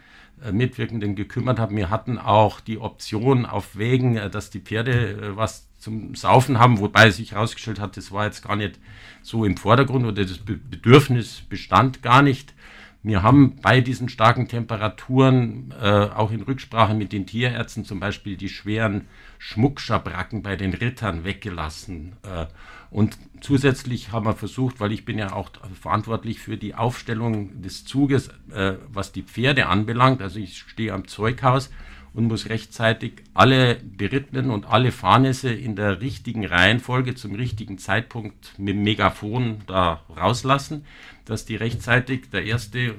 Mitwirkenden 0.51 1.15
gekümmert 1.15 1.59
haben. 1.59 1.75
Wir 1.75 1.89
hatten 1.89 2.17
auch 2.17 2.59
die 2.59 2.79
Option 2.79 3.45
auf 3.45 3.77
Wegen, 3.77 4.15
äh, 4.15 4.29
dass 4.29 4.49
die 4.49 4.59
Pferde 4.59 4.91
äh, 4.91 5.37
was 5.37 5.67
zum 5.77 6.13
Saufen 6.15 6.59
haben, 6.59 6.79
wobei 6.79 7.09
sich 7.09 7.31
herausgestellt 7.31 7.79
hat, 7.79 7.95
das 7.95 8.11
war 8.11 8.25
jetzt 8.25 8.43
gar 8.43 8.55
nicht 8.55 8.79
so 9.21 9.45
im 9.45 9.55
Vordergrund 9.55 10.05
oder 10.05 10.23
das 10.25 10.39
Bedürfnis 10.39 11.41
bestand 11.47 12.01
gar 12.01 12.21
nicht. 12.21 12.53
Wir 13.01 13.23
haben 13.23 13.55
bei 13.61 13.79
diesen 13.79 14.09
starken 14.09 14.49
Temperaturen 14.49 15.73
äh, 15.81 15.85
auch 15.85 16.31
in 16.31 16.41
Rücksprache 16.41 16.93
mit 16.93 17.13
den 17.13 17.25
Tierärzten 17.25 17.85
zum 17.85 18.01
Beispiel 18.01 18.35
die 18.35 18.49
schweren 18.49 19.07
Schmuckschabracken 19.37 20.43
bei 20.43 20.57
den 20.57 20.73
Rittern 20.73 21.23
weggelassen. 21.23 22.17
Äh, 22.23 22.47
und 22.91 23.17
zusätzlich 23.41 24.11
haben 24.11 24.25
wir 24.25 24.33
versucht, 24.33 24.79
weil 24.79 24.91
ich 24.91 25.05
bin 25.05 25.17
ja 25.17 25.33
auch 25.33 25.49
verantwortlich 25.79 26.39
für 26.39 26.57
die 26.57 26.75
Aufstellung 26.75 27.61
des 27.61 27.85
Zuges, 27.85 28.29
äh, 28.51 28.73
was 28.91 29.11
die 29.11 29.23
Pferde 29.23 29.67
anbelangt. 29.67 30.21
Also 30.21 30.39
ich 30.39 30.59
stehe 30.59 30.93
am 30.93 31.07
Zeughaus 31.07 31.69
und 32.13 32.25
muss 32.25 32.49
rechtzeitig 32.49 33.23
alle 33.35 33.75
Berittenen 33.75 34.49
und 34.49 34.65
alle 34.65 34.91
Fahrnisse 34.91 35.51
in 35.51 35.75
der 35.75 36.01
richtigen 36.01 36.45
Reihenfolge 36.45 37.13
zum 37.13 37.35
richtigen 37.35 37.77
Zeitpunkt 37.77 38.57
mit 38.57 38.75
dem 38.75 38.83
Megafon 38.83 39.59
da 39.67 40.03
rauslassen, 40.15 40.85
dass 41.25 41.45
die 41.45 41.55
rechtzeitig 41.55 42.31
der 42.31 42.45
erste 42.45 42.95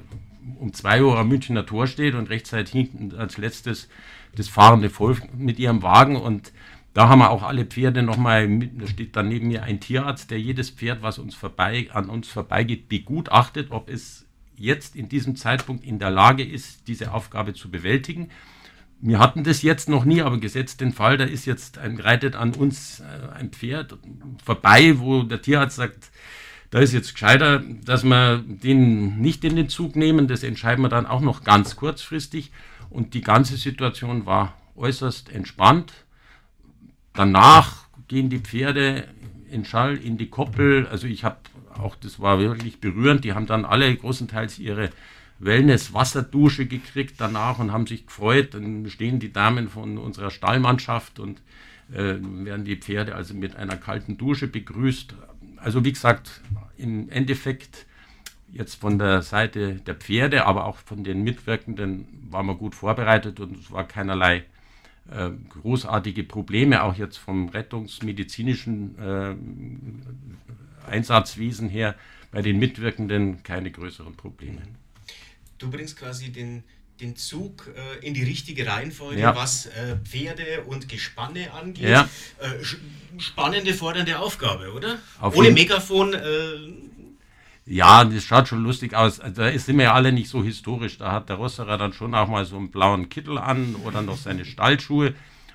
um 0.59 0.73
2 0.73 1.03
Uhr 1.03 1.19
am 1.19 1.27
Münchner 1.27 1.65
Tor 1.65 1.85
steht 1.87 2.15
und 2.15 2.29
rechtzeitig 2.29 2.71
hinten 2.71 3.15
als 3.15 3.37
letztes 3.37 3.89
das 4.35 4.47
fahrende 4.47 4.89
Volk 4.89 5.33
mit 5.37 5.59
ihrem 5.59 5.83
Wagen 5.83 6.15
und 6.15 6.53
da 6.93 7.07
haben 7.07 7.19
wir 7.19 7.29
auch 7.29 7.43
alle 7.43 7.65
Pferde 7.65 8.03
nochmal, 8.03 8.49
da 8.59 8.87
steht 8.87 9.15
dann 9.15 9.29
neben 9.29 9.47
mir 9.47 9.63
ein 9.63 9.79
Tierarzt, 9.79 10.29
der 10.29 10.39
jedes 10.39 10.69
Pferd, 10.69 11.01
was 11.01 11.19
uns 11.19 11.35
vorbei, 11.35 11.87
an 11.93 12.09
uns 12.09 12.27
vorbeigeht, 12.27 12.89
begutachtet, 12.89 13.71
ob 13.71 13.89
es 13.89 14.25
jetzt 14.55 14.95
in 14.95 15.09
diesem 15.09 15.35
Zeitpunkt 15.35 15.85
in 15.85 15.99
der 15.99 16.11
Lage 16.11 16.43
ist, 16.43 16.87
diese 16.87 17.13
Aufgabe 17.13 17.53
zu 17.53 17.71
bewältigen. 17.71 18.29
Wir 18.99 19.19
hatten 19.19 19.43
das 19.43 19.63
jetzt 19.63 19.89
noch 19.89 20.05
nie, 20.05 20.21
aber 20.21 20.37
gesetzt 20.37 20.81
den 20.81 20.93
Fall, 20.93 21.17
da 21.17 21.23
ist 21.23 21.45
jetzt 21.45 21.77
ein, 21.79 21.99
reitet 21.99 22.35
an 22.35 22.53
uns 22.53 22.99
äh, 22.99 23.33
ein 23.33 23.49
Pferd 23.49 23.97
vorbei, 24.43 24.99
wo 24.99 25.23
der 25.23 25.41
Tierarzt 25.41 25.77
sagt, 25.77 26.11
da 26.71 26.79
ist 26.79 26.93
jetzt 26.93 27.13
gescheiter, 27.13 27.63
dass 27.83 28.03
wir 28.03 28.43
den 28.45 29.17
nicht 29.17 29.43
in 29.43 29.57
den 29.57 29.67
Zug 29.67 29.97
nehmen. 29.97 30.27
Das 30.27 30.41
entscheiden 30.41 30.83
wir 30.83 30.89
dann 30.89 31.05
auch 31.05 31.19
noch 31.19 31.43
ganz 31.43 31.75
kurzfristig. 31.75 32.51
Und 32.89 33.13
die 33.13 33.21
ganze 33.21 33.57
Situation 33.57 34.25
war 34.25 34.57
äußerst 34.77 35.29
entspannt. 35.29 35.91
Danach 37.13 37.87
gehen 38.07 38.29
die 38.29 38.39
Pferde 38.39 39.07
in 39.49 39.65
Schall 39.65 39.97
in 39.97 40.17
die 40.17 40.29
Koppel. 40.29 40.87
Also 40.87 41.07
ich 41.07 41.23
habe 41.23 41.37
auch, 41.77 41.95
das 41.95 42.19
war 42.19 42.39
wirklich 42.39 42.79
berührend, 42.79 43.23
die 43.23 43.33
haben 43.33 43.47
dann 43.47 43.65
alle 43.65 43.93
großenteils 43.95 44.59
ihre 44.59 44.89
Wellness-Wasserdusche 45.39 46.67
gekriegt 46.67 47.15
danach 47.17 47.59
und 47.59 47.71
haben 47.71 47.87
sich 47.87 48.05
gefreut. 48.05 48.53
Dann 48.53 48.89
stehen 48.89 49.19
die 49.19 49.33
Damen 49.33 49.69
von 49.69 49.97
unserer 49.97 50.31
Stallmannschaft 50.31 51.19
und 51.19 51.41
äh, 51.91 52.15
werden 52.21 52.65
die 52.65 52.77
Pferde 52.77 53.15
also 53.15 53.33
mit 53.33 53.55
einer 53.55 53.75
kalten 53.75 54.17
Dusche 54.17 54.47
begrüßt. 54.47 55.15
Also 55.57 55.83
wie 55.83 55.91
gesagt, 55.91 56.41
im 56.77 57.09
Endeffekt 57.09 57.85
jetzt 58.51 58.75
von 58.75 58.97
der 58.99 59.21
Seite 59.21 59.75
der 59.75 59.95
Pferde, 59.95 60.45
aber 60.45 60.65
auch 60.65 60.77
von 60.77 61.03
den 61.03 61.23
Mitwirkenden 61.23 62.07
waren 62.29 62.45
wir 62.45 62.55
gut 62.55 62.75
vorbereitet 62.75 63.39
und 63.39 63.57
es 63.57 63.71
war 63.71 63.87
keinerlei 63.87 64.43
großartige 65.61 66.23
Probleme, 66.23 66.83
auch 66.83 66.95
jetzt 66.95 67.17
vom 67.17 67.49
rettungsmedizinischen 67.49 68.97
äh, 68.97 70.89
Einsatzwesen 70.89 71.69
her, 71.69 71.95
bei 72.31 72.41
den 72.41 72.59
Mitwirkenden 72.59 73.43
keine 73.43 73.71
größeren 73.71 74.15
Probleme. 74.15 74.61
Du 75.57 75.69
bringst 75.69 75.97
quasi 75.97 76.31
den, 76.31 76.63
den 77.01 77.15
Zug 77.15 77.69
äh, 77.75 78.05
in 78.05 78.13
die 78.13 78.23
richtige 78.23 78.65
Reihenfolge, 78.65 79.21
ja. 79.21 79.35
was 79.35 79.65
äh, 79.67 79.97
Pferde 80.03 80.63
und 80.65 80.87
Gespanne 80.87 81.51
angeht. 81.51 81.89
Ja. 81.89 82.09
Äh, 82.39 82.63
spannende, 83.19 83.73
fordernde 83.73 84.17
Aufgabe, 84.19 84.71
oder? 84.71 84.97
Auf 85.19 85.35
Ohne 85.35 85.51
Megafon 85.51 86.13
äh, 86.13 86.19
ja, 87.71 88.03
das 88.03 88.25
schaut 88.25 88.49
schon 88.49 88.63
lustig 88.63 88.93
aus. 88.93 89.21
Also, 89.21 89.43
da 89.43 89.57
sind 89.57 89.77
wir 89.77 89.85
ja 89.85 89.93
alle 89.93 90.11
nicht 90.11 90.29
so 90.29 90.43
historisch. 90.43 90.97
Da 90.97 91.13
hat 91.13 91.29
der 91.29 91.37
Rosserer 91.37 91.77
dann 91.77 91.93
schon 91.93 92.13
auch 92.13 92.27
mal 92.27 92.43
so 92.43 92.57
einen 92.57 92.69
blauen 92.69 93.07
Kittel 93.07 93.37
an 93.37 93.75
oder 93.85 94.01
noch 94.01 94.17
seine 94.17 94.43
Stallschuhe. 94.43 95.13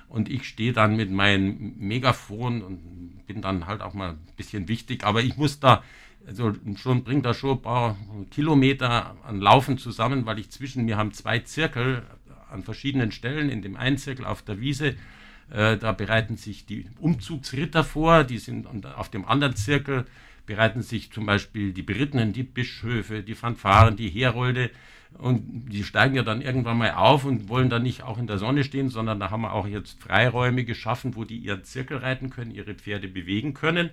Und 0.09 0.27
ich 0.27 0.45
stehe 0.45 0.73
dann 0.73 0.95
mit 0.95 1.11
meinem 1.11 1.75
Megafon 1.77 2.63
und 2.63 3.25
bin 3.27 3.41
dann 3.43 3.67
halt 3.67 3.81
auch 3.81 3.93
mal 3.93 4.11
ein 4.11 4.19
bisschen 4.35 4.67
wichtig. 4.67 5.03
Aber 5.03 5.21
ich 5.21 5.37
muss 5.37 5.59
da, 5.59 5.83
also 6.25 6.53
schon 6.77 7.03
bringt 7.03 7.23
da 7.25 7.35
schon 7.35 7.57
ein 7.57 7.61
paar 7.61 7.97
Kilometer 8.31 9.15
an 9.23 9.39
Laufen 9.39 9.77
zusammen, 9.77 10.25
weil 10.25 10.39
ich 10.39 10.49
zwischen 10.49 10.85
mir 10.85 10.97
haben 10.97 11.11
zwei 11.13 11.39
Zirkel 11.39 12.01
an 12.49 12.63
verschiedenen 12.63 13.11
Stellen. 13.11 13.49
In 13.49 13.61
dem 13.61 13.75
einen 13.75 13.99
Zirkel 13.99 14.25
auf 14.25 14.41
der 14.41 14.59
Wiese, 14.59 14.95
äh, 15.51 15.77
da 15.77 15.91
bereiten 15.91 16.35
sich 16.35 16.65
die 16.65 16.87
Umzugsritter 16.99 17.83
vor. 17.83 18.23
Die 18.23 18.39
sind 18.39 18.65
auf 18.87 19.09
dem 19.09 19.25
anderen 19.25 19.55
Zirkel 19.55 20.05
bereiten 20.47 20.81
sich 20.81 21.11
zum 21.11 21.27
Beispiel 21.27 21.73
die 21.73 21.83
Berittenen, 21.83 22.33
die 22.33 22.43
Bischöfe, 22.43 23.21
die 23.21 23.35
Fanfaren, 23.35 23.95
die 23.95 24.09
Herolde 24.09 24.71
und 25.19 25.69
die 25.69 25.83
steigen 25.83 26.15
ja 26.15 26.23
dann 26.23 26.41
irgendwann 26.41 26.77
mal 26.77 26.91
auf 26.91 27.25
und 27.25 27.49
wollen 27.49 27.69
dann 27.69 27.83
nicht 27.83 28.03
auch 28.03 28.17
in 28.17 28.27
der 28.27 28.39
Sonne 28.39 28.63
stehen, 28.63 28.89
sondern 28.89 29.19
da 29.19 29.29
haben 29.29 29.41
wir 29.41 29.53
auch 29.53 29.67
jetzt 29.67 30.01
Freiräume 30.01 30.63
geschaffen, 30.63 31.15
wo 31.15 31.23
die 31.23 31.37
ihren 31.37 31.63
Zirkel 31.63 31.97
reiten 31.97 32.29
können, 32.29 32.51
ihre 32.51 32.73
Pferde 32.73 33.07
bewegen 33.07 33.53
können. 33.53 33.91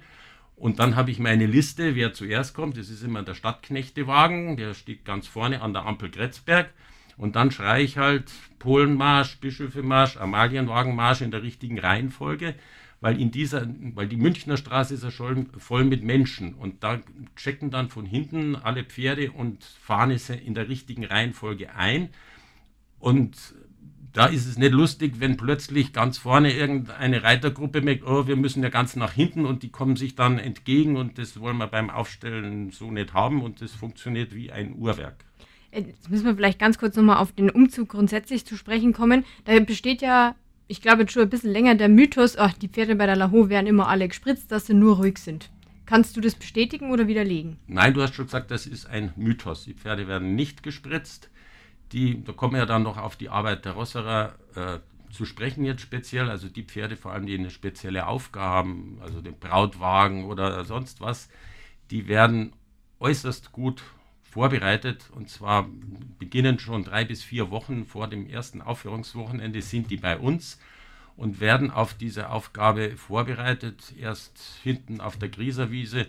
Und 0.57 0.79
dann 0.79 0.97
habe 0.97 1.11
ich 1.11 1.19
meine 1.19 1.47
Liste, 1.47 1.97
wer 1.97 2.13
zuerst 2.13 2.55
kommt. 2.55 2.77
Das 2.77 2.89
ist 2.89 3.03
immer 3.03 3.23
der 3.23 3.35
Stadtknechtewagen, 3.35 4.57
der 4.57 4.75
steht 4.75 5.05
ganz 5.05 5.27
vorne 5.27 5.61
an 5.61 5.73
der 5.73 5.85
Ampel 5.85 6.11
Gretzberg. 6.11 6.71
Und 7.17 7.37
dann 7.37 7.51
schreie 7.51 7.83
ich 7.83 7.99
halt 7.99 8.31
Polenmarsch, 8.59 9.39
Bischöfemarsch, 9.39 10.17
Amalienwagenmarsch 10.17 11.23
in 11.23 11.31
der 11.31 11.43
richtigen 11.43 11.79
Reihenfolge 11.79 12.55
weil 13.05 13.21
in 13.21 13.31
dieser, 13.31 13.69
weil 13.95 14.09
die 14.09 14.17
Münchner 14.17 14.57
Straße 14.57 14.95
ist 14.95 15.05
ja 15.05 15.11
schon 15.11 15.49
voll 15.59 15.85
mit 15.85 16.03
Menschen 16.03 16.55
und 16.55 16.83
da 16.83 17.03
checken 17.37 17.71
dann 17.71 17.91
von 17.91 18.07
hinten 18.07 18.57
alle 18.57 18.83
Pferde 18.83 19.31
und 19.31 19.63
fahren 19.63 20.11
es 20.11 20.31
in 20.31 20.55
der 20.55 20.71
richtigen 20.71 21.05
Reihenfolge 21.05 21.75
ein. 21.75 22.09
Und 22.99 23.37
da 24.15 24.25
ist 24.25 24.47
es 24.47 24.57
nicht 24.57 24.73
lustig, 24.73 25.17
wenn 25.21 25.37
plötzlich 25.37 25.93
ganz 25.93 26.17
vorne 26.17 26.55
irgendeine 26.55 27.23
Reitergruppe 27.23 27.83
merkt, 27.83 28.07
oh, 28.07 28.27
wir 28.27 28.37
müssen 28.37 28.63
ja 28.63 28.71
ganz 28.71 28.97
nach 28.97 29.13
hinten 29.13 29.45
und 29.45 29.63
die 29.63 29.71
kommen 29.71 29.97
sich 29.97 30.15
dann 30.15 30.39
entgegen 30.39 30.97
und 30.97 31.19
das 31.19 31.39
wollen 31.39 31.59
wir 31.59 31.67
beim 31.67 31.91
Aufstellen 31.91 32.71
so 32.71 32.91
nicht 32.91 33.13
haben 33.13 33.43
und 33.43 33.61
das 33.61 33.73
funktioniert 33.73 34.35
wie 34.35 34.51
ein 34.51 34.77
Uhrwerk. 34.77 35.27
Jetzt 35.75 36.09
müssen 36.09 36.25
wir 36.25 36.37
vielleicht 36.37 36.59
ganz 36.59 36.79
kurz 36.79 36.97
nochmal 36.97 37.19
auf 37.19 37.33
den 37.33 37.51
Umzug 37.51 37.91
grundsätzlich 37.91 38.47
zu 38.47 38.57
sprechen 38.57 38.95
kommen. 38.95 39.27
Da 39.45 39.61
besteht 39.61 40.01
ja 40.01 40.37
ich 40.67 40.81
glaube 40.81 41.03
jetzt 41.03 41.12
schon 41.12 41.23
ein 41.23 41.31
bisschen 41.31 41.53
länger, 41.53 41.75
der 41.75 41.89
Mythos, 41.89 42.37
ach, 42.37 42.55
die 42.55 42.69
Pferde 42.69 42.97
bei 42.97 43.07
der 43.07 43.17
Laho 43.17 43.49
werden 43.49 43.67
immer 43.67 43.89
alle 43.89 44.09
gespritzt, 44.09 44.51
dass 44.51 44.67
sie 44.67 44.75
nur 44.75 44.97
ruhig 44.97 45.19
sind. 45.19 45.51
Kannst 45.87 46.17
du 46.17 46.21
das 46.21 46.35
bestätigen 46.35 46.91
oder 46.91 47.07
widerlegen? 47.07 47.59
Nein, 47.67 47.93
du 47.93 48.03
hast 48.03 48.15
schon 48.15 48.25
gesagt, 48.25 48.51
das 48.51 48.67
ist 48.67 48.87
ein 48.87 49.12
Mythos. 49.17 49.65
Die 49.65 49.75
Pferde 49.75 50.09
werden 50.09 50.35
nicht 50.35 50.62
gespritzt. 50.62 51.29
Die, 51.93 52.25
da 52.25 52.33
kommen 52.33 52.55
wir 52.55 52.61
ja 52.61 52.67
dann 52.67 52.83
noch 52.83 52.97
auf 52.97 53.17
die 53.17 53.29
Arbeit 53.29 53.67
der 53.67 53.73
Rosserer 53.73 54.35
äh, 54.55 54.79
zu 55.12 55.27
sprechen 55.27 55.65
jetzt 55.65 55.83
speziell. 55.83 56.31
Also 56.31 56.49
die 56.49 56.62
Pferde, 56.62 56.97
vor 56.97 57.12
allem 57.12 57.27
die 57.27 57.39
eine 57.39 57.51
spezielle 57.51 58.07
Aufgabe 58.07 58.45
haben, 58.45 58.99
also 59.03 59.21
den 59.21 59.39
Brautwagen 59.39 60.25
oder 60.25 60.65
sonst 60.65 61.03
was, 61.03 61.29
die 61.91 62.09
werden 62.09 62.55
äußerst 62.99 63.53
gut 63.53 63.83
vorbereitet. 64.35 65.11
Und 65.14 65.30
zwar 65.30 65.68
beginnen 66.18 66.59
schon 66.59 66.85
drei 66.85 67.05
bis 67.05 67.22
vier 67.22 67.51
Wochen 67.51 67.87
vor 67.87 68.09
dem 68.09 68.28
ersten 68.28 68.61
Aufführungswochenende 68.61 69.62
sind 69.62 69.91
die 69.91 69.97
bei 69.97 70.18
uns 70.18 70.59
und 71.16 71.41
werden 71.41 71.70
auf 71.70 71.95
diese 71.95 72.30
Aufgabe 72.30 72.97
vorbereitet. 72.97 73.95
Erst 73.99 74.59
hinten 74.62 75.01
auf 75.01 75.16
der 75.16 75.28
Grieserwiese, 75.28 76.07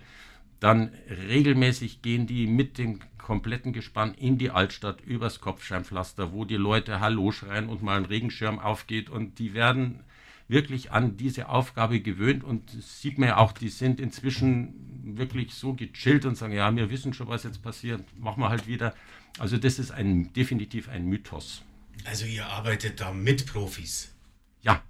dann 0.59 0.91
regelmäßig 1.29 2.01
gehen 2.01 2.25
die 2.25 2.47
mit 2.47 2.79
dem 2.79 2.99
kompletten 3.19 3.73
Gespann 3.73 4.15
in 4.15 4.39
die 4.39 4.49
Altstadt 4.49 5.01
übers 5.01 5.39
Kopfsteinpflaster, 5.39 6.31
wo 6.31 6.45
die 6.45 6.57
Leute 6.57 6.99
Hallo 6.99 7.31
schreien 7.31 7.69
und 7.69 7.83
mal 7.83 7.97
ein 7.97 8.05
Regenschirm 8.05 8.57
aufgeht. 8.57 9.11
Und 9.11 9.37
die 9.37 9.53
werden 9.53 9.99
wirklich 10.47 10.91
an 10.91 11.17
diese 11.17 11.49
Aufgabe 11.49 11.99
gewöhnt 11.99 12.43
und 12.43 12.69
sieht 12.69 13.17
man 13.17 13.29
ja 13.29 13.37
auch, 13.37 13.51
die 13.51 13.69
sind 13.69 13.99
inzwischen 13.99 15.15
wirklich 15.17 15.53
so 15.53 15.73
gechillt 15.73 16.25
und 16.25 16.35
sagen, 16.35 16.53
ja, 16.53 16.73
wir 16.75 16.89
wissen 16.89 17.13
schon, 17.13 17.27
was 17.27 17.43
jetzt 17.43 17.61
passiert, 17.61 18.03
machen 18.17 18.41
wir 18.41 18.49
halt 18.49 18.67
wieder. 18.67 18.93
Also 19.39 19.57
das 19.57 19.79
ist 19.79 19.91
ein, 19.91 20.31
definitiv 20.33 20.89
ein 20.89 21.05
Mythos. 21.05 21.63
Also 22.03 22.25
ihr 22.25 22.45
arbeitet 22.45 22.99
da 22.99 23.11
mit 23.11 23.45
Profis? 23.45 24.13
Ja, 24.61 24.81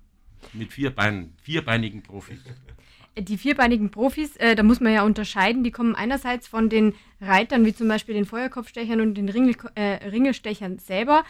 mit 0.53 0.73
vier 0.73 0.89
Beinen, 0.89 1.33
vierbeinigen 1.41 2.01
Profis. 2.01 2.39
Die 3.17 3.37
vierbeinigen 3.37 3.91
Profis, 3.91 4.35
äh, 4.37 4.55
da 4.55 4.63
muss 4.63 4.81
man 4.81 4.91
ja 4.91 5.03
unterscheiden, 5.03 5.63
die 5.63 5.71
kommen 5.71 5.95
einerseits 5.95 6.49
von 6.49 6.69
den 6.69 6.93
Reitern, 7.21 7.65
wie 7.65 7.73
zum 7.73 7.87
Beispiel 7.87 8.13
den 8.13 8.25
Feuerkopfstechern 8.25 8.99
und 8.99 9.15
den 9.15 9.29
Ringel, 9.29 9.55
äh, 9.75 10.05
Ringelstechern 10.09 10.79
selber, 10.79 11.23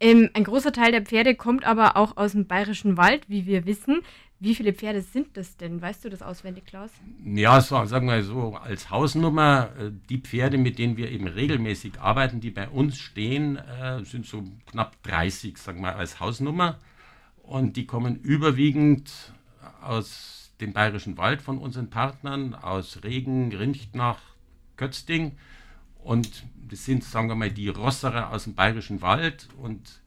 ähm, 0.00 0.30
ein 0.34 0.44
großer 0.44 0.72
Teil 0.72 0.92
der 0.92 1.02
Pferde 1.02 1.34
kommt 1.34 1.64
aber 1.64 1.96
auch 1.96 2.16
aus 2.16 2.32
dem 2.32 2.46
Bayerischen 2.46 2.96
Wald, 2.96 3.28
wie 3.28 3.46
wir 3.46 3.66
wissen. 3.66 4.02
Wie 4.42 4.54
viele 4.54 4.72
Pferde 4.72 5.02
sind 5.02 5.36
das 5.36 5.58
denn? 5.58 5.82
Weißt 5.82 6.02
du 6.02 6.08
das 6.08 6.22
auswendig, 6.22 6.64
Klaus? 6.64 6.90
Ja, 7.22 7.60
so, 7.60 7.84
sagen 7.84 8.06
wir 8.06 8.22
so, 8.22 8.54
als 8.54 8.88
Hausnummer, 8.88 9.68
äh, 9.78 9.90
die 10.08 10.16
Pferde, 10.16 10.56
mit 10.56 10.78
denen 10.78 10.96
wir 10.96 11.10
eben 11.10 11.26
regelmäßig 11.26 12.00
arbeiten, 12.00 12.40
die 12.40 12.50
bei 12.50 12.66
uns 12.68 12.96
stehen, 12.96 13.56
äh, 13.56 14.02
sind 14.04 14.24
so 14.24 14.42
knapp 14.70 15.02
30, 15.02 15.58
sagen 15.58 15.82
wir 15.82 15.96
als 15.96 16.20
Hausnummer. 16.20 16.78
Und 17.42 17.76
die 17.76 17.84
kommen 17.84 18.16
überwiegend 18.16 19.12
aus 19.82 20.52
dem 20.60 20.72
Bayerischen 20.72 21.18
Wald 21.18 21.42
von 21.42 21.58
unseren 21.58 21.90
Partnern, 21.90 22.54
aus 22.54 23.00
Regen, 23.04 23.54
Rindnach, 23.54 24.20
Kötzding. 24.76 25.32
Und 26.02 26.44
das 26.68 26.84
sind, 26.84 27.04
sagen 27.04 27.28
wir 27.28 27.34
mal, 27.34 27.50
die 27.50 27.68
Rosserer 27.68 28.30
aus 28.30 28.44
dem 28.44 28.54
Bayerischen 28.54 29.02
Wald. 29.02 29.48
Und 29.56 30.00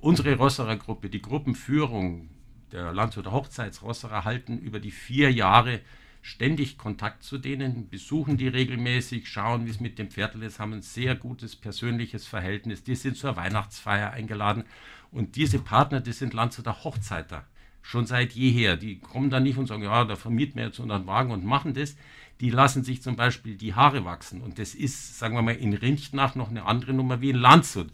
unsere 0.00 0.36
Rosserer 0.36 0.76
Gruppe, 0.76 1.10
die 1.10 1.22
Gruppenführung 1.22 2.30
der 2.72 2.92
Landshuter 2.92 3.32
Hochzeitsrosserer, 3.32 4.24
halten 4.24 4.58
über 4.58 4.80
die 4.80 4.92
vier 4.92 5.32
Jahre 5.32 5.80
ständig 6.22 6.76
Kontakt 6.76 7.22
zu 7.22 7.38
denen, 7.38 7.88
besuchen 7.88 8.36
die 8.36 8.48
regelmäßig, 8.48 9.28
schauen, 9.28 9.66
wie 9.66 9.70
es 9.70 9.80
mit 9.80 9.98
dem 9.98 10.10
Pferdl 10.10 10.42
ist, 10.42 10.58
haben 10.58 10.74
ein 10.74 10.82
sehr 10.82 11.14
gutes 11.14 11.56
persönliches 11.56 12.26
Verhältnis. 12.26 12.84
Die 12.84 12.94
sind 12.94 13.16
zur 13.16 13.36
Weihnachtsfeier 13.36 14.10
eingeladen. 14.10 14.64
Und 15.10 15.36
diese 15.36 15.58
Partner, 15.58 16.00
das 16.00 16.18
sind 16.18 16.34
Landshuter 16.34 16.84
Hochzeiter. 16.84 17.46
Schon 17.82 18.06
seit 18.06 18.32
jeher. 18.32 18.76
Die 18.76 18.98
kommen 18.98 19.30
da 19.30 19.40
nicht 19.40 19.56
und 19.56 19.66
sagen, 19.66 19.82
ja, 19.82 20.04
da 20.04 20.14
vermieten 20.14 20.56
wir 20.56 20.66
jetzt 20.66 20.78
unseren 20.78 21.06
Wagen 21.06 21.30
und 21.30 21.44
machen 21.44 21.72
das 21.72 21.96
die 22.40 22.50
lassen 22.50 22.84
sich 22.84 23.02
zum 23.02 23.16
Beispiel 23.16 23.56
die 23.56 23.74
Haare 23.74 24.04
wachsen. 24.04 24.40
Und 24.40 24.58
das 24.58 24.74
ist, 24.74 25.18
sagen 25.18 25.34
wir 25.34 25.42
mal, 25.42 25.54
in 25.54 25.74
Rinchnach 25.74 26.34
noch 26.34 26.48
eine 26.48 26.64
andere 26.64 26.94
Nummer 26.94 27.20
wie 27.20 27.30
in 27.30 27.36
Landshut. 27.36 27.88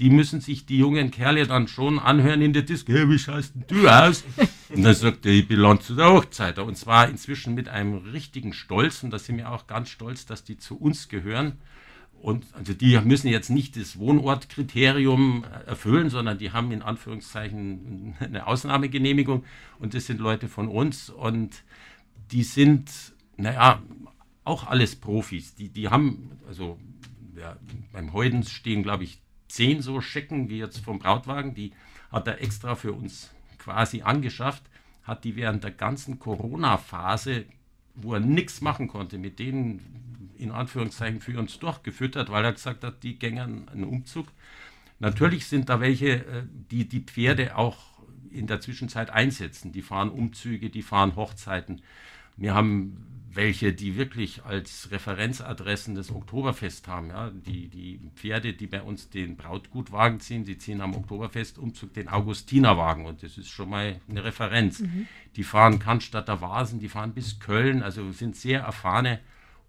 Die 0.00 0.10
müssen 0.10 0.40
sich 0.40 0.66
die 0.66 0.78
jungen 0.78 1.12
Kerle 1.12 1.46
dann 1.46 1.68
schon 1.68 2.00
anhören 2.00 2.42
in 2.42 2.52
der 2.52 2.62
Disco. 2.62 2.92
Hey, 2.92 3.08
wie 3.08 3.18
schaust 3.18 3.54
du 3.68 3.86
aus? 3.86 4.24
Und 4.68 4.82
dann 4.82 4.94
sagt 4.94 5.24
er, 5.24 5.32
ich 5.32 5.46
bin 5.46 5.80
zu 5.80 5.94
der 5.94 6.12
Hochzeit. 6.12 6.58
Und 6.58 6.76
zwar 6.76 7.08
inzwischen 7.08 7.54
mit 7.54 7.68
einem 7.68 7.98
richtigen 7.98 8.52
Stolz. 8.52 9.04
Und 9.04 9.12
da 9.12 9.20
sind 9.20 9.36
wir 9.36 9.52
auch 9.52 9.68
ganz 9.68 9.90
stolz, 9.90 10.26
dass 10.26 10.42
die 10.42 10.56
zu 10.58 10.76
uns 10.76 11.08
gehören. 11.08 11.58
Und 12.20 12.44
also 12.54 12.72
die 12.72 12.98
müssen 13.00 13.28
jetzt 13.28 13.50
nicht 13.50 13.76
das 13.76 13.98
Wohnortkriterium 13.98 15.44
erfüllen, 15.66 16.10
sondern 16.10 16.38
die 16.38 16.50
haben 16.50 16.72
in 16.72 16.82
Anführungszeichen 16.82 18.16
eine 18.18 18.48
Ausnahmegenehmigung. 18.48 19.44
Und 19.78 19.94
das 19.94 20.06
sind 20.06 20.18
Leute 20.18 20.48
von 20.48 20.66
uns. 20.66 21.08
Und 21.08 21.62
die 22.32 22.42
sind 22.42 22.90
naja, 23.36 23.82
auch 24.44 24.66
alles 24.66 24.96
Profis. 24.96 25.54
Die, 25.54 25.68
die 25.68 25.88
haben, 25.88 26.38
also 26.46 26.78
ja, 27.36 27.56
beim 27.92 28.12
Heudens 28.12 28.50
stehen, 28.50 28.82
glaube 28.82 29.04
ich, 29.04 29.20
zehn 29.48 29.82
so 29.82 30.00
Schecken 30.00 30.48
wie 30.48 30.58
jetzt 30.58 30.78
vom 30.78 30.98
Brautwagen. 30.98 31.54
Die 31.54 31.72
hat 32.10 32.26
er 32.26 32.40
extra 32.40 32.74
für 32.74 32.92
uns 32.92 33.30
quasi 33.58 34.02
angeschafft, 34.02 34.62
hat 35.02 35.24
die 35.24 35.36
während 35.36 35.64
der 35.64 35.70
ganzen 35.70 36.18
Corona-Phase, 36.18 37.46
wo 37.94 38.14
er 38.14 38.20
nichts 38.20 38.60
machen 38.60 38.88
konnte, 38.88 39.18
mit 39.18 39.38
denen 39.38 40.34
in 40.36 40.50
Anführungszeichen 40.50 41.20
für 41.20 41.38
uns 41.38 41.58
durchgefüttert, 41.58 42.30
weil 42.30 42.44
er 42.44 42.52
gesagt 42.52 42.84
hat, 42.84 43.02
die 43.02 43.18
gängern 43.18 43.68
einen 43.68 43.84
Umzug. 43.84 44.26
Natürlich 44.98 45.46
sind 45.46 45.68
da 45.68 45.80
welche, 45.80 46.26
äh, 46.26 46.42
die 46.70 46.88
die 46.88 47.00
Pferde 47.00 47.56
auch 47.56 47.78
in 48.30 48.46
der 48.46 48.60
Zwischenzeit 48.60 49.10
einsetzen. 49.10 49.72
Die 49.72 49.82
fahren 49.82 50.10
Umzüge, 50.10 50.70
die 50.70 50.82
fahren 50.82 51.16
Hochzeiten. 51.16 51.82
Wir 52.36 52.54
haben 52.54 53.13
welche, 53.36 53.72
die 53.72 53.96
wirklich 53.96 54.44
als 54.44 54.90
Referenzadressen 54.90 55.94
das 55.94 56.10
Oktoberfest 56.10 56.88
haben. 56.88 57.08
Ja? 57.08 57.30
Die, 57.30 57.68
die 57.68 58.00
Pferde, 58.14 58.52
die 58.52 58.66
bei 58.66 58.82
uns 58.82 59.10
den 59.10 59.36
Brautgutwagen 59.36 60.20
ziehen, 60.20 60.44
die 60.44 60.58
ziehen 60.58 60.80
am 60.80 60.94
Oktoberfestumzug 60.94 61.92
den 61.94 62.08
Augustinerwagen 62.08 63.06
und 63.06 63.22
das 63.22 63.38
ist 63.38 63.48
schon 63.48 63.70
mal 63.70 64.00
eine 64.08 64.24
Referenz. 64.24 64.80
Mhm. 64.80 65.06
Die 65.36 65.44
fahren 65.44 65.78
Cannstatter 65.78 66.40
Vasen, 66.40 66.80
die 66.80 66.88
fahren 66.88 67.12
bis 67.12 67.40
Köln, 67.40 67.82
also 67.82 68.10
sind 68.12 68.36
sehr 68.36 68.60
erfahrene 68.60 69.20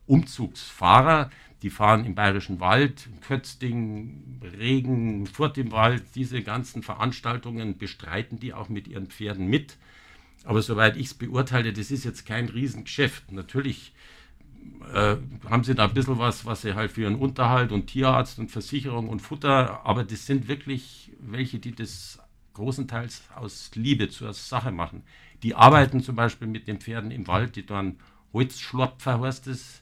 Umzugsfahrer. 0.08 1.30
Die 1.62 1.70
fahren 1.70 2.06
im 2.06 2.14
Bayerischen 2.14 2.60
Wald, 2.60 3.10
Kötzding, 3.22 4.40
Regen, 4.60 5.26
Furt 5.26 5.58
im 5.58 5.72
Wald, 5.72 6.04
diese 6.14 6.44
ganzen 6.44 6.84
Veranstaltungen 6.84 7.78
bestreiten 7.78 8.40
die 8.40 8.54
auch 8.54 8.70
mit 8.70 8.88
ihren 8.88 9.08
Pferden 9.08 9.48
mit. 9.48 9.78
Aber 10.46 10.62
soweit 10.62 10.96
ich 10.96 11.08
es 11.08 11.14
beurteile, 11.14 11.74
das 11.74 11.92
ist 11.92 12.06
jetzt 12.06 12.26
kein 12.26 12.48
Riesengeschäft. 12.50 13.32
Natürlich 13.32 13.94
äh, 14.94 15.18
haben 15.50 15.64
sie 15.64 15.76
da 15.76 15.86
ein 15.86 15.94
bisschen 15.94 16.20
was, 16.20 16.46
was 16.46 16.62
sie 16.62 16.76
halt 16.76 16.92
für 16.92 17.02
ihren 17.02 17.16
Unterhalt 17.16 17.72
und 17.72 17.88
Tierarzt 17.88 18.40
und 18.40 18.52
Versicherung 18.52 19.10
und 19.10 19.22
Futter, 19.22 19.86
aber 19.86 20.04
das 20.04 20.26
sind 20.26 20.48
wirklich 20.48 21.12
welche, 21.20 21.60
die 21.60 21.74
das 21.74 22.20
großenteils 22.54 23.24
aus 23.36 23.72
Liebe 23.76 24.10
zur 24.10 24.34
Sache 24.34 24.72
machen. 24.72 25.04
Die 25.44 25.56
arbeiten 25.56 26.02
zum 26.02 26.16
Beispiel 26.16 26.48
mit 26.48 26.68
den 26.68 26.80
Pferden 26.80 27.12
im 27.12 27.28
Wald, 27.28 27.56
die 27.56 27.66
dann 27.66 27.98
Holzschlopfer 28.34 29.20
heißt 29.20 29.48
es, 29.48 29.82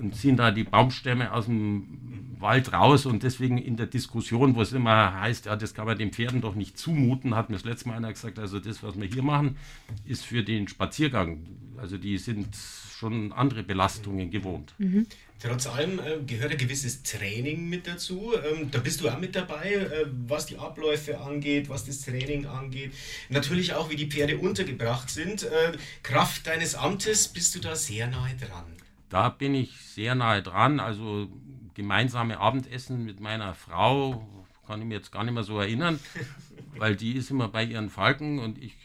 und 0.00 0.14
ziehen 0.14 0.36
da 0.36 0.50
die 0.50 0.64
Baumstämme 0.64 1.32
aus 1.32 1.46
dem 1.46 2.06
Wald 2.38 2.72
raus 2.72 3.06
und 3.06 3.22
deswegen 3.22 3.58
in 3.58 3.76
der 3.76 3.86
Diskussion, 3.86 4.54
wo 4.56 4.62
es 4.62 4.72
immer 4.72 5.20
heißt, 5.20 5.46
ja, 5.46 5.56
das 5.56 5.74
kann 5.74 5.86
man 5.86 5.98
den 5.98 6.12
Pferden 6.12 6.40
doch 6.40 6.54
nicht 6.54 6.78
zumuten, 6.78 7.34
hat 7.34 7.48
mir 7.48 7.56
das 7.56 7.64
letzte 7.64 7.88
Mal 7.88 7.96
einer 7.96 8.12
gesagt, 8.12 8.38
also 8.38 8.60
das, 8.60 8.82
was 8.82 9.00
wir 9.00 9.06
hier 9.06 9.22
machen, 9.22 9.56
ist 10.04 10.24
für 10.24 10.42
den 10.42 10.68
Spaziergang. 10.68 11.46
Also 11.78 11.98
die 11.98 12.18
sind 12.18 12.48
schon 12.54 13.32
andere 13.32 13.62
Belastungen 13.62 14.30
gewohnt. 14.30 14.74
Mhm. 14.78 15.06
Trotz 15.38 15.66
allem 15.66 15.98
äh, 15.98 16.18
gehört 16.26 16.52
ein 16.52 16.58
gewisses 16.58 17.02
Training 17.02 17.68
mit 17.68 17.86
dazu. 17.86 18.32
Ähm, 18.34 18.70
da 18.70 18.78
bist 18.78 19.02
du 19.02 19.08
auch 19.08 19.18
mit 19.18 19.36
dabei, 19.36 19.74
äh, 19.74 20.06
was 20.26 20.46
die 20.46 20.56
Abläufe 20.56 21.20
angeht, 21.20 21.68
was 21.68 21.84
das 21.84 22.00
Training 22.00 22.46
angeht. 22.46 22.92
Natürlich 23.28 23.74
auch, 23.74 23.90
wie 23.90 23.96
die 23.96 24.06
Pferde 24.06 24.38
untergebracht 24.38 25.10
sind. 25.10 25.42
Äh, 25.42 25.72
Kraft 26.02 26.46
deines 26.46 26.74
Amtes 26.74 27.28
bist 27.28 27.54
du 27.54 27.60
da 27.60 27.76
sehr 27.76 28.06
nahe 28.06 28.34
dran. 28.36 28.64
Da 29.08 29.28
bin 29.28 29.54
ich 29.54 29.80
sehr 29.80 30.14
nahe 30.14 30.42
dran. 30.42 30.80
Also 30.80 31.28
gemeinsame 31.74 32.38
Abendessen 32.38 33.04
mit 33.04 33.20
meiner 33.20 33.54
Frau 33.54 34.26
kann 34.66 34.80
ich 34.80 34.86
mir 34.86 34.94
jetzt 34.94 35.12
gar 35.12 35.24
nicht 35.24 35.34
mehr 35.34 35.44
so 35.44 35.60
erinnern, 35.60 36.00
weil 36.76 36.96
die 36.96 37.12
ist 37.12 37.30
immer 37.30 37.48
bei 37.48 37.64
ihren 37.64 37.90
Falken 37.90 38.38
und 38.40 38.58
ich 38.62 38.76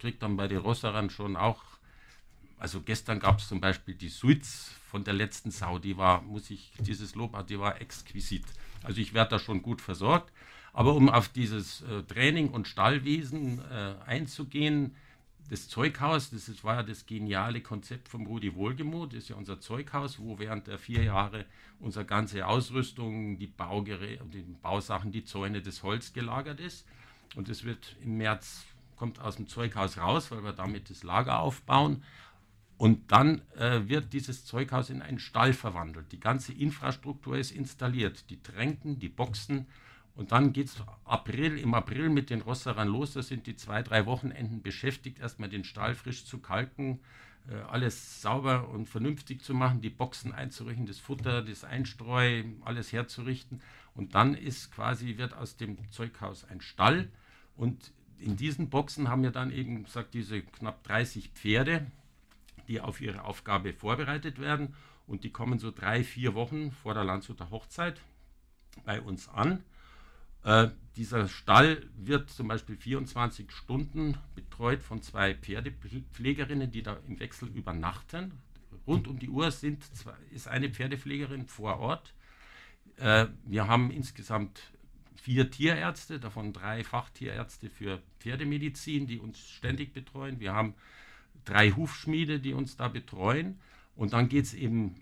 kriege 0.00 0.16
dann 0.18 0.36
bei 0.36 0.48
den 0.48 0.58
Rosserern 0.58 1.10
schon 1.10 1.36
auch. 1.36 1.62
Also 2.58 2.80
gestern 2.80 3.20
gab 3.20 3.38
es 3.38 3.48
zum 3.48 3.60
Beispiel 3.60 3.94
die 3.94 4.08
Suiz 4.08 4.72
von 4.90 5.04
der 5.04 5.14
letzten 5.14 5.50
Sau, 5.50 5.78
die 5.78 5.96
war, 5.96 6.22
muss 6.22 6.50
ich 6.50 6.72
dieses 6.78 7.14
Lob, 7.14 7.46
die 7.46 7.58
war 7.58 7.80
exquisit. 7.80 8.44
Also 8.82 9.00
ich 9.00 9.14
werde 9.14 9.30
da 9.30 9.38
schon 9.38 9.62
gut 9.62 9.80
versorgt. 9.80 10.32
Aber 10.72 10.94
um 10.94 11.08
auf 11.08 11.28
dieses 11.28 11.82
äh, 11.82 12.02
Training 12.04 12.50
und 12.50 12.68
Stallwesen 12.68 13.60
äh, 13.70 13.94
einzugehen, 14.06 14.94
das 15.50 15.66
Zeughaus, 15.66 16.30
das 16.30 16.48
ist, 16.48 16.62
war 16.62 16.76
ja 16.76 16.82
das 16.84 17.06
geniale 17.06 17.60
Konzept 17.60 18.08
von 18.08 18.24
Rudi 18.24 18.54
Wohlgemuth, 18.54 19.12
das 19.12 19.24
ist 19.24 19.30
ja 19.30 19.36
unser 19.36 19.60
Zeughaus, 19.60 20.20
wo 20.20 20.38
während 20.38 20.68
der 20.68 20.78
vier 20.78 21.02
Jahre 21.02 21.44
unsere 21.80 22.04
ganze 22.04 22.46
Ausrüstung, 22.46 23.36
die 23.36 23.48
Baugeräte, 23.48 24.24
die 24.26 24.42
Bausachen, 24.62 25.10
die 25.10 25.24
Zäune, 25.24 25.60
das 25.60 25.82
Holz 25.82 26.12
gelagert 26.12 26.60
ist. 26.60 26.86
Und 27.34 27.48
es 27.48 27.64
wird 27.64 27.96
im 28.00 28.16
März, 28.16 28.64
kommt 28.94 29.18
aus 29.18 29.36
dem 29.36 29.48
Zeughaus 29.48 29.98
raus, 29.98 30.30
weil 30.30 30.44
wir 30.44 30.52
damit 30.52 30.88
das 30.88 31.02
Lager 31.02 31.40
aufbauen. 31.40 32.04
Und 32.76 33.10
dann 33.10 33.42
äh, 33.56 33.88
wird 33.88 34.12
dieses 34.12 34.44
Zeughaus 34.44 34.88
in 34.88 35.02
einen 35.02 35.18
Stall 35.18 35.52
verwandelt. 35.52 36.12
Die 36.12 36.20
ganze 36.20 36.52
Infrastruktur 36.52 37.36
ist 37.36 37.50
installiert. 37.50 38.30
Die 38.30 38.40
Tränken, 38.40 39.00
die 39.00 39.08
Boxen, 39.08 39.66
und 40.20 40.32
dann 40.32 40.52
geht 40.52 40.66
es 40.66 40.76
April, 41.06 41.56
im 41.56 41.72
April 41.72 42.10
mit 42.10 42.28
den 42.28 42.42
Rosserern 42.42 42.88
los. 42.88 43.14
Da 43.14 43.22
sind 43.22 43.46
die 43.46 43.56
zwei, 43.56 43.82
drei 43.82 44.04
Wochenenden 44.04 44.60
beschäftigt, 44.60 45.18
erstmal 45.18 45.48
den 45.48 45.64
Stall 45.64 45.94
frisch 45.94 46.26
zu 46.26 46.40
kalken, 46.40 47.00
äh, 47.48 47.54
alles 47.54 48.20
sauber 48.20 48.68
und 48.68 48.86
vernünftig 48.86 49.42
zu 49.42 49.54
machen, 49.54 49.80
die 49.80 49.88
Boxen 49.88 50.32
einzurichten, 50.34 50.84
das 50.84 50.98
Futter, 50.98 51.40
das 51.40 51.64
Einstreu, 51.64 52.44
alles 52.66 52.92
herzurichten. 52.92 53.62
Und 53.94 54.14
dann 54.14 54.34
ist 54.34 54.70
quasi, 54.72 55.16
wird 55.16 55.32
aus 55.32 55.56
dem 55.56 55.90
Zeughaus 55.90 56.44
ein 56.44 56.60
Stall. 56.60 57.08
Und 57.56 57.90
in 58.18 58.36
diesen 58.36 58.68
Boxen 58.68 59.08
haben 59.08 59.22
wir 59.22 59.30
dann 59.30 59.50
eben 59.50 59.84
gesagt, 59.84 60.12
diese 60.12 60.42
knapp 60.42 60.84
30 60.84 61.30
Pferde, 61.30 61.86
die 62.68 62.82
auf 62.82 63.00
ihre 63.00 63.24
Aufgabe 63.24 63.72
vorbereitet 63.72 64.38
werden. 64.38 64.74
Und 65.06 65.24
die 65.24 65.30
kommen 65.30 65.58
so 65.58 65.70
drei, 65.70 66.04
vier 66.04 66.34
Wochen 66.34 66.72
vor 66.72 66.92
der 66.92 67.04
Landshuter 67.04 67.48
Hochzeit 67.48 68.02
bei 68.84 69.00
uns 69.00 69.26
an 69.30 69.64
äh, 70.44 70.68
dieser 70.96 71.28
Stall 71.28 71.88
wird 71.96 72.30
zum 72.30 72.48
Beispiel 72.48 72.76
24 72.76 73.50
Stunden 73.52 74.18
betreut 74.34 74.82
von 74.82 75.02
zwei 75.02 75.34
Pferdepflegerinnen, 75.34 76.70
die 76.70 76.82
da 76.82 76.98
im 77.06 77.20
Wechsel 77.20 77.48
übernachten. 77.48 78.32
Rund 78.86 79.08
um 79.08 79.18
die 79.18 79.28
Uhr 79.28 79.50
sind, 79.50 79.84
ist 80.30 80.48
eine 80.48 80.70
Pferdepflegerin 80.70 81.46
vor 81.46 81.78
Ort. 81.78 82.14
Äh, 82.96 83.26
wir 83.44 83.68
haben 83.68 83.90
insgesamt 83.90 84.60
vier 85.16 85.50
Tierärzte, 85.50 86.18
davon 86.18 86.52
drei 86.52 86.82
Fachtierärzte 86.82 87.68
für 87.68 88.02
Pferdemedizin, 88.18 89.06
die 89.06 89.18
uns 89.18 89.38
ständig 89.38 89.92
betreuen. 89.92 90.40
Wir 90.40 90.54
haben 90.54 90.74
drei 91.44 91.70
Hufschmiede, 91.72 92.40
die 92.40 92.54
uns 92.54 92.76
da 92.76 92.88
betreuen. 92.88 93.60
Und 93.96 94.12
dann 94.12 94.28
geht 94.28 94.46
es 94.46 94.54
eben 94.54 94.96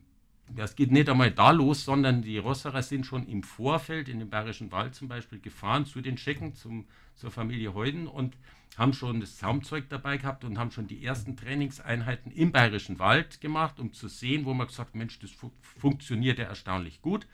das 0.55 0.77
geht 0.77 0.91
nicht 0.91 1.09
einmal 1.09 1.31
da 1.31 1.51
los, 1.51 1.85
sondern 1.85 2.23
die 2.23 2.39
Rosserer 2.39 2.83
sind 2.83 3.07
schon 3.07 3.27
im 3.27 3.43
Vorfeld 3.43 4.09
in 4.09 4.19
den 4.19 4.31
Bayerischen 4.31 4.73
Wald 4.73 4.95
zum 4.95 5.09
Beispiel 5.09 5.41
gefahren 5.41 5.87
zu 5.87 6.01
den 6.01 6.17
Schecken, 6.17 6.55
zum, 6.55 6.87
zur 7.15 7.31
Familie 7.31 7.75
Heuden 7.75 8.07
und 8.07 8.37
haben 8.77 8.93
schon 8.93 9.21
das 9.21 9.37
Zaumzeug 9.37 9.89
dabei 9.89 10.19
gehabt 10.19 10.45
und 10.45 10.59
haben 10.59 10.71
schon 10.71 10.87
die 10.87 11.05
ersten 11.05 11.37
Trainingseinheiten 11.37 12.31
im 12.33 12.53
Bayerischen 12.53 12.99
Wald 12.99 13.41
gemacht, 13.41 13.81
um 13.81 13.93
zu 13.93 14.09
sehen, 14.09 14.45
wo 14.45 14.55
man 14.55 14.69
gesagt 14.69 14.95
Mensch, 14.95 15.19
das 15.19 15.31
fu 15.31 15.51
funktioniert 15.61 16.39
ja 16.39 16.47
erstaunlich 16.47 17.03
gut. 17.03 17.27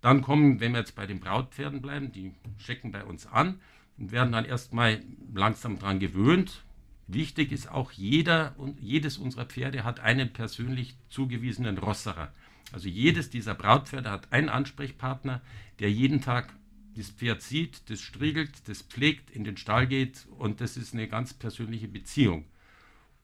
Dann 0.00 0.22
kommen, 0.22 0.60
wenn 0.60 0.72
wir 0.72 0.80
jetzt 0.80 0.96
bei 0.96 1.06
den 1.06 1.20
Brautpferden 1.20 1.82
bleiben, 1.82 2.12
die 2.12 2.32
Schecken 2.58 2.90
bei 2.90 3.04
uns 3.04 3.26
an 3.26 3.60
und 3.98 4.12
werden 4.12 4.32
dann 4.32 4.44
erstmal 4.44 5.02
langsam 5.32 5.78
daran 5.78 6.00
gewöhnt, 6.00 6.64
Wichtig 7.12 7.50
ist 7.50 7.68
auch, 7.68 7.90
jeder 7.90 8.54
und 8.56 8.80
jedes 8.80 9.18
unserer 9.18 9.44
Pferde 9.44 9.82
hat 9.82 9.98
einen 9.98 10.32
persönlich 10.32 10.94
zugewiesenen 11.08 11.76
Rosserer. 11.76 12.32
Also 12.72 12.88
jedes 12.88 13.30
dieser 13.30 13.54
Brautpferde 13.54 14.10
hat 14.10 14.32
einen 14.32 14.48
Ansprechpartner, 14.48 15.40
der 15.78 15.90
jeden 15.90 16.20
Tag 16.20 16.54
das 16.96 17.10
Pferd 17.10 17.42
sieht, 17.42 17.88
das 17.88 18.00
striegelt, 18.00 18.68
das 18.68 18.82
pflegt, 18.82 19.30
in 19.30 19.44
den 19.44 19.56
Stall 19.56 19.86
geht 19.86 20.26
und 20.38 20.60
das 20.60 20.76
ist 20.76 20.92
eine 20.92 21.08
ganz 21.08 21.34
persönliche 21.34 21.88
Beziehung. 21.88 22.44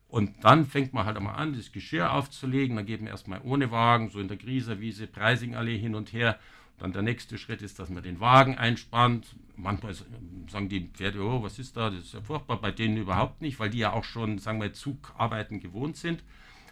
Und 0.09 0.45
dann 0.45 0.67
fängt 0.67 0.93
man 0.93 1.05
halt 1.05 1.17
einmal 1.17 1.35
an, 1.35 1.55
das 1.55 1.73
Geschirr 1.73 2.13
aufzulegen. 2.13 2.77
Dann 2.77 2.87
geht 2.87 3.01
man 3.01 3.11
erstmal 3.11 3.41
ohne 3.43 3.71
Wagen, 3.71 4.09
so 4.09 4.21
in 4.21 4.29
der 4.29 4.37
Grieserwiese, 4.37 5.07
Preisingallee 5.07 5.79
hin 5.79 5.95
und 5.95 6.13
her. 6.13 6.39
Dann 6.79 6.93
der 6.93 7.03
nächste 7.03 7.39
Schritt 7.39 7.63
ist, 7.63 7.79
dass 7.79 7.89
man 7.89 8.03
den 8.03 8.21
Wagen 8.21 8.57
einspannt. 8.57 9.35
Manchmal 9.57 9.95
sagen 9.95 10.69
die 10.69 10.89
Pferde, 10.93 11.23
oh, 11.23 11.43
was 11.43 11.59
ist 11.59 11.77
da? 11.77 11.91
Das 11.91 12.05
ist 12.05 12.15
ja 12.15 12.21
furchtbar. 12.21 12.61
Bei 12.61 12.71
denen 12.71 12.97
überhaupt 12.97 13.41
nicht, 13.41 13.59
weil 13.59 13.71
die 13.71 13.79
ja 13.79 13.93
auch 13.93 14.05
schon, 14.05 14.39
sagen 14.39 14.61
wir, 14.61 14.73
Zugarbeiten 14.73 15.59
gewohnt 15.59 15.97
sind. 15.97 16.23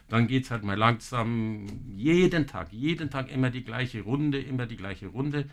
Dann 0.08 0.26
geht 0.26 0.44
es 0.44 0.50
halt 0.50 0.64
mal 0.64 0.76
langsam 0.76 1.66
jeden 1.88 2.46
Tag, 2.46 2.72
jeden 2.72 3.10
Tag 3.10 3.30
immer 3.30 3.50
die 3.50 3.64
gleiche 3.64 4.02
Runde, 4.02 4.40
immer 4.40 4.66
die 4.66 4.76
gleiche 4.76 5.06
Runde. 5.06 5.48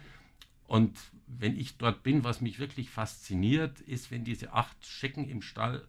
Und 0.67 0.97
wenn 1.27 1.57
ich 1.57 1.77
dort 1.77 2.03
bin, 2.03 2.23
was 2.23 2.41
mich 2.41 2.59
wirklich 2.59 2.89
fasziniert, 2.89 3.79
ist, 3.81 4.11
wenn 4.11 4.23
diese 4.23 4.53
acht 4.53 4.85
Schecken 4.85 5.27
im 5.27 5.41
Stall 5.41 5.87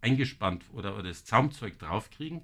eingespannt 0.00 0.64
oder, 0.72 0.94
oder 0.94 1.08
das 1.08 1.24
Zaumzeug 1.24 1.78
draufkriegen. 1.78 2.42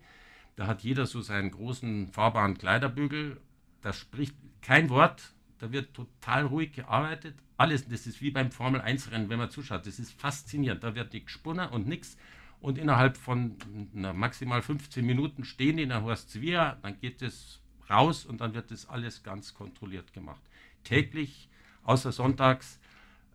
Da 0.56 0.66
hat 0.66 0.82
jeder 0.82 1.06
so 1.06 1.20
seinen 1.20 1.50
großen 1.50 2.08
fahrbaren 2.08 2.56
Kleiderbügel. 2.56 3.40
Da 3.82 3.92
spricht 3.92 4.34
kein 4.62 4.88
Wort. 4.88 5.32
Da 5.58 5.72
wird 5.72 5.94
total 5.94 6.46
ruhig 6.46 6.72
gearbeitet. 6.72 7.34
Alles, 7.56 7.86
das 7.86 8.06
ist 8.06 8.20
wie 8.22 8.30
beim 8.30 8.50
Formel-1-Rennen, 8.50 9.28
wenn 9.28 9.38
man 9.38 9.50
zuschaut. 9.50 9.86
Das 9.86 9.98
ist 9.98 10.18
faszinierend. 10.18 10.82
Da 10.82 10.94
wird 10.94 11.12
nicht 11.12 11.26
gesponnen 11.26 11.68
und 11.68 11.86
nichts. 11.86 12.16
Und 12.60 12.76
innerhalb 12.76 13.16
von 13.16 13.56
na, 13.92 14.12
maximal 14.12 14.60
15 14.60 15.04
Minuten 15.04 15.44
stehen 15.44 15.78
die 15.78 15.84
in 15.84 15.88
der 15.88 16.02
Horst 16.02 16.30
Zwier, 16.30 16.78
dann 16.82 17.00
geht 17.00 17.22
es 17.22 17.60
raus 17.88 18.26
und 18.26 18.40
dann 18.40 18.54
wird 18.54 18.70
das 18.70 18.88
alles 18.88 19.22
ganz 19.22 19.54
kontrolliert 19.54 20.12
gemacht. 20.12 20.42
Täglich, 20.84 21.48
außer 21.82 22.12
sonntags. 22.12 22.78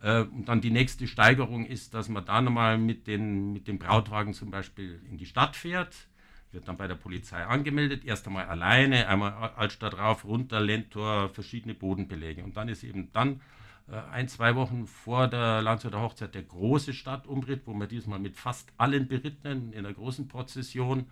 Äh, 0.01 0.21
und 0.21 0.47
dann 0.47 0.61
die 0.61 0.69
nächste 0.69 1.07
Steigerung 1.07 1.65
ist, 1.65 1.93
dass 1.93 2.07
man 2.07 2.25
da 2.25 2.41
nochmal 2.41 2.77
mit 2.77 3.07
mit 3.07 3.67
dem 3.67 3.79
Brautwagen 3.79 4.33
zum 4.33 4.51
Beispiel 4.51 5.01
in 5.09 5.17
die 5.17 5.25
Stadt 5.25 5.55
fährt, 5.55 6.07
wird 6.51 6.67
dann 6.67 6.77
bei 6.77 6.87
der 6.87 6.95
Polizei 6.95 7.43
angemeldet, 7.45 8.05
erst 8.05 8.27
einmal 8.27 8.45
alleine, 8.45 9.07
einmal 9.07 9.33
Altstadt 9.55 9.97
rauf, 9.97 10.23
runter, 10.23 10.59
Lentor, 10.59 11.29
verschiedene 11.29 11.73
Bodenbeläge. 11.73 12.43
Und 12.43 12.57
dann 12.57 12.69
ist 12.69 12.83
eben 12.83 13.11
dann 13.11 13.41
ein, 13.87 14.27
zwei 14.27 14.55
Wochen 14.55 14.87
vor 14.87 15.27
der 15.27 15.61
Landshuter 15.61 16.01
Hochzeit 16.01 16.33
der 16.33 16.43
große 16.43 16.93
Stadtumritt, 16.93 17.67
wo 17.67 17.73
wir 17.73 17.87
diesmal 17.87 18.19
mit 18.19 18.35
fast 18.35 18.73
allen 18.77 19.07
Berittenen 19.07 19.73
in 19.73 19.83
der 19.83 19.93
großen 19.93 20.27
Prozession 20.27 21.05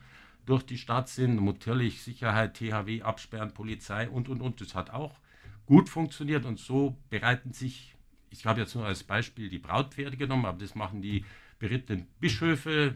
durch 0.46 0.64
die 0.64 0.78
Stadt 0.78 1.08
sind. 1.08 1.44
Natürlich 1.44 2.02
Sicherheit, 2.02 2.56
THW, 2.56 3.04
Absperren, 3.04 3.54
Polizei 3.54 4.10
und, 4.10 4.28
und, 4.28 4.42
und. 4.42 4.60
Das 4.60 4.74
hat 4.74 4.90
auch 4.90 5.20
gut 5.66 5.88
funktioniert 5.88 6.46
und 6.46 6.60
so 6.60 6.98
bereiten 7.10 7.54
sich, 7.54 7.96
ich 8.30 8.46
habe 8.46 8.62
jetzt 8.62 8.76
nur 8.76 8.86
als 8.86 9.04
Beispiel 9.04 9.50
die 9.50 9.60
Brautpferde 9.60 10.18
genommen, 10.18 10.46
aber 10.46 10.58
das 10.58 10.76
machen 10.76 11.02
die 11.02 11.26
berittenen 11.60 12.08
Bischöfe, 12.20 12.96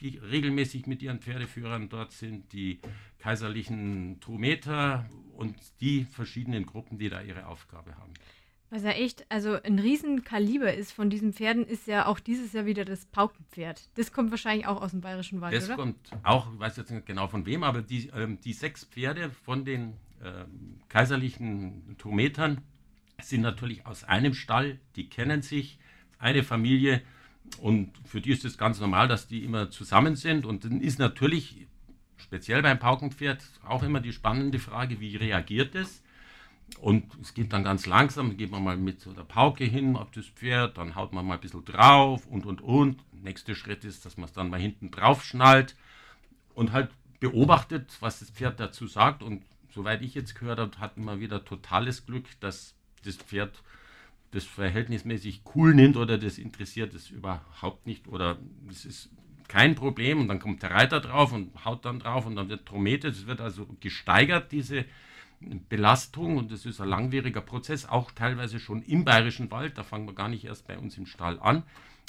die 0.00 0.18
regelmäßig 0.18 0.86
mit 0.86 1.02
ihren 1.02 1.20
Pferdeführern 1.20 1.88
dort 1.88 2.12
sind, 2.12 2.52
die 2.52 2.80
kaiserlichen 3.18 4.20
Trumeter 4.20 5.08
und 5.36 5.56
die 5.80 6.04
verschiedenen 6.04 6.64
Gruppen, 6.64 6.98
die 6.98 7.08
da 7.08 7.22
ihre 7.22 7.46
Aufgabe 7.46 7.96
haben. 7.96 8.12
Was 8.70 8.82
ja 8.82 8.90
echt, 8.90 9.24
also 9.28 9.60
ein 9.62 9.78
Riesenkaliber 9.78 10.74
ist 10.74 10.92
von 10.92 11.08
diesen 11.08 11.32
Pferden, 11.32 11.64
ist 11.64 11.86
ja 11.86 12.06
auch 12.06 12.18
dieses 12.18 12.52
Jahr 12.52 12.66
wieder 12.66 12.84
das 12.84 13.06
Paukenpferd. 13.06 13.80
Das 13.94 14.12
kommt 14.12 14.32
wahrscheinlich 14.32 14.66
auch 14.66 14.82
aus 14.82 14.90
dem 14.90 15.00
Bayerischen 15.00 15.40
Wald, 15.40 15.54
das 15.54 15.66
oder? 15.66 15.76
Das 15.76 15.84
kommt 15.84 16.10
auch, 16.24 16.52
ich 16.52 16.58
weiß 16.58 16.76
jetzt 16.76 16.90
nicht 16.90 17.06
genau 17.06 17.28
von 17.28 17.46
wem, 17.46 17.62
aber 17.62 17.82
die, 17.82 18.08
ähm, 18.08 18.40
die 18.40 18.52
sechs 18.52 18.84
Pferde 18.84 19.30
von 19.30 19.64
den 19.64 19.94
ähm, 20.24 20.80
kaiserlichen 20.88 21.96
Tometern 21.98 22.60
sind 23.22 23.42
natürlich 23.42 23.86
aus 23.86 24.04
einem 24.04 24.34
Stall, 24.34 24.80
die 24.96 25.08
kennen 25.08 25.42
sich, 25.42 25.78
eine 26.18 26.42
Familie 26.42 27.02
und 27.60 27.92
für 28.04 28.20
die 28.20 28.32
ist 28.32 28.44
es 28.44 28.58
ganz 28.58 28.80
normal, 28.80 29.06
dass 29.06 29.28
die 29.28 29.44
immer 29.44 29.70
zusammen 29.70 30.16
sind 30.16 30.44
und 30.44 30.64
dann 30.64 30.80
ist 30.80 30.98
natürlich 30.98 31.66
speziell 32.16 32.62
beim 32.62 32.78
Paukenpferd 32.78 33.44
auch 33.64 33.82
immer 33.82 34.00
die 34.00 34.12
spannende 34.12 34.58
Frage, 34.58 35.00
wie 35.00 35.16
reagiert 35.16 35.74
es? 35.74 36.02
Und 36.80 37.04
es 37.22 37.32
geht 37.32 37.52
dann 37.52 37.64
ganz 37.64 37.86
langsam, 37.86 38.36
geht 38.36 38.50
man 38.50 38.62
mal 38.62 38.76
mit 38.76 39.00
so 39.00 39.12
der 39.12 39.22
Pauke 39.22 39.64
hin 39.64 39.96
auf 39.96 40.10
das 40.10 40.26
Pferd, 40.26 40.76
dann 40.76 40.94
haut 40.94 41.12
man 41.12 41.24
mal 41.24 41.34
ein 41.34 41.40
bisschen 41.40 41.64
drauf 41.64 42.26
und 42.26 42.44
und 42.44 42.60
und. 42.60 43.02
Nächster 43.12 43.54
Schritt 43.54 43.84
ist, 43.84 44.04
dass 44.04 44.16
man 44.16 44.26
es 44.26 44.32
dann 44.32 44.50
mal 44.50 44.60
hinten 44.60 44.90
drauf 44.90 45.24
schnallt 45.24 45.74
und 46.54 46.72
halt 46.72 46.90
beobachtet, 47.20 47.96
was 48.00 48.20
das 48.20 48.30
Pferd 48.30 48.60
dazu 48.60 48.86
sagt. 48.86 49.22
Und 49.22 49.42
soweit 49.74 50.02
ich 50.02 50.14
jetzt 50.14 50.38
gehört 50.38 50.58
habe, 50.58 50.78
hatten 50.78 51.04
wir 51.04 51.20
wieder 51.20 51.44
totales 51.44 52.04
Glück, 52.04 52.26
dass 52.40 52.74
das 53.04 53.16
Pferd 53.16 53.62
das 54.32 54.44
verhältnismäßig 54.44 55.42
cool 55.54 55.74
nimmt 55.74 55.96
oder 55.96 56.18
das 56.18 56.36
interessiert 56.36 56.92
es 56.94 57.10
überhaupt 57.10 57.86
nicht 57.86 58.08
oder 58.08 58.38
es 58.68 58.84
ist 58.84 59.10
kein 59.48 59.76
Problem 59.76 60.20
und 60.20 60.28
dann 60.28 60.40
kommt 60.40 60.62
der 60.62 60.72
Reiter 60.72 61.00
drauf 61.00 61.32
und 61.32 61.64
haut 61.64 61.84
dann 61.84 62.00
drauf 62.00 62.26
und 62.26 62.36
dann 62.36 62.48
wird 62.48 62.66
trometet. 62.66 63.14
Es 63.14 63.26
wird 63.26 63.40
also 63.40 63.66
gesteigert, 63.80 64.50
diese 64.52 64.84
Belastung 65.40 66.38
und 66.38 66.50
das 66.50 66.64
ist 66.66 66.80
ein 66.80 66.88
langwieriger 66.88 67.40
Prozess, 67.40 67.86
auch 67.86 68.10
teilweise 68.10 68.58
schon 68.58 68.82
im 68.82 69.04
Bayerischen 69.04 69.50
Wald. 69.50 69.76
Da 69.76 69.82
fangen 69.82 70.06
wir 70.06 70.14
gar 70.14 70.28
nicht 70.28 70.44
erst 70.44 70.66
bei 70.66 70.78
uns 70.78 70.96
im 70.96 71.06
Stall 71.06 71.38
an. 71.40 71.62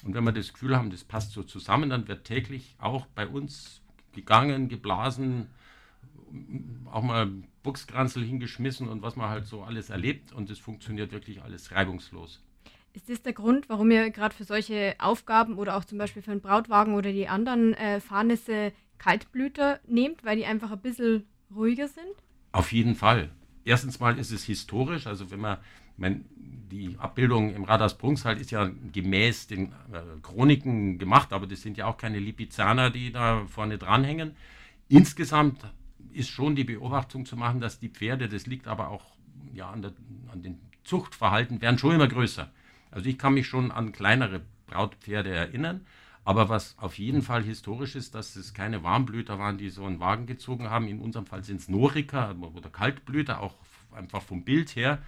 Und 0.04 0.14
wenn 0.14 0.24
wir 0.24 0.32
das 0.32 0.54
Gefühl 0.54 0.78
haben, 0.78 0.90
das 0.90 1.04
passt 1.04 1.32
so 1.32 1.44
zusammen, 1.44 1.90
dann 1.90 2.08
wird 2.08 2.26
täglich 2.26 2.76
auch 2.80 3.06
bei 3.08 3.28
uns 3.28 3.82
gegangen, 4.14 4.70
geblasen, 4.70 5.48
auch 6.92 7.04
mal 7.04 7.32
Buchskranzel 7.64 8.24
hingeschmissen 8.24 8.88
und 8.88 9.02
was 9.02 9.16
man 9.16 9.30
halt 9.30 9.46
so 9.46 9.64
alles 9.64 9.90
erlebt. 9.90 10.32
Und 10.32 10.50
das 10.50 10.60
funktioniert 10.60 11.12
wirklich 11.12 11.42
alles 11.42 11.72
reibungslos. 11.72 12.42
Ist 12.94 13.10
das 13.10 13.22
der 13.22 13.34
Grund, 13.34 13.70
warum 13.70 13.92
ihr 13.92 14.10
gerade 14.10 14.34
für 14.34 14.44
solche 14.44 14.96
Aufgaben 15.00 15.58
oder 15.58 15.78
auch 15.78 15.86
zum 15.86 15.98
Beispiel 15.98 16.22
für 16.22 16.32
einen 16.32 16.42
Brautwagen 16.42 16.96
oder 16.96 17.12
die 17.12 17.28
anderen 17.28 17.74
äh, 17.74 18.00
Fahrnisse 18.00 18.72
Kaltblüter 18.98 19.80
nehmt, 19.88 20.24
weil 20.24 20.38
die 20.38 20.46
einfach 20.46 20.72
ein 20.72 20.82
bisschen 20.82 21.26
ruhiger 21.54 21.88
sind? 21.88 22.06
Auf 22.58 22.72
jeden 22.72 22.96
Fall. 22.96 23.30
Erstens 23.66 24.00
mal 24.00 24.18
ist 24.18 24.32
es 24.32 24.44
historisch, 24.44 25.06
also 25.06 25.30
wenn 25.30 25.40
man, 25.40 25.58
mein, 25.96 26.26
die 26.36 26.96
Abbildung 26.98 27.54
im 27.54 27.66
Radars 27.66 27.98
Prunksal 27.98 28.40
ist 28.40 28.50
ja 28.50 28.70
gemäß 28.92 29.46
den 29.46 29.74
äh, 29.94 30.02
Chroniken 30.24 30.98
gemacht, 30.98 31.34
aber 31.34 31.46
das 31.46 31.62
sind 31.62 31.78
ja 31.78 31.86
auch 31.86 31.98
keine 31.98 32.18
Lipizzaner, 32.18 32.90
die 32.90 33.12
da 33.12 33.46
vorne 33.46 33.78
dranhängen. 33.78 34.36
Insgesamt 34.90 35.66
ist 36.14 36.30
schon 36.30 36.56
die 36.56 36.64
Beobachtung 36.64 37.28
zu 37.28 37.38
machen, 37.38 37.60
dass 37.60 37.80
die 37.80 37.90
Pferde, 37.90 38.28
das 38.28 38.48
liegt 38.48 38.68
aber 38.68 38.90
auch 38.90 39.06
ja, 39.54 39.70
an, 39.70 39.84
der, 39.84 39.94
an 40.32 40.42
den 40.42 40.58
Zuchtverhalten, 40.84 41.62
werden 41.62 41.78
schon 41.78 41.94
immer 41.94 42.08
größer. 42.08 42.50
Also 42.90 43.08
ich 43.08 43.20
kann 43.20 43.36
mich 43.36 43.46
schon 43.46 43.72
an 43.72 43.92
kleinere 43.92 44.42
Brautpferde 44.66 45.30
erinnern, 45.30 45.86
aber 46.28 46.50
was 46.50 46.76
auf 46.78 46.98
jeden 46.98 47.22
Fall 47.22 47.42
historisch 47.42 47.96
ist, 47.96 48.14
dass 48.14 48.36
es 48.36 48.54
keine 48.54 48.84
Warmblüter 48.84 49.40
waren, 49.40 49.58
die 49.58 49.70
so 49.70 49.86
einen 49.86 50.02
Wagen 50.02 50.26
gezogen 50.26 50.70
haben. 50.70 50.90
In 50.90 51.00
unserem 51.00 51.26
Fall 51.26 51.46
sind 51.46 51.62
es 51.62 51.70
Noriker 51.70 52.36
oder 52.54 52.70
Kaltblüter, 52.70 53.40
auch 53.40 53.56
einfach 53.94 54.22
vom 54.22 54.44
Bild 54.44 54.76
her. 54.76 55.02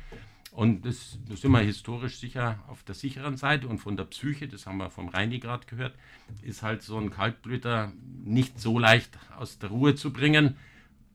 Und 0.54 0.86
das, 0.86 1.20
das 1.28 1.42
sind 1.42 1.52
wir 1.52 1.60
historisch 1.60 2.20
sicher 2.20 2.64
auf 2.70 2.84
der 2.84 2.96
sicheren 2.96 3.36
Seite 3.36 3.68
und 3.68 3.80
von 3.80 3.98
der 3.98 4.06
Psyche, 4.06 4.48
das 4.48 4.66
haben 4.66 4.78
wir 4.78 4.90
vom 4.90 5.10
Reini 5.10 5.40
gerade 5.40 5.66
gehört, 5.68 5.94
ist 6.42 6.64
halt 6.64 6.84
so 6.84 6.98
ein 6.98 7.10
Kaltblüter 7.10 7.92
nicht 8.24 8.58
so 8.58 8.80
leicht 8.80 9.20
aus 9.38 9.60
der 9.60 9.72
Ruhe 9.72 9.96
zu 9.96 10.14
bringen. 10.14 10.56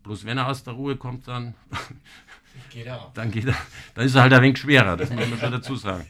Bloß 0.02 0.26
wenn 0.26 0.36
er 0.36 0.48
aus 0.48 0.64
der 0.64 0.74
Ruhe 0.74 0.96
kommt, 0.96 1.28
dann, 1.28 1.54
geht 2.68 2.84
er 2.84 3.10
dann, 3.14 3.30
geht 3.30 3.46
er, 3.46 3.56
dann 3.94 4.04
ist 4.04 4.14
er 4.14 4.20
halt 4.20 4.34
ein 4.34 4.42
wenig 4.42 4.58
schwerer, 4.58 4.98
das 4.98 5.08
muss 5.08 5.30
man 5.30 5.38
schon 5.38 5.52
dazu 5.52 5.76
sagen. 5.76 6.06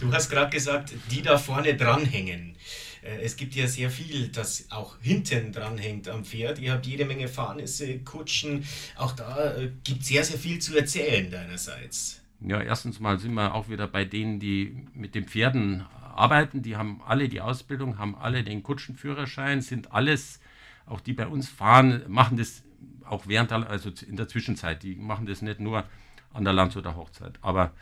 Du 0.00 0.12
hast 0.12 0.28
gerade 0.28 0.50
gesagt, 0.50 0.92
die 1.10 1.22
da 1.22 1.38
vorne 1.38 1.74
dranhängen. 1.74 2.54
Äh, 3.02 3.22
es 3.22 3.36
gibt 3.36 3.54
ja 3.54 3.66
sehr 3.66 3.90
viel, 3.90 4.28
das 4.28 4.66
auch 4.70 4.96
hinten 5.00 5.52
dran 5.52 5.78
hängt 5.78 6.08
am 6.08 6.24
Pferd. 6.24 6.58
Ihr 6.58 6.72
habt 6.72 6.86
jede 6.86 7.04
Menge 7.04 7.28
Fahrnisse, 7.28 7.98
Kutschen. 8.00 8.64
Auch 8.96 9.12
da 9.12 9.56
äh, 9.56 9.70
gibt 9.84 10.02
es 10.02 10.08
sehr, 10.08 10.24
sehr 10.24 10.38
viel 10.38 10.58
zu 10.58 10.76
erzählen 10.76 11.30
deinerseits. 11.30 12.20
Ja, 12.40 12.60
erstens 12.60 13.00
mal 13.00 13.18
sind 13.18 13.34
wir 13.34 13.54
auch 13.54 13.68
wieder 13.68 13.88
bei 13.88 14.04
denen, 14.04 14.38
die 14.38 14.86
mit 14.94 15.14
den 15.14 15.24
Pferden 15.24 15.84
arbeiten. 16.14 16.62
Die 16.62 16.76
haben 16.76 17.00
alle 17.06 17.28
die 17.28 17.40
Ausbildung, 17.40 17.98
haben 17.98 18.14
alle 18.16 18.44
den 18.44 18.62
Kutschenführerschein, 18.62 19.60
sind 19.60 19.92
alles, 19.92 20.40
auch 20.86 21.00
die 21.00 21.14
bei 21.14 21.26
uns 21.26 21.48
fahren, 21.48 22.02
machen 22.08 22.36
das 22.36 22.62
auch 23.04 23.26
während, 23.26 23.50
der, 23.50 23.68
also 23.68 23.90
in 24.06 24.16
der 24.16 24.28
Zwischenzeit. 24.28 24.82
Die 24.82 24.94
machen 24.94 25.26
das 25.26 25.42
nicht 25.42 25.60
nur 25.60 25.84
an 26.32 26.44
der 26.44 26.52
Lands- 26.52 26.76
oder 26.76 26.94
Hochzeit. 26.94 27.38
Aber 27.40 27.72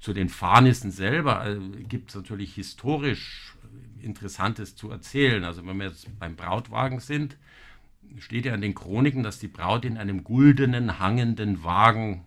zu 0.00 0.12
den 0.12 0.28
Fahrnissen 0.28 0.90
selber 0.90 1.46
äh, 1.46 1.58
gibt 1.84 2.10
es 2.10 2.16
natürlich 2.16 2.54
historisch 2.54 3.54
Interessantes 4.02 4.76
zu 4.76 4.90
erzählen. 4.90 5.44
Also 5.44 5.66
wenn 5.66 5.76
wir 5.78 5.86
jetzt 5.86 6.06
beim 6.18 6.36
Brautwagen 6.36 7.00
sind, 7.00 7.36
steht 8.18 8.44
ja 8.44 8.54
in 8.54 8.60
den 8.60 8.74
Chroniken, 8.74 9.22
dass 9.22 9.38
die 9.38 9.48
Braut 9.48 9.84
in 9.84 9.96
einem 9.96 10.24
guldenen, 10.24 10.98
hangenden 10.98 11.62
Wagen 11.64 12.24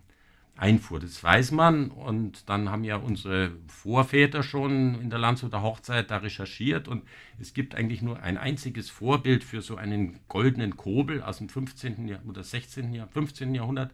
einfuhr. 0.55 0.99
Das 0.99 1.23
weiß 1.23 1.51
man 1.51 1.89
und 1.89 2.47
dann 2.47 2.69
haben 2.69 2.83
ja 2.83 2.97
unsere 2.97 3.51
Vorväter 3.67 4.43
schon 4.43 5.01
in 5.01 5.09
der 5.09 5.19
Landshuter 5.19 5.61
Hochzeit 5.63 6.11
da 6.11 6.17
recherchiert 6.17 6.87
und 6.87 7.03
es 7.39 7.53
gibt 7.53 7.75
eigentlich 7.75 8.01
nur 8.01 8.21
ein 8.21 8.37
einziges 8.37 8.89
Vorbild 8.89 9.43
für 9.43 9.61
so 9.61 9.77
einen 9.77 10.19
goldenen 10.27 10.77
Kobel 10.77 11.23
aus 11.23 11.39
dem 11.39 11.49
15. 11.49 12.07
Jahr 12.07 12.21
oder 12.27 12.43
16. 12.43 12.93
Jahr, 12.93 13.07
15. 13.07 13.55
Jahrhundert, 13.55 13.91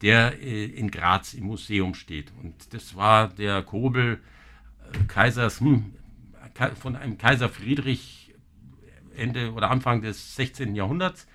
der 0.00 0.40
äh, 0.40 0.66
in 0.66 0.90
Graz 0.90 1.34
im 1.34 1.44
Museum 1.46 1.94
steht. 1.94 2.32
Und 2.42 2.72
das 2.72 2.94
war 2.94 3.28
der 3.28 3.62
Kobel 3.62 4.20
äh, 4.92 5.04
Kaisers, 5.08 5.60
hm, 5.60 5.94
von 6.80 6.96
einem 6.96 7.18
Kaiser 7.18 7.48
Friedrich 7.48 8.34
Ende 9.14 9.52
oder 9.52 9.70
Anfang 9.70 10.02
des 10.02 10.36
16. 10.36 10.74
Jahrhunderts. 10.74 11.26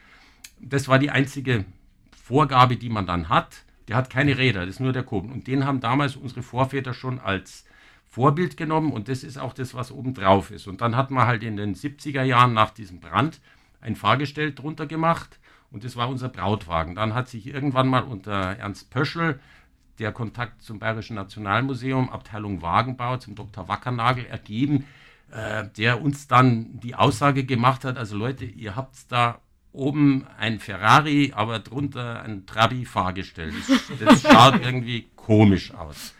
Das 0.59 0.87
war 0.87 0.99
die 0.99 1.11
einzige 1.11 1.65
Vorgabe, 2.11 2.77
die 2.77 2.89
man 2.89 3.05
dann 3.05 3.29
hat. 3.29 3.63
Der 3.87 3.97
hat 3.97 4.09
keine 4.09 4.37
Räder, 4.37 4.61
das 4.61 4.75
ist 4.75 4.79
nur 4.79 4.93
der 4.93 5.03
Kobel. 5.03 5.31
Und 5.31 5.47
den 5.47 5.65
haben 5.65 5.81
damals 5.81 6.15
unsere 6.15 6.41
Vorväter 6.41 6.93
schon 6.93 7.19
als 7.19 7.65
Vorbild 8.05 8.57
genommen 8.57 8.91
und 8.93 9.09
das 9.09 9.23
ist 9.23 9.37
auch 9.37 9.53
das, 9.53 9.73
was 9.73 9.91
oben 9.91 10.13
drauf 10.13 10.51
ist. 10.51 10.67
Und 10.67 10.81
dann 10.81 10.95
hat 10.95 11.11
man 11.11 11.25
halt 11.27 11.43
in 11.43 11.57
den 11.57 11.75
70er 11.75 12.23
Jahren 12.23 12.53
nach 12.53 12.69
diesem 12.69 12.99
Brand 12.99 13.41
ein 13.81 13.95
Fahrgestell 13.95 14.53
drunter 14.53 14.85
gemacht 14.85 15.39
Und 15.71 15.83
das 15.83 15.95
war 15.95 16.07
unser 16.07 16.29
Brautwagen. 16.29 16.93
Dann 16.93 17.15
hat 17.15 17.27
sich 17.27 17.47
irgendwann 17.47 17.87
mal 17.87 18.03
unter 18.03 18.55
Ernst 18.57 18.91
Pöschel 18.91 19.39
der 19.97 20.11
Kontakt 20.11 20.61
zum 20.61 20.77
Bayerischen 20.77 21.15
Nationalmuseum, 21.15 22.09
Abteilung 22.09 22.61
Wagenbau, 22.61 23.17
zum 23.17 23.33
Dr. 23.33 23.67
Wackernagel 23.67 24.27
ergeben, 24.27 24.85
äh, 25.33 25.65
der 25.77 26.01
uns 26.01 26.27
dann 26.27 26.79
die 26.79 26.93
Aussage 26.93 27.43
gemacht 27.43 27.85
hat, 27.85 27.97
also 27.97 28.15
Leute, 28.15 28.45
ihr 28.45 28.75
habt 28.75 29.11
da 29.11 29.39
oben 29.71 30.27
ein 30.37 30.59
Ferrari, 30.59 31.33
aber 31.35 31.57
drunter 31.57 32.21
ein 32.21 32.45
Trabi-Fahrgestell. 32.45 33.51
Das, 33.51 33.81
das 33.99 34.21
schaut 34.31 34.63
irgendwie 34.63 35.07
komisch 35.15 35.73
aus. 35.73 36.13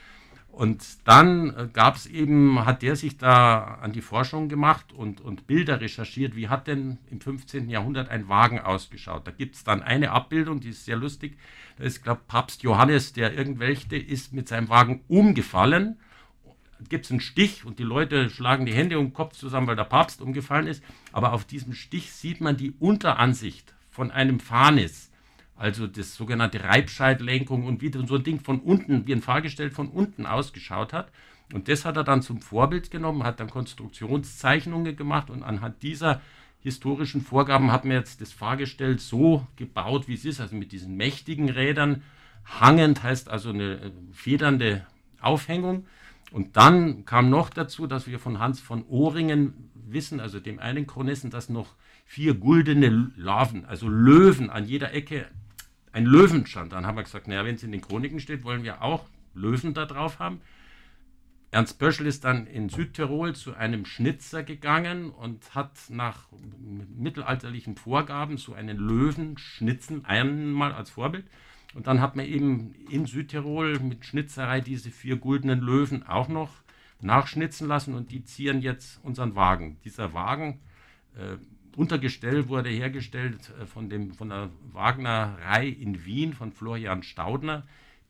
Und 0.51 0.83
dann 1.07 1.55
äh, 1.55 1.67
gab 1.71 1.95
es 1.95 2.07
eben, 2.07 2.65
hat 2.65 2.81
der 2.81 2.95
sich 2.95 3.17
da 3.17 3.79
an 3.81 3.91
die 3.91 4.01
Forschung 4.01 4.49
gemacht 4.49 4.91
und, 4.93 5.21
und 5.21 5.45
Bilder 5.45 5.79
recherchiert, 5.79 6.35
wie 6.35 6.47
hat 6.47 6.67
denn 6.67 6.97
im 7.11 7.21
15. 7.21 7.69
Jahrhundert 7.69 8.09
ein 8.09 8.29
Wagen 8.29 8.59
ausgeschaut. 8.59 9.27
Da 9.27 9.31
gibt 9.31 9.55
es 9.55 9.63
dann 9.63 9.83
eine 9.83 10.09
Abbildung, 10.09 10.59
die 10.59 10.69
ist 10.69 10.85
sehr 10.85 10.95
lustig. 10.95 11.37
Da 11.77 11.83
ist, 11.83 12.03
glaube 12.03 12.21
Papst 12.27 12.63
Johannes, 12.63 13.13
der 13.13 13.35
irgendwelche 13.35 13.95
ist 13.95 14.33
mit 14.33 14.47
seinem 14.47 14.69
Wagen 14.69 15.01
umgefallen. 15.07 15.99
Gibt 16.89 17.05
es 17.05 17.11
einen 17.11 17.19
Stich 17.19 17.65
und 17.65 17.79
die 17.79 17.83
Leute 17.83 18.29
schlagen 18.29 18.65
die 18.65 18.73
Hände 18.73 18.99
um 18.99 19.07
den 19.07 19.13
Kopf 19.13 19.35
zusammen, 19.35 19.67
weil 19.67 19.75
der 19.75 19.83
Papst 19.83 20.21
umgefallen 20.21 20.67
ist. 20.67 20.83
Aber 21.11 21.33
auf 21.33 21.45
diesem 21.45 21.73
Stich 21.73 22.11
sieht 22.11 22.41
man 22.41 22.57
die 22.57 22.73
Unteransicht 22.79 23.73
von 23.89 24.11
einem 24.11 24.39
Fahrnis 24.39 25.11
also 25.55 25.87
das 25.87 26.15
sogenannte 26.15 26.63
Reibscheidlenkung 26.63 27.65
und 27.65 27.81
wie 27.81 27.91
so 28.05 28.15
ein 28.15 28.23
Ding 28.23 28.39
von 28.39 28.59
unten, 28.59 29.07
wie 29.07 29.13
ein 29.13 29.21
Fahrgestell 29.21 29.69
von 29.69 29.87
unten 29.87 30.25
ausgeschaut 30.25 30.93
hat. 30.93 31.11
Und 31.53 31.67
das 31.67 31.85
hat 31.85 31.95
er 31.97 32.03
dann 32.03 32.21
zum 32.21 32.41
Vorbild 32.41 32.89
genommen, 32.89 33.23
hat 33.23 33.39
dann 33.39 33.49
Konstruktionszeichnungen 33.49 34.95
gemacht 34.95 35.29
und 35.29 35.43
anhand 35.43 35.83
dieser 35.83 36.21
historischen 36.61 37.21
Vorgaben 37.21 37.71
hat 37.71 37.85
man 37.85 37.97
jetzt 37.97 38.21
das 38.21 38.31
Fahrgestell 38.31 38.97
so 38.97 39.45
gebaut, 39.57 40.07
wie 40.07 40.15
es 40.15 40.25
ist, 40.25 40.39
also 40.39 40.55
mit 40.55 40.71
diesen 40.71 40.95
mächtigen 40.95 41.49
Rädern. 41.49 42.01
Hangend 42.59 43.03
heißt 43.03 43.29
also 43.29 43.49
eine 43.49 43.75
äh, 43.75 43.91
federnde 44.11 44.85
Aufhängung. 45.21 45.85
Und 46.33 46.57
dann 46.57 47.05
kam 47.05 47.29
noch 47.29 47.51
dazu, 47.51 47.85
dass 47.85 48.07
wir 48.07 48.17
von 48.17 48.39
Hans 48.39 48.59
von 48.59 48.83
Ohringen 48.87 49.69
wissen, 49.75 50.19
also 50.19 50.39
dem 50.39 50.57
einen 50.57 50.87
Chronisten, 50.87 51.29
dass 51.29 51.47
noch 51.47 51.75
vier 52.05 52.33
guldene 52.33 53.11
Larven, 53.15 53.65
also 53.65 53.87
Löwen 53.87 54.49
an 54.49 54.65
jeder 54.65 54.95
Ecke 54.95 55.27
ein 55.91 56.07
Löwen 56.07 56.47
stand. 56.47 56.73
Dann 56.73 56.87
haben 56.87 56.97
wir 56.97 57.03
gesagt, 57.03 57.27
naja, 57.27 57.45
wenn 57.45 57.53
es 57.53 57.61
in 57.61 57.71
den 57.71 57.81
Chroniken 57.81 58.19
steht, 58.19 58.43
wollen 58.43 58.63
wir 58.63 58.81
auch 58.81 59.05
Löwen 59.35 59.75
da 59.75 59.85
drauf 59.85 60.17
haben. 60.17 60.41
Ernst 61.51 61.77
Böschel 61.77 62.07
ist 62.07 62.23
dann 62.23 62.47
in 62.47 62.67
Südtirol 62.67 63.35
zu 63.35 63.53
einem 63.53 63.85
Schnitzer 63.85 64.41
gegangen 64.41 65.11
und 65.11 65.53
hat 65.53 65.77
nach 65.89 66.29
mittelalterlichen 66.97 67.75
Vorgaben 67.75 68.37
so 68.37 68.55
einen 68.55 68.77
Löwen 68.77 69.37
schnitzen, 69.37 70.03
einmal 70.05 70.73
als 70.73 70.89
Vorbild. 70.89 71.25
Und 71.73 71.87
dann 71.87 72.01
hat 72.01 72.15
man 72.15 72.25
eben 72.25 72.73
in 72.89 73.05
Südtirol 73.05 73.79
mit 73.79 74.05
Schnitzerei 74.05 74.61
diese 74.61 74.91
vier 74.91 75.17
goldenen 75.17 75.59
Löwen 75.59 76.03
auch 76.03 76.27
noch 76.27 76.51
nachschnitzen 77.01 77.67
lassen 77.67 77.95
und 77.95 78.11
die 78.11 78.23
zieren 78.23 78.61
jetzt 78.61 79.03
unseren 79.03 79.35
Wagen. 79.35 79.77
Dieser 79.83 80.13
Wagen 80.13 80.59
äh, 81.15 81.37
Untergestell 81.75 82.49
wurde 82.49 82.69
hergestellt 82.69 83.51
äh, 83.59 83.65
von, 83.65 83.89
dem, 83.89 84.13
von 84.13 84.29
der 84.29 84.49
Wagnerei 84.71 85.67
in 85.67 86.05
Wien 86.05 86.33
von 86.33 86.51
Florian 86.51 87.03
Staudner, 87.03 87.65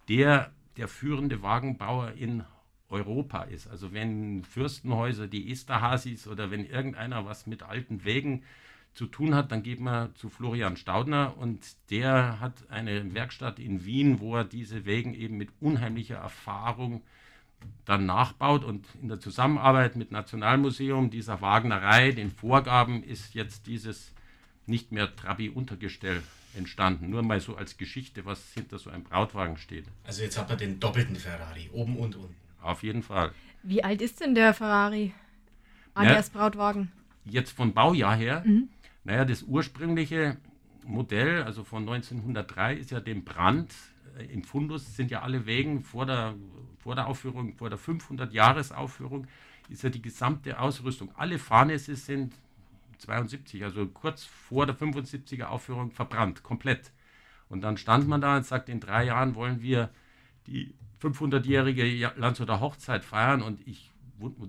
der 0.10 0.52
der 0.78 0.88
führende 0.88 1.44
Wagenbauer 1.44 2.14
in 2.14 2.44
Europa 2.90 3.44
ist. 3.44 3.68
Also 3.68 3.94
wenn 3.94 4.44
Fürstenhäuser, 4.44 5.28
die 5.28 5.52
Esterhazys 5.52 6.28
oder 6.28 6.52
wenn 6.52 6.66
irgendeiner 6.66 7.26
was 7.26 7.48
mit 7.48 7.64
alten 7.64 8.04
Wägen 8.04 8.44
zu 8.94 9.08
tun 9.08 9.34
hat, 9.34 9.52
dann 9.52 9.64
geht 9.64 9.80
man 9.80 10.16
zu 10.16 10.30
Florian 10.30 10.78
Staudner 10.78 11.36
und 11.38 11.60
der 11.90 12.40
hat 12.40 12.54
eine 12.70 13.14
Werkstatt 13.14 13.60
in 13.60 13.86
Wien, 13.86 14.20
wo 14.20 14.36
er 14.36 14.44
diese 14.44 14.86
Wägen 14.86 15.14
eben 15.14 15.38
mit 15.38 15.50
unheimlicher 15.60 16.18
Erfahrung 16.18 17.02
dann 17.86 18.06
nachbaut 18.06 18.64
und 18.64 18.86
in 19.02 19.08
der 19.08 19.20
Zusammenarbeit 19.20 19.96
mit 19.96 20.12
Nationalmuseum, 20.12 21.10
dieser 21.10 21.42
Wagnerei, 21.42 22.12
den 22.12 22.32
Vorgaben 22.32 23.04
ist 23.04 23.34
jetzt 23.34 23.68
dieses 23.68 24.12
nicht 24.66 24.92
mehr 24.92 25.16
Trabi-Untergestell 25.16 26.22
entstanden. 26.56 27.10
Nur 27.10 27.24
mal 27.24 27.40
so 27.40 27.56
als 27.56 27.78
Geschichte, 27.78 28.26
was 28.26 28.54
hinter 28.54 28.78
so 28.80 28.90
einem 28.90 29.04
Brautwagen 29.04 29.58
steht. 29.58 29.86
Also 30.06 30.24
jetzt 30.24 30.38
hat 30.38 30.50
man 30.50 30.58
den 30.58 30.80
doppelten 30.80 31.16
Ferrari, 31.16 31.70
oben 31.74 31.98
und 31.98 32.16
unten. 32.16 32.36
Auf 32.62 32.84
jeden 32.84 33.04
Fall. 33.04 33.32
Wie 33.64 33.84
alt 33.84 34.02
ist 34.02 34.22
denn 34.22 34.36
der 34.36 34.54
Ferrari? 34.54 35.14
Alias 35.96 36.32
ja, 36.34 36.40
Brautwagen. 36.40 36.92
Jetzt 37.26 37.52
von 37.52 37.74
Baujahr 37.74 38.16
her. 38.16 38.44
Mhm. 38.46 38.70
Naja, 39.04 39.26
das 39.26 39.44
ursprüngliche 39.44 40.38
Modell, 40.86 41.44
also 41.44 41.64
von 41.64 41.88
1903, 41.88 42.76
ist 42.76 42.92
ja 42.92 43.00
dem 43.00 43.24
Brand 43.24 43.74
äh, 44.18 44.26
im 44.26 44.44
Fundus 44.44 44.96
sind 44.96 45.12
ja 45.12 45.22
alle 45.22 45.46
Wägen 45.46 45.84
vor 45.84 46.06
der, 46.06 46.36
vor 46.78 46.96
der 46.96 47.08
Aufführung, 47.08 47.54
vor 47.54 47.70
der 47.70 47.80
500-Jahres-Aufführung, 47.80 49.28
ist 49.70 49.84
ja 49.84 49.90
die 49.90 50.02
gesamte 50.02 50.60
Ausrüstung. 50.60 51.12
Alle 51.16 51.40
Fahrnässe 51.40 51.96
sind 51.96 52.34
72, 53.00 53.64
also 53.64 53.88
kurz 53.88 54.24
vor 54.24 54.66
der 54.66 54.76
75er 54.76 55.46
Aufführung 55.46 55.92
verbrannt, 55.92 56.44
komplett. 56.44 56.92
Und 57.50 57.62
dann 57.62 57.78
stand 57.78 58.08
man 58.08 58.22
da 58.22 58.38
und 58.38 58.46
sagte, 58.46 58.72
in 58.72 58.80
drei 58.80 59.06
Jahren 59.06 59.36
wollen 59.36 59.62
wir 59.62 59.90
die 60.48 60.74
500-jährige 61.02 62.14
Landshuter 62.16 62.60
Hochzeit 62.60 63.04
feiern 63.04 63.42
und 63.42 63.66
ich, 63.68 63.92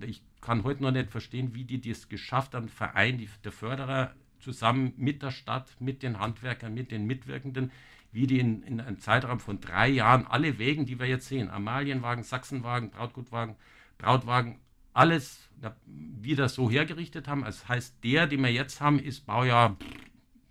ich 0.01 0.23
kann 0.41 0.63
heute 0.63 0.83
noch 0.83 0.91
nicht 0.91 1.11
verstehen, 1.11 1.53
wie 1.53 1.65
die 1.65 1.81
das 1.81 2.07
geschafft 2.07 2.53
haben, 2.55 2.69
Verein, 2.69 3.17
die, 3.17 3.29
der 3.43 3.51
Förderer 3.51 4.13
zusammen 4.45 4.93
mit 4.95 5.23
der 5.23 5.31
Stadt, 5.31 5.75
mit 5.79 6.03
den 6.03 6.19
Handwerkern, 6.19 6.73
mit 6.73 6.91
den 6.91 7.05
Mitwirkenden, 7.05 7.71
wie 8.11 8.27
die 8.27 8.39
in, 8.39 8.61
in 8.61 8.79
einem 8.79 8.99
Zeitraum 8.99 9.39
von 9.39 9.59
drei 9.59 9.89
Jahren 9.89 10.27
alle 10.27 10.59
Wegen, 10.59 10.85
die 10.85 10.99
wir 10.99 11.07
jetzt 11.07 11.27
sehen, 11.27 11.49
Amalienwagen, 11.49 12.23
Sachsenwagen, 12.23 12.91
Brautgutwagen, 12.91 13.55
Brautwagen, 13.97 14.59
alles 14.93 15.49
wieder 15.85 16.47
so 16.47 16.69
hergerichtet 16.69 17.27
haben. 17.27 17.43
Das 17.43 17.67
heißt, 17.67 18.03
der, 18.03 18.27
den 18.27 18.41
wir 18.41 18.51
jetzt 18.51 18.79
haben, 18.79 18.99
ist 18.99 19.25
Baujahr, 19.25 19.77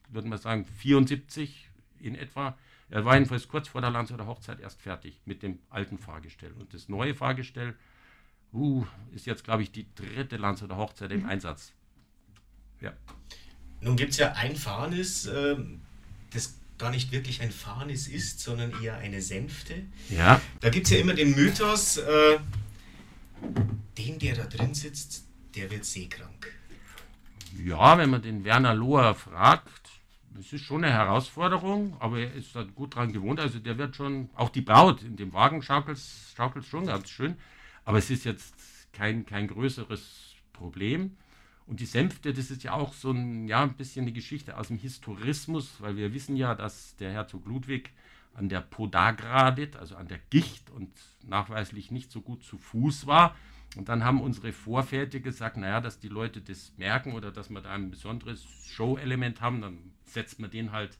würde 0.09 0.28
man 0.28 0.38
sagen, 0.38 0.66
74 0.66 1.70
in 2.01 2.16
etwa. 2.16 2.59
Er 2.90 3.05
war 3.05 3.14
jedenfalls 3.14 3.49
kurz 3.49 3.68
vor 3.68 3.80
der 3.80 3.90
Landshuter 3.90 4.26
Hochzeit 4.26 4.61
erst 4.61 4.82
fertig 4.82 5.20
mit 5.24 5.42
dem 5.42 5.61
alten 5.70 5.99
Fahrgestell. 5.99 6.53
Und 6.53 6.74
das 6.74 6.88
neue 6.88 7.14
Fahrgestell 7.14 7.74
uh, 8.53 8.84
ist 9.12 9.26
jetzt, 9.26 9.45
glaube 9.45 9.62
ich, 9.62 9.72
die 9.72 9.86
dritte 9.95 10.36
Landshuter 10.36 10.76
Hochzeit 10.76 11.12
im 11.12 11.22
mhm. 11.22 11.28
Einsatz. 11.28 11.72
Ja. 12.80 12.92
Nun 13.85 13.97
gibt 13.97 14.12
es 14.12 14.16
ja 14.16 14.32
ein 14.32 14.57
Fahrnis, 14.57 15.26
äh, 15.26 15.57
das 16.32 16.55
gar 16.78 16.91
nicht 16.91 17.12
wirklich 17.12 17.43
ein 17.43 17.53
Fanis 17.53 18.09
ist, 18.09 18.41
sondern 18.41 18.72
eher 18.82 18.97
eine 18.97 19.20
Sänfte. 19.20 19.74
Ja. 20.09 20.41
Da 20.61 20.70
gibt 20.70 20.87
es 20.87 20.93
ja 20.93 20.99
immer 20.99 21.12
den 21.12 21.35
Mythos, 21.35 21.99
äh, 21.99 22.39
den, 23.99 24.18
der 24.18 24.37
da 24.37 24.45
drin 24.45 24.74
sitzt, 24.74 25.24
der 25.55 25.70
wird 25.70 25.85
seekrank. 25.85 26.51
Ja, 27.62 27.99
wenn 27.99 28.09
man 28.09 28.22
den 28.22 28.43
Werner 28.45 28.74
Lohr 28.74 29.14
fragt, 29.14 29.91
das 30.35 30.53
ist 30.53 30.64
schon 30.64 30.82
eine 30.82 30.93
Herausforderung, 30.93 31.95
aber 32.01 32.20
er 32.20 32.32
ist 32.32 32.57
da 32.57 32.62
gut 32.62 32.97
dran 32.97 33.12
gewohnt. 33.12 33.39
Also 33.39 33.59
der 33.59 33.76
wird 33.76 33.97
schon, 33.97 34.30
auch 34.35 34.49
die 34.49 34.62
Braut 34.62 35.03
in 35.03 35.16
dem 35.16 35.35
Wagen 35.35 35.62
schaukelt 35.62 36.01
schon 36.68 36.87
ganz 36.87 37.11
schön, 37.11 37.37
aber 37.85 37.99
es 37.99 38.09
ist 38.09 38.24
jetzt 38.24 38.55
kein, 38.95 39.26
kein 39.26 39.47
größeres 39.47 40.35
Problem. 40.55 41.18
Und 41.67 41.81
die 41.81 41.87
Sänfte, 41.87 42.35
das 42.35 42.51
ist 42.51 42.62
ja 42.62 42.73
auch 42.73 42.93
so 42.93 43.11
ein, 43.11 43.49
ja, 43.49 43.62
ein 43.62 43.75
bisschen 43.75 44.03
eine 44.03 44.12
Geschichte 44.12 44.59
aus 44.59 44.69
dem 44.69 44.79
Historismus, 44.79 45.81
weil 45.81 45.97
wir 45.97 46.12
wissen 46.12 46.37
ja, 46.37 46.55
dass 46.55 46.97
der 46.97 47.12
Herzog 47.12 47.47
Ludwig 47.47 47.91
an 48.35 48.49
der 48.49 48.61
Podagra 48.61 49.49
litt, 49.51 49.77
also 49.77 49.97
an 49.97 50.09
der 50.09 50.19
Gicht 50.29 50.71
und 50.71 50.91
nachweislich 51.27 51.91
nicht 51.91 52.11
so 52.11 52.21
gut 52.21 52.45
zu 52.45 52.59
Fuß 52.59 53.07
war. 53.07 53.35
Und 53.77 53.89
dann 53.89 54.05
haben 54.05 54.21
unsere 54.21 54.53
Vorväter 54.53 55.21
gesagt, 55.21 55.57
naja, 55.57 55.81
dass 55.81 55.99
die 55.99 56.09
Leute 56.09 56.41
das 56.41 56.73
merken 56.77 57.12
oder 57.12 57.33
dass 57.33 57.51
wir 57.51 57.61
da 57.61 57.73
ein 57.73 57.91
besonderes 57.91 58.45
Show-Element 58.67 59.41
haben, 59.41 59.61
dann 59.62 59.79
setzt 60.05 60.39
man 60.39 60.51
den 60.51 60.71
halt 60.71 60.99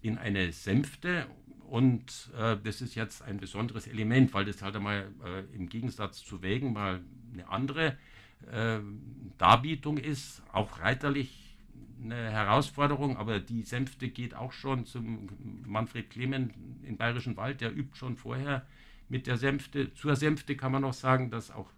in 0.00 0.16
eine 0.16 0.52
Sänfte. 0.52 1.26
Und 1.68 2.30
äh, 2.38 2.56
das 2.62 2.80
ist 2.80 2.94
jetzt 2.94 3.22
ein 3.22 3.38
besonderes 3.38 3.86
Element, 3.86 4.32
weil 4.32 4.44
das 4.44 4.62
halt 4.62 4.76
einmal 4.76 5.10
äh, 5.24 5.54
im 5.54 5.68
Gegensatz 5.68 6.24
zu 6.24 6.40
Wägen 6.40 6.72
mal 6.72 7.00
eine 7.32 7.48
andere 7.48 7.98
Darbietung 9.36 9.98
ist, 9.98 10.42
auch 10.52 10.80
reiterlich 10.80 11.56
eine 12.02 12.30
Herausforderung, 12.30 13.16
aber 13.16 13.40
die 13.40 13.62
Sänfte 13.62 14.08
geht 14.08 14.34
auch 14.34 14.52
schon 14.52 14.86
zum 14.86 15.28
Manfred 15.66 16.10
Clement 16.10 16.54
im 16.82 16.96
Bayerischen 16.96 17.36
Wald, 17.36 17.60
der 17.60 17.76
übt 17.76 17.96
schon 17.96 18.16
vorher 18.16 18.66
mit 19.08 19.26
der 19.26 19.36
Sänfte. 19.36 19.92
Zur 19.94 20.16
Sänfte 20.16 20.56
kann 20.56 20.72
man 20.72 20.82
noch 20.82 20.94
sagen, 20.94 21.30
dass 21.30 21.50
auch 21.50 21.70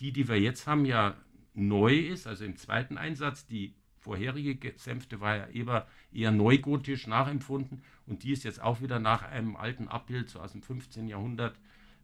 die, 0.00 0.12
die 0.12 0.28
wir 0.28 0.40
jetzt 0.40 0.66
haben, 0.66 0.84
ja 0.84 1.16
neu 1.54 1.94
ist, 1.94 2.26
also 2.26 2.44
im 2.44 2.56
zweiten 2.56 2.98
Einsatz. 2.98 3.46
Die 3.46 3.74
vorherige 3.98 4.74
Sänfte 4.76 5.20
war 5.20 5.36
ja 5.36 5.46
eher, 5.48 5.86
eher 6.12 6.30
neugotisch 6.30 7.06
nachempfunden 7.06 7.82
und 8.06 8.22
die 8.22 8.32
ist 8.32 8.44
jetzt 8.44 8.62
auch 8.62 8.80
wieder 8.80 8.98
nach 9.00 9.22
einem 9.22 9.56
alten 9.56 9.88
Abbild 9.88 10.30
so 10.30 10.40
aus 10.40 10.52
dem 10.52 10.62
15. 10.62 11.08
Jahrhundert 11.08 11.58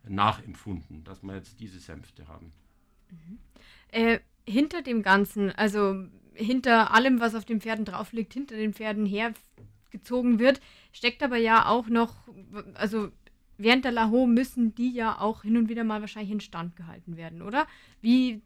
nachempfunden, 0.08 1.04
dass 1.04 1.22
wir 1.22 1.36
jetzt 1.36 1.60
diese 1.60 1.78
Sänfte 1.78 2.26
haben. 2.26 2.52
Mhm. 3.12 3.38
Äh, 3.92 4.18
hinter 4.44 4.82
dem 4.82 5.02
Ganzen, 5.02 5.50
also 5.50 6.04
hinter 6.34 6.92
allem, 6.92 7.20
was 7.20 7.34
auf 7.34 7.44
den 7.44 7.60
Pferden 7.60 7.84
drauf 7.84 8.12
liegt, 8.12 8.32
hinter 8.32 8.56
den 8.56 8.74
Pferden 8.74 9.06
her, 9.06 9.32
gezogen 9.90 10.38
wird, 10.38 10.60
steckt 10.92 11.22
aber 11.22 11.36
ja 11.36 11.66
auch 11.66 11.86
noch, 11.86 12.16
also 12.74 13.10
während 13.58 13.84
der 13.84 13.92
Laho 13.92 14.26
müssen 14.26 14.74
die 14.74 14.90
ja 14.90 15.20
auch 15.20 15.42
hin 15.42 15.56
und 15.56 15.68
wieder 15.68 15.84
mal 15.84 16.00
wahrscheinlich 16.00 16.32
instand 16.32 16.74
gehalten 16.74 17.16
werden, 17.16 17.42
oder? 17.42 17.66
Wie, 18.00 18.40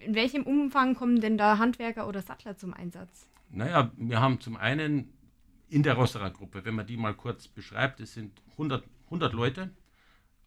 in 0.00 0.14
welchem 0.14 0.42
Umfang 0.42 0.94
kommen 0.94 1.20
denn 1.20 1.38
da 1.38 1.58
Handwerker 1.58 2.08
oder 2.08 2.22
Sattler 2.22 2.56
zum 2.56 2.74
Einsatz? 2.74 3.28
Naja, 3.50 3.92
wir 3.96 4.20
haben 4.20 4.40
zum 4.40 4.56
einen 4.56 5.12
in 5.68 5.82
der 5.82 5.94
Rosserer 5.94 6.30
Gruppe, 6.30 6.64
wenn 6.64 6.74
man 6.74 6.86
die 6.86 6.96
mal 6.96 7.14
kurz 7.14 7.46
beschreibt, 7.46 8.00
es 8.00 8.14
sind 8.14 8.42
100, 8.52 8.84
100 9.06 9.32
Leute, 9.32 9.70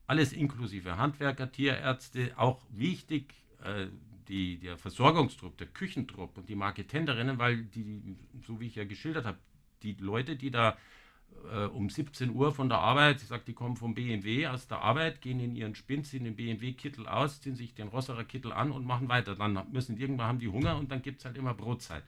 alles 0.07 0.33
inklusive 0.33 0.97
Handwerker, 0.97 1.51
Tierärzte, 1.51 2.31
auch 2.35 2.65
wichtig, 2.71 3.35
äh, 3.63 3.87
die, 4.27 4.59
der 4.59 4.77
Versorgungstrupp, 4.77 5.57
der 5.57 5.67
Küchentrupp 5.67 6.37
und 6.37 6.47
die 6.49 6.55
Marketenderinnen, 6.55 7.39
weil 7.39 7.63
die, 7.63 8.15
so 8.45 8.59
wie 8.59 8.67
ich 8.67 8.75
ja 8.75 8.85
geschildert 8.85 9.25
habe, 9.25 9.39
die 9.81 9.93
Leute, 9.93 10.35
die 10.35 10.51
da 10.51 10.77
äh, 11.51 11.65
um 11.65 11.89
17 11.89 12.31
Uhr 12.31 12.53
von 12.53 12.69
der 12.69 12.79
Arbeit, 12.79 13.21
ich 13.21 13.27
sage, 13.27 13.43
die 13.47 13.53
kommen 13.53 13.75
vom 13.75 13.95
BMW 13.95 14.47
aus 14.47 14.67
der 14.67 14.79
Arbeit, 14.79 15.21
gehen 15.21 15.39
in 15.39 15.55
ihren 15.55 15.75
Spind, 15.75 16.05
ziehen 16.05 16.25
den 16.25 16.35
BMW-Kittel 16.35 17.07
aus, 17.07 17.41
ziehen 17.41 17.55
sich 17.55 17.73
den 17.73 17.87
Rosserer 17.87 18.23
Kittel 18.23 18.51
an 18.51 18.71
und 18.71 18.85
machen 18.85 19.09
weiter. 19.09 19.35
Dann 19.35 19.59
müssen 19.71 19.97
irgendwann 19.97 20.27
haben 20.27 20.39
die 20.39 20.49
Hunger 20.49 20.77
und 20.77 20.91
dann 20.91 21.01
gibt 21.01 21.19
es 21.19 21.25
halt 21.25 21.37
immer 21.37 21.53
Brotzeit. 21.53 22.03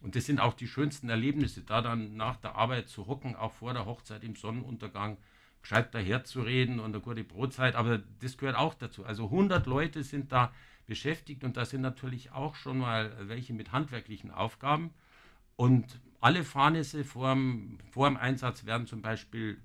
Und 0.00 0.14
das 0.14 0.26
sind 0.26 0.40
auch 0.40 0.54
die 0.54 0.68
schönsten 0.68 1.08
Erlebnisse, 1.08 1.62
da 1.62 1.82
dann 1.82 2.16
nach 2.16 2.36
der 2.36 2.54
Arbeit 2.54 2.88
zu 2.88 3.08
hocken, 3.08 3.34
auch 3.34 3.52
vor 3.52 3.72
der 3.72 3.84
Hochzeit 3.84 4.22
im 4.22 4.36
Sonnenuntergang, 4.36 5.18
gescheit 5.60 5.92
daher 5.92 6.22
zu 6.24 6.42
reden 6.42 6.78
und 6.78 6.94
eine 6.94 7.00
gute 7.00 7.24
Brotzeit. 7.24 7.74
Aber 7.74 8.00
das 8.20 8.38
gehört 8.38 8.56
auch 8.56 8.74
dazu. 8.74 9.04
Also 9.04 9.24
100 9.24 9.66
Leute 9.66 10.04
sind 10.04 10.30
da 10.30 10.52
beschäftigt 10.88 11.44
und 11.44 11.56
da 11.56 11.64
sind 11.64 11.82
natürlich 11.82 12.32
auch 12.32 12.56
schon 12.56 12.78
mal 12.78 13.12
welche 13.28 13.52
mit 13.52 13.70
handwerklichen 13.70 14.32
Aufgaben. 14.32 14.90
Und 15.54 16.00
alle 16.20 16.42
Fahrnisse 16.42 17.04
vor 17.04 17.34
dem, 17.34 18.16
Einsatz 18.16 18.64
werden 18.64 18.86
zum 18.86 19.02
Beispiel 19.02 19.60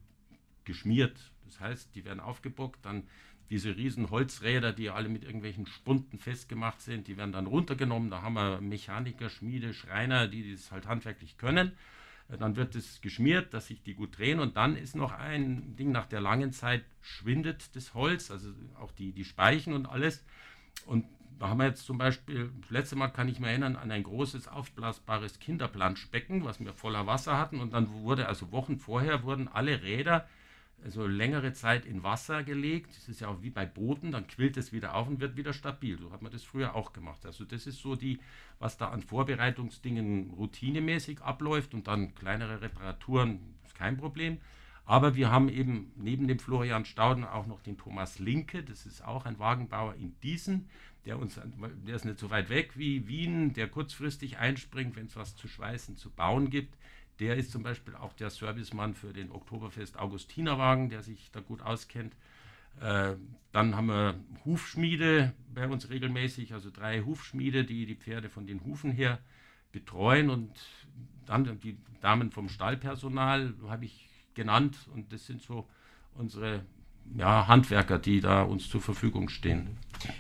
geschmiert. 0.66 1.32
Das 1.46 1.60
heißt, 1.60 1.96
die 1.96 2.06
werden 2.06 2.20
aufgebockt, 2.20 2.86
dann 2.86 3.08
diese 3.50 3.76
riesen 3.76 4.10
Holzräder, 4.10 4.74
die 4.74 4.90
alle 4.90 5.10
mit 5.10 5.24
irgendwelchen 5.24 5.66
Spunden 5.66 6.20
festgemacht 6.20 6.82
sind, 6.82 7.08
die 7.08 7.18
werden 7.18 7.32
dann 7.32 7.46
runtergenommen. 7.46 8.10
Da 8.10 8.22
haben 8.22 8.34
wir 8.34 8.62
Mechaniker, 8.62 9.30
Schmiede, 9.30 9.74
Schreiner, 9.74 10.28
die 10.28 10.52
das 10.52 10.72
halt 10.72 10.88
handwerklich 10.88 11.38
können. 11.38 11.74
Äh, 12.30 12.38
dann 12.38 12.56
wird 12.56 12.76
es 12.76 13.02
geschmiert, 13.02 13.54
dass 13.54 13.68
sich 13.68 13.84
die 13.84 13.94
gut 13.94 14.18
drehen. 14.18 14.40
Und 14.40 14.58
dann 14.58 14.76
ist 14.76 14.96
noch 14.96 15.12
ein 15.12 15.76
Ding, 15.76 15.92
nach 15.92 16.08
der 16.08 16.22
langen 16.22 16.52
Zeit 16.52 16.84
schwindet 17.02 17.76
das 17.76 17.94
Holz, 17.94 18.32
also 18.32 18.50
auch 18.80 18.92
die, 18.92 19.12
die 19.12 19.26
Speichen 19.26 19.74
und 19.74 19.86
alles. 19.86 20.24
Und 20.86 21.06
da 21.40 21.50
haben 21.50 21.60
wir 21.60 21.66
jetzt 21.66 21.86
zum 21.86 21.98
Beispiel, 21.98 22.52
das 22.62 22.70
letzte 22.70 22.96
Mal 22.96 23.10
kann 23.10 23.28
ich 23.28 23.40
mich 23.40 23.50
erinnern, 23.50 23.76
an 23.76 23.92
ein 23.92 24.04
großes 24.04 24.48
aufblasbares 24.48 25.40
Kinderplanschbecken, 25.40 26.46
was 26.46 26.60
wir 26.60 26.74
voller 26.74 27.08
Wasser 27.08 27.38
hatten. 27.38 27.60
Und 27.60 27.74
dann 27.74 27.92
wurde, 27.92 28.28
also 28.28 28.52
Wochen 28.52 28.78
vorher, 28.78 29.24
wurden 29.24 29.48
alle 29.48 29.82
Räder 29.84 30.28
also 30.84 31.08
längere 31.08 31.54
Zeit 31.54 31.86
in 31.86 32.04
Wasser 32.04 32.44
gelegt. 32.44 32.96
Das 32.96 33.08
ist 33.08 33.22
ja 33.22 33.30
auch 33.30 33.42
wie 33.42 33.50
bei 33.50 33.66
Booten, 33.66 34.12
dann 34.12 34.28
quillt 34.28 34.58
es 34.58 34.74
wieder 34.74 34.96
auf 34.96 35.08
und 35.08 35.20
wird 35.20 35.38
wieder 35.38 35.54
stabil. 35.54 35.98
So 35.98 36.12
hat 36.12 36.22
man 36.22 36.32
das 36.32 36.44
früher 36.44 36.76
auch 36.76 36.94
gemacht. 36.94 37.26
Also 37.26 37.46
das 37.46 37.68
ist 37.68 37.80
so 37.80 37.96
die, 37.96 38.20
was 38.60 38.78
da 38.78 38.90
an 38.90 39.02
Vorbereitungsdingen 39.02 40.32
routinemäßig 40.32 41.22
abläuft 41.22 41.74
und 41.74 41.88
dann 41.88 42.16
kleinere 42.16 42.62
Reparaturen 42.62 43.40
ist 43.64 43.76
kein 43.76 43.98
Problem. 43.98 44.40
Aber 44.86 45.16
wir 45.16 45.32
haben 45.32 45.48
eben 45.48 45.92
neben 45.96 46.28
dem 46.28 46.40
Florian 46.40 46.86
Stauden 46.86 47.24
auch 47.24 47.48
noch 47.48 47.62
den 47.62 47.78
Thomas 47.78 48.20
Linke, 48.20 48.64
das 48.64 48.86
ist 48.86 49.04
auch 49.04 49.26
ein 49.26 49.40
Wagenbauer 49.40 49.96
in 49.96 50.14
Diesen, 50.22 50.68
der 51.06 51.20
uns, 51.20 51.40
der 51.88 51.96
ist 51.96 52.06
nicht 52.06 52.20
so 52.20 52.30
weit 52.30 52.50
weg 52.50 52.78
wie 52.78 53.08
Wien, 53.08 53.54
der 53.54 53.68
kurzfristig 53.68 54.38
einspringt, 54.38 54.96
wenn 54.96 55.06
es 55.06 55.16
was 55.16 55.36
zu 55.36 55.48
schweißen, 55.48 55.96
zu 55.98 56.10
bauen 56.10 56.50
gibt. 56.50 56.76
Der 57.20 57.38
ist 57.38 57.52
zum 57.52 57.64
Beispiel 57.64 57.96
auch 57.96 58.14
der 58.14 58.30
Servicemann 58.30 58.94
für 58.94 59.14
den 59.14 59.32
Oktoberfest 59.32 60.00
Augustinerwagen, 60.00 60.90
der 60.90 61.02
sich 61.02 61.30
da 61.32 61.40
gut 61.40 61.62
auskennt. 61.62 62.14
Äh, 62.82 63.14
dann 63.52 63.76
haben 63.76 63.88
wir 63.88 64.16
Hufschmiede 64.46 65.34
bei 65.54 65.68
uns 65.68 65.90
regelmäßig, 65.90 66.54
also 66.54 66.72
drei 66.72 67.02
Hufschmiede, 67.02 67.66
die 67.66 67.86
die 67.86 67.96
Pferde 67.96 68.30
von 68.30 68.48
den 68.48 68.64
Hufen 68.64 68.92
her 68.92 69.20
betreuen. 69.72 70.30
Und 70.30 70.52
dann 71.26 71.60
die 71.60 71.78
Damen 72.02 72.32
vom 72.32 72.50
Stallpersonal 72.50 73.54
habe 73.68 73.86
ich 73.86 74.10
genannt. 74.36 74.78
Und 74.94 75.12
das 75.12 75.26
sind 75.26 75.42
so 75.42 75.68
unsere 76.16 76.64
ja, 77.18 77.48
Handwerker, 77.48 78.00
die 78.00 78.22
da 78.22 78.44
uns 78.44 78.70
zur 78.70 78.82
Verfügung 78.82 79.30
stehen. 79.30 79.78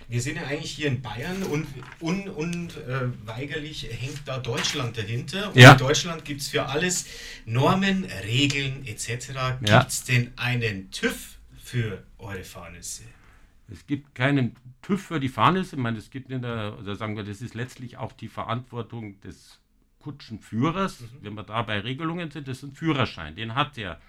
Wir 0.08 0.22
sind 0.22 0.38
ja 0.38 0.44
eigentlich 0.44 0.72
hier 0.72 0.88
in 0.88 1.02
Bayern 1.02 1.44
und 1.44 1.68
unweigerlich 2.00 3.92
äh, 3.92 3.94
hängt 3.94 4.22
da 4.26 4.38
Deutschland 4.38 4.98
dahinter. 4.98 5.50
Und 5.50 5.58
ja. 5.58 5.74
in 5.74 5.78
Deutschland 5.78 6.24
gibt 6.24 6.42
es 6.42 6.50
für 6.50 6.68
alles 6.68 7.08
Normen, 7.46 8.06
Regeln 8.24 8.86
etc. 8.86 9.08
Gibt 9.60 9.88
es 9.88 10.08
ja. 10.08 10.14
denn 10.14 10.32
einen 10.38 10.92
TÜV 10.92 11.38
für 11.62 12.04
eure 12.18 12.44
Fahrnisse? 12.44 13.04
Es 13.72 13.86
gibt 13.88 14.14
keinen 14.16 14.56
TÜV 14.82 15.02
für 15.02 15.20
die 15.20 15.30
Fahrnisse. 15.30 15.76
Ich 15.76 15.82
meine, 15.82 15.98
es 15.98 16.10
gibt 16.10 16.30
in 16.30 16.42
der, 16.42 16.78
oder 16.80 16.96
sagen 16.96 17.16
wir, 17.16 17.24
das 17.24 17.42
ist 17.42 17.56
letztlich 17.56 17.98
auch 17.98 18.12
die 18.14 18.28
Verantwortung 18.28 19.20
des 19.22 19.60
Kutschenführers. 20.04 21.02
Mhm. 21.02 21.08
Wenn 21.22 21.34
wir 21.36 21.44
da 21.44 21.62
bei 21.64 21.80
Regelungen 21.80 22.30
sind, 22.30 22.48
das 22.48 22.58
ist 22.58 22.64
ein 22.64 22.76
Führerschein, 22.76 23.36
den 23.36 23.56
hat 23.56 23.78
der. 23.78 24.00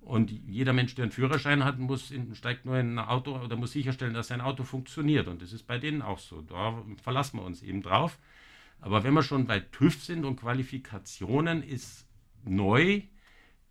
Und 0.00 0.30
jeder 0.30 0.74
Mensch, 0.74 0.94
der 0.94 1.04
einen 1.04 1.12
Führerschein 1.12 1.64
hat, 1.64 1.78
muss 1.78 2.10
in, 2.10 2.34
steigt 2.34 2.66
nur 2.66 2.78
in 2.78 2.98
ein 2.98 3.06
Auto 3.06 3.38
oder 3.38 3.56
muss 3.56 3.72
sicherstellen, 3.72 4.12
dass 4.12 4.28
sein 4.28 4.42
Auto 4.42 4.62
funktioniert. 4.64 5.28
Und 5.28 5.40
das 5.40 5.52
ist 5.54 5.66
bei 5.66 5.78
denen 5.78 6.02
auch 6.02 6.18
so. 6.18 6.42
Da 6.42 6.82
verlassen 7.02 7.38
wir 7.38 7.44
uns 7.44 7.62
eben 7.62 7.80
drauf. 7.80 8.18
Aber 8.82 9.02
wenn 9.02 9.14
wir 9.14 9.22
schon 9.22 9.46
bei 9.46 9.60
TÜV 9.60 10.02
sind 10.02 10.26
und 10.26 10.36
Qualifikationen, 10.36 11.62
ist 11.62 12.06
neu, 12.44 13.00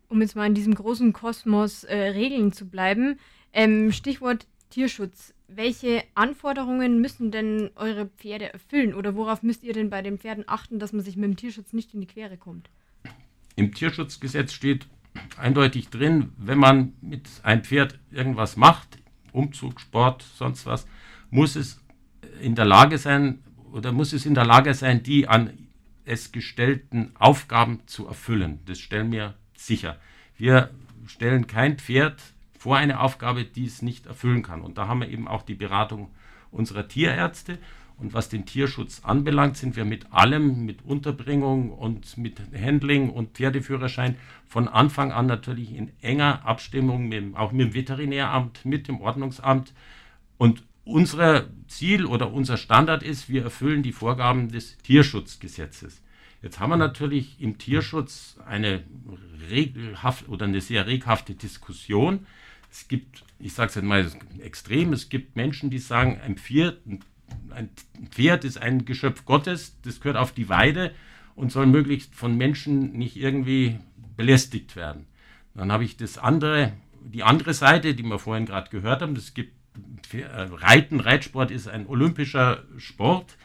Um 0.10 0.22
jetzt 0.22 0.36
mal 0.36 0.48
in 0.48 0.56
diesem 0.56 0.76
großen 0.76 1.14
Kosmos 1.14 1.84
äh, 1.86 1.96
Regeln 1.96 2.52
zu 2.52 2.68
bleiben, 2.68 3.20
ähm, 3.54 3.92
Stichwort 3.92 4.46
Tierschutz. 4.70 5.34
Welche 5.48 6.04
Anforderungen 6.14 7.02
müssen 7.02 7.32
denn 7.32 7.72
eure 7.76 8.06
Pferde 8.06 8.54
erfüllen 8.54 8.94
oder 8.94 9.16
worauf 9.16 9.42
müsst 9.42 9.64
ihr 9.64 9.74
denn 9.74 9.90
bei 9.90 10.02
den 10.02 10.20
Pferden 10.20 10.44
achten, 10.48 10.80
dass 10.80 10.94
man 10.94 11.04
sich 11.04 11.16
mit 11.16 11.26
dem 11.26 11.38
Tierschutz 11.38 11.74
nicht 11.74 11.94
in 11.94 12.02
die 12.02 12.08
Quere 12.08 12.38
kommt? 12.38 12.70
Im 13.56 13.74
Tierschutzgesetz 13.74 14.54
steht 14.54 14.88
eindeutig 15.38 15.90
drin, 15.90 16.34
wenn 16.38 16.60
man 16.60 16.94
mit 17.02 17.28
einem 17.44 17.64
Pferd 17.64 18.00
irgendwas 18.12 18.58
macht, 18.58 19.00
Umzug, 19.32 19.80
Sport, 19.80 20.24
sonst 20.36 20.66
was, 20.66 20.88
muss 21.30 21.56
es 21.56 21.82
in 22.42 22.56
der 22.56 22.66
Lage 22.66 22.98
sein 22.98 23.40
oder 23.72 23.92
muss 23.92 24.14
es 24.14 24.26
in 24.26 24.36
der 24.36 24.46
Lage 24.46 24.74
sein, 24.74 25.04
die 25.04 25.28
an 25.28 25.52
es 26.06 26.32
gestellten 26.32 27.12
Aufgaben 27.20 27.82
zu 27.86 28.08
erfüllen. 28.08 28.60
Das 28.66 28.80
stellen 28.80 29.12
wir 29.12 29.36
sicher. 29.56 29.98
Wir 30.38 30.72
stellen 31.06 31.48
kein 31.48 31.78
Pferd 31.78 32.22
vor 32.58 32.78
eine 32.78 33.00
Aufgabe, 33.00 33.46
die 33.46 33.66
es 33.66 33.82
nicht 33.82 34.08
erfüllen 34.08 34.42
kann. 34.42 34.62
Und 34.62 34.78
da 34.78 34.88
haben 34.88 35.02
wir 35.02 35.10
eben 35.10 35.28
auch 35.28 35.44
die 35.44 35.54
Beratung 35.54 36.10
unserer 36.52 36.88
Tierärzte. 36.88 37.60
Und 38.00 38.14
was 38.14 38.30
den 38.30 38.46
Tierschutz 38.46 39.02
anbelangt, 39.04 39.58
sind 39.58 39.76
wir 39.76 39.84
mit 39.84 40.14
allem, 40.14 40.66
mit 40.66 40.86
Unterbringung 40.86 41.72
und 41.72 42.18
mit 42.18 42.40
Handling 42.58 43.10
und 43.10 43.32
Pferdeführerschein 43.32 44.16
von 44.46 44.70
Anfang 44.70 45.12
an 45.12 45.26
natürlich 45.26 45.76
in 45.76 45.92
enger 46.02 46.46
Abstimmung 46.46 47.10
mit, 47.10 47.36
auch 47.36 47.52
mit 47.52 47.68
dem 47.68 47.74
Veterinäramt, 47.74 48.64
mit 48.64 48.88
dem 48.88 49.02
Ordnungsamt. 49.02 49.74
Und 50.38 50.64
unser 50.86 51.48
Ziel 51.68 52.06
oder 52.06 52.32
unser 52.32 52.56
Standard 52.58 53.04
ist, 53.04 53.30
wir 53.30 53.44
erfüllen 53.44 53.84
die 53.84 53.92
Vorgaben 53.92 54.50
des 54.50 54.78
Tierschutzgesetzes. 54.78 56.02
Jetzt 56.42 56.60
haben 56.60 56.70
wir 56.70 56.78
natürlich 56.78 57.42
im 57.42 57.58
Tierschutz 57.58 58.38
eine 58.46 58.84
regelhaft 59.52 60.30
oder 60.30 60.46
eine 60.46 60.62
sehr 60.62 60.88
reghafte 60.88 61.34
Diskussion. 61.34 62.26
Es 62.72 62.88
gibt, 62.88 63.24
ich 63.40 63.54
sage 63.54 63.70
es 63.70 63.76
jetzt 63.76 63.84
mal 63.84 64.10
extrem, 64.42 64.94
es 64.94 65.10
gibt 65.10 65.36
Menschen, 65.36 65.70
die 65.70 65.80
sagen, 65.80 66.20
ein 66.24 66.38
Pferd, 66.38 66.86
ein 66.88 67.02
Pferd 68.10 68.46
ist 68.46 68.58
ein 68.58 68.86
Geschöpf 68.86 69.26
Gottes, 69.26 69.76
das 69.84 70.00
gehört 70.00 70.18
auf 70.18 70.32
die 70.32 70.50
Weide 70.50 70.92
und 71.36 71.52
soll 71.52 71.66
möglichst 71.66 72.16
von 72.16 72.38
Menschen 72.38 72.94
nicht 72.94 73.16
irgendwie 73.16 73.80
belästigt 74.16 74.76
werden. 74.76 75.06
Dann 75.56 75.72
habe 75.72 75.84
ich 75.84 75.98
das 75.98 76.18
andere, 76.18 76.74
die 77.02 77.24
andere 77.24 77.54
Seite, 77.54 77.96
die 77.96 78.04
wir 78.04 78.20
vorhin 78.20 78.46
gerade 78.46 78.70
gehört 78.70 79.02
haben. 79.02 79.16
Es 79.16 79.34
gibt 79.34 79.54
äh, 80.14 80.26
Reiten, 80.26 81.00
Reitsport 81.00 81.52
ist 81.52 81.68
ein 81.68 81.88
olympischer 81.88 82.64
Sport. 82.78 83.38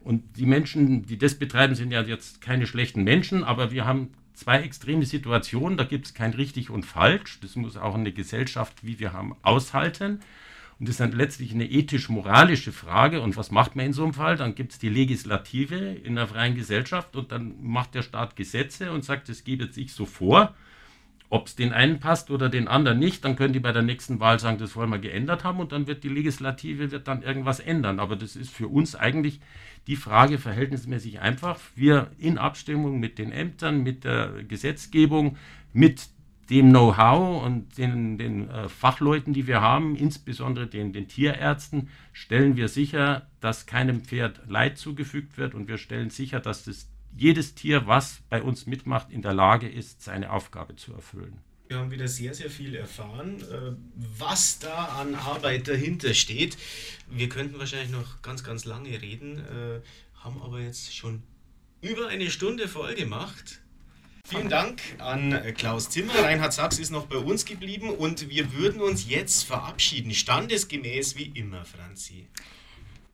Und 0.00 0.36
die 0.36 0.46
Menschen, 0.46 1.06
die 1.06 1.18
das 1.18 1.38
betreiben, 1.38 1.74
sind 1.74 1.92
ja 1.92 2.02
jetzt 2.02 2.40
keine 2.40 2.66
schlechten 2.66 3.04
Menschen, 3.04 3.44
aber 3.44 3.70
wir 3.70 3.84
haben 3.84 4.10
zwei 4.34 4.60
extreme 4.62 5.06
Situationen. 5.06 5.78
Da 5.78 5.84
gibt 5.84 6.06
es 6.06 6.14
kein 6.14 6.32
richtig 6.32 6.70
und 6.70 6.84
falsch. 6.84 7.38
Das 7.40 7.54
muss 7.56 7.76
auch 7.76 7.94
eine 7.94 8.12
Gesellschaft, 8.12 8.84
wie 8.84 8.98
wir 8.98 9.12
haben, 9.12 9.36
aushalten. 9.42 10.20
Und 10.78 10.88
das 10.88 10.94
ist 10.94 11.00
dann 11.00 11.12
letztlich 11.12 11.52
eine 11.52 11.70
ethisch-moralische 11.70 12.72
Frage. 12.72 13.20
Und 13.20 13.36
was 13.36 13.50
macht 13.50 13.76
man 13.76 13.86
in 13.86 13.92
so 13.92 14.02
einem 14.02 14.14
Fall? 14.14 14.36
Dann 14.36 14.54
gibt 14.54 14.72
es 14.72 14.78
die 14.78 14.88
Legislative 14.88 15.76
in 15.76 16.18
einer 16.18 16.26
freien 16.26 16.54
Gesellschaft 16.54 17.14
und 17.16 17.32
dann 17.32 17.54
macht 17.62 17.94
der 17.94 18.02
Staat 18.02 18.36
Gesetze 18.36 18.92
und 18.92 19.04
sagt, 19.04 19.28
es 19.28 19.44
gebe 19.44 19.72
sich 19.72 19.92
so 19.92 20.06
vor. 20.06 20.54
Ob 21.28 21.46
es 21.46 21.56
den 21.56 21.72
einen 21.72 21.98
passt 21.98 22.30
oder 22.30 22.50
den 22.50 22.68
anderen 22.68 22.98
nicht, 22.98 23.24
dann 23.24 23.36
können 23.36 23.54
die 23.54 23.60
bei 23.60 23.72
der 23.72 23.80
nächsten 23.80 24.20
Wahl 24.20 24.38
sagen, 24.38 24.58
das 24.58 24.76
wollen 24.76 24.90
wir 24.90 24.98
geändert 24.98 25.44
haben 25.44 25.60
und 25.60 25.72
dann 25.72 25.86
wird 25.86 26.04
die 26.04 26.10
Legislative 26.10 26.90
wird 26.90 27.08
dann 27.08 27.22
irgendwas 27.22 27.58
ändern. 27.58 28.00
Aber 28.00 28.16
das 28.16 28.36
ist 28.36 28.50
für 28.50 28.68
uns 28.68 28.94
eigentlich 28.94 29.40
die 29.86 29.96
Frage 29.96 30.38
verhältnismäßig 30.38 31.20
einfach. 31.20 31.58
Wir 31.74 32.10
in 32.18 32.36
Abstimmung 32.36 33.00
mit 33.00 33.18
den 33.18 33.32
Ämtern, 33.32 33.82
mit 33.82 34.04
der 34.04 34.42
Gesetzgebung, 34.46 35.38
mit 35.72 36.08
dem 36.50 36.70
Know-how 36.70 37.44
und 37.44 37.78
den, 37.78 38.18
den 38.18 38.48
äh, 38.50 38.68
Fachleuten, 38.68 39.32
die 39.32 39.46
wir 39.46 39.60
haben, 39.60 39.96
insbesondere 39.96 40.66
den, 40.66 40.92
den 40.92 41.08
Tierärzten, 41.08 41.88
stellen 42.12 42.56
wir 42.56 42.68
sicher, 42.68 43.28
dass 43.40 43.66
keinem 43.66 44.02
Pferd 44.02 44.40
Leid 44.48 44.78
zugefügt 44.78 45.38
wird 45.38 45.54
und 45.54 45.68
wir 45.68 45.78
stellen 45.78 46.10
sicher, 46.10 46.40
dass 46.40 46.64
das, 46.64 46.88
jedes 47.16 47.54
Tier, 47.54 47.86
was 47.86 48.22
bei 48.30 48.42
uns 48.42 48.66
mitmacht, 48.66 49.10
in 49.10 49.22
der 49.22 49.34
Lage 49.34 49.68
ist, 49.68 50.02
seine 50.02 50.30
Aufgabe 50.30 50.76
zu 50.76 50.92
erfüllen. 50.94 51.38
Wir 51.68 51.78
haben 51.78 51.90
wieder 51.90 52.08
sehr, 52.08 52.34
sehr 52.34 52.50
viel 52.50 52.74
erfahren, 52.74 53.40
äh, 53.40 53.72
was 54.18 54.58
da 54.58 54.84
an 55.00 55.14
Arbeit 55.14 55.68
dahinter 55.68 56.12
steht. 56.12 56.58
Wir 57.10 57.30
könnten 57.30 57.58
wahrscheinlich 57.58 57.90
noch 57.90 58.20
ganz, 58.20 58.44
ganz 58.44 58.66
lange 58.66 59.00
reden, 59.00 59.38
äh, 59.38 59.80
haben 60.16 60.42
aber 60.42 60.60
jetzt 60.60 60.94
schon 60.94 61.22
über 61.80 62.08
eine 62.08 62.30
Stunde 62.30 62.68
voll 62.68 62.94
gemacht. 62.94 63.61
Vielen 64.32 64.48
Dank 64.48 64.80
an 64.98 65.38
Klaus 65.58 65.90
Zimmer. 65.90 66.14
Reinhard 66.22 66.54
Sachs 66.54 66.78
ist 66.78 66.90
noch 66.90 67.04
bei 67.04 67.18
uns 67.18 67.44
geblieben 67.44 67.90
und 67.90 68.30
wir 68.30 68.54
würden 68.54 68.80
uns 68.80 69.06
jetzt 69.06 69.42
verabschieden, 69.44 70.12
standesgemäß 70.12 71.18
wie 71.18 71.30
immer, 71.34 71.66
Franzi. 71.66 72.28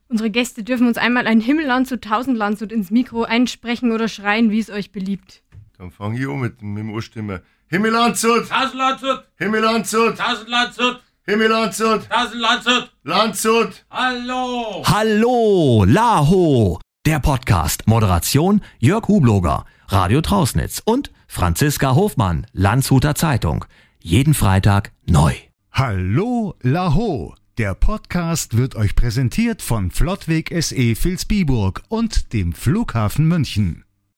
Unsere 0.06 0.30
Gäste 0.30 0.62
dürfen 0.62 0.86
uns 0.86 0.96
einmal 0.96 1.26
ein 1.26 1.40
Himmelland 1.40 1.88
zu 1.88 2.00
Tausendlandshut 2.00 2.70
ins 2.70 2.92
Mikro 2.92 3.24
einsprechen 3.24 3.90
oder 3.90 4.06
schreien, 4.06 4.52
wie 4.52 4.60
es 4.60 4.70
euch 4.70 4.92
beliebt. 4.92 5.42
Dann 5.76 5.90
fange 5.90 6.20
ich 6.20 6.28
an 6.28 6.38
mit, 6.38 6.62
mit 6.62 6.84
dem 6.84 6.92
Ohrstimme. 6.92 7.42
Himmellandshut! 7.66 8.48
Tausendlandshut! 8.48 9.24
Himmellandshut! 9.38 10.16
Tausendlandshut! 10.18 11.02
Himmellandshut! 11.26 12.08
Tausendlandshut! 12.08 12.92
Landshut! 13.02 13.84
Hallo! 13.90 14.84
Hallo, 14.86 15.84
Laho, 15.84 16.78
der 17.04 17.18
Podcast. 17.18 17.88
Moderation 17.88 18.60
Jörg 18.78 19.08
Hubloger. 19.08 19.66
Radio 19.90 20.20
Trausnitz 20.20 20.82
und 20.84 21.10
Franziska 21.26 21.94
Hofmann, 21.94 22.46
Landshuter 22.52 23.14
Zeitung. 23.14 23.64
Jeden 24.02 24.34
Freitag 24.34 24.92
neu. 25.06 25.32
Hallo 25.72 26.54
Laho. 26.60 27.34
Der 27.56 27.74
Podcast 27.74 28.58
wird 28.58 28.76
euch 28.76 28.94
präsentiert 28.94 29.62
von 29.62 29.90
Flottweg 29.90 30.54
SE 30.62 30.76
Vilsbiburg 30.76 31.82
und 31.88 32.34
dem 32.34 32.52
Flughafen 32.52 33.26
München. 33.26 33.84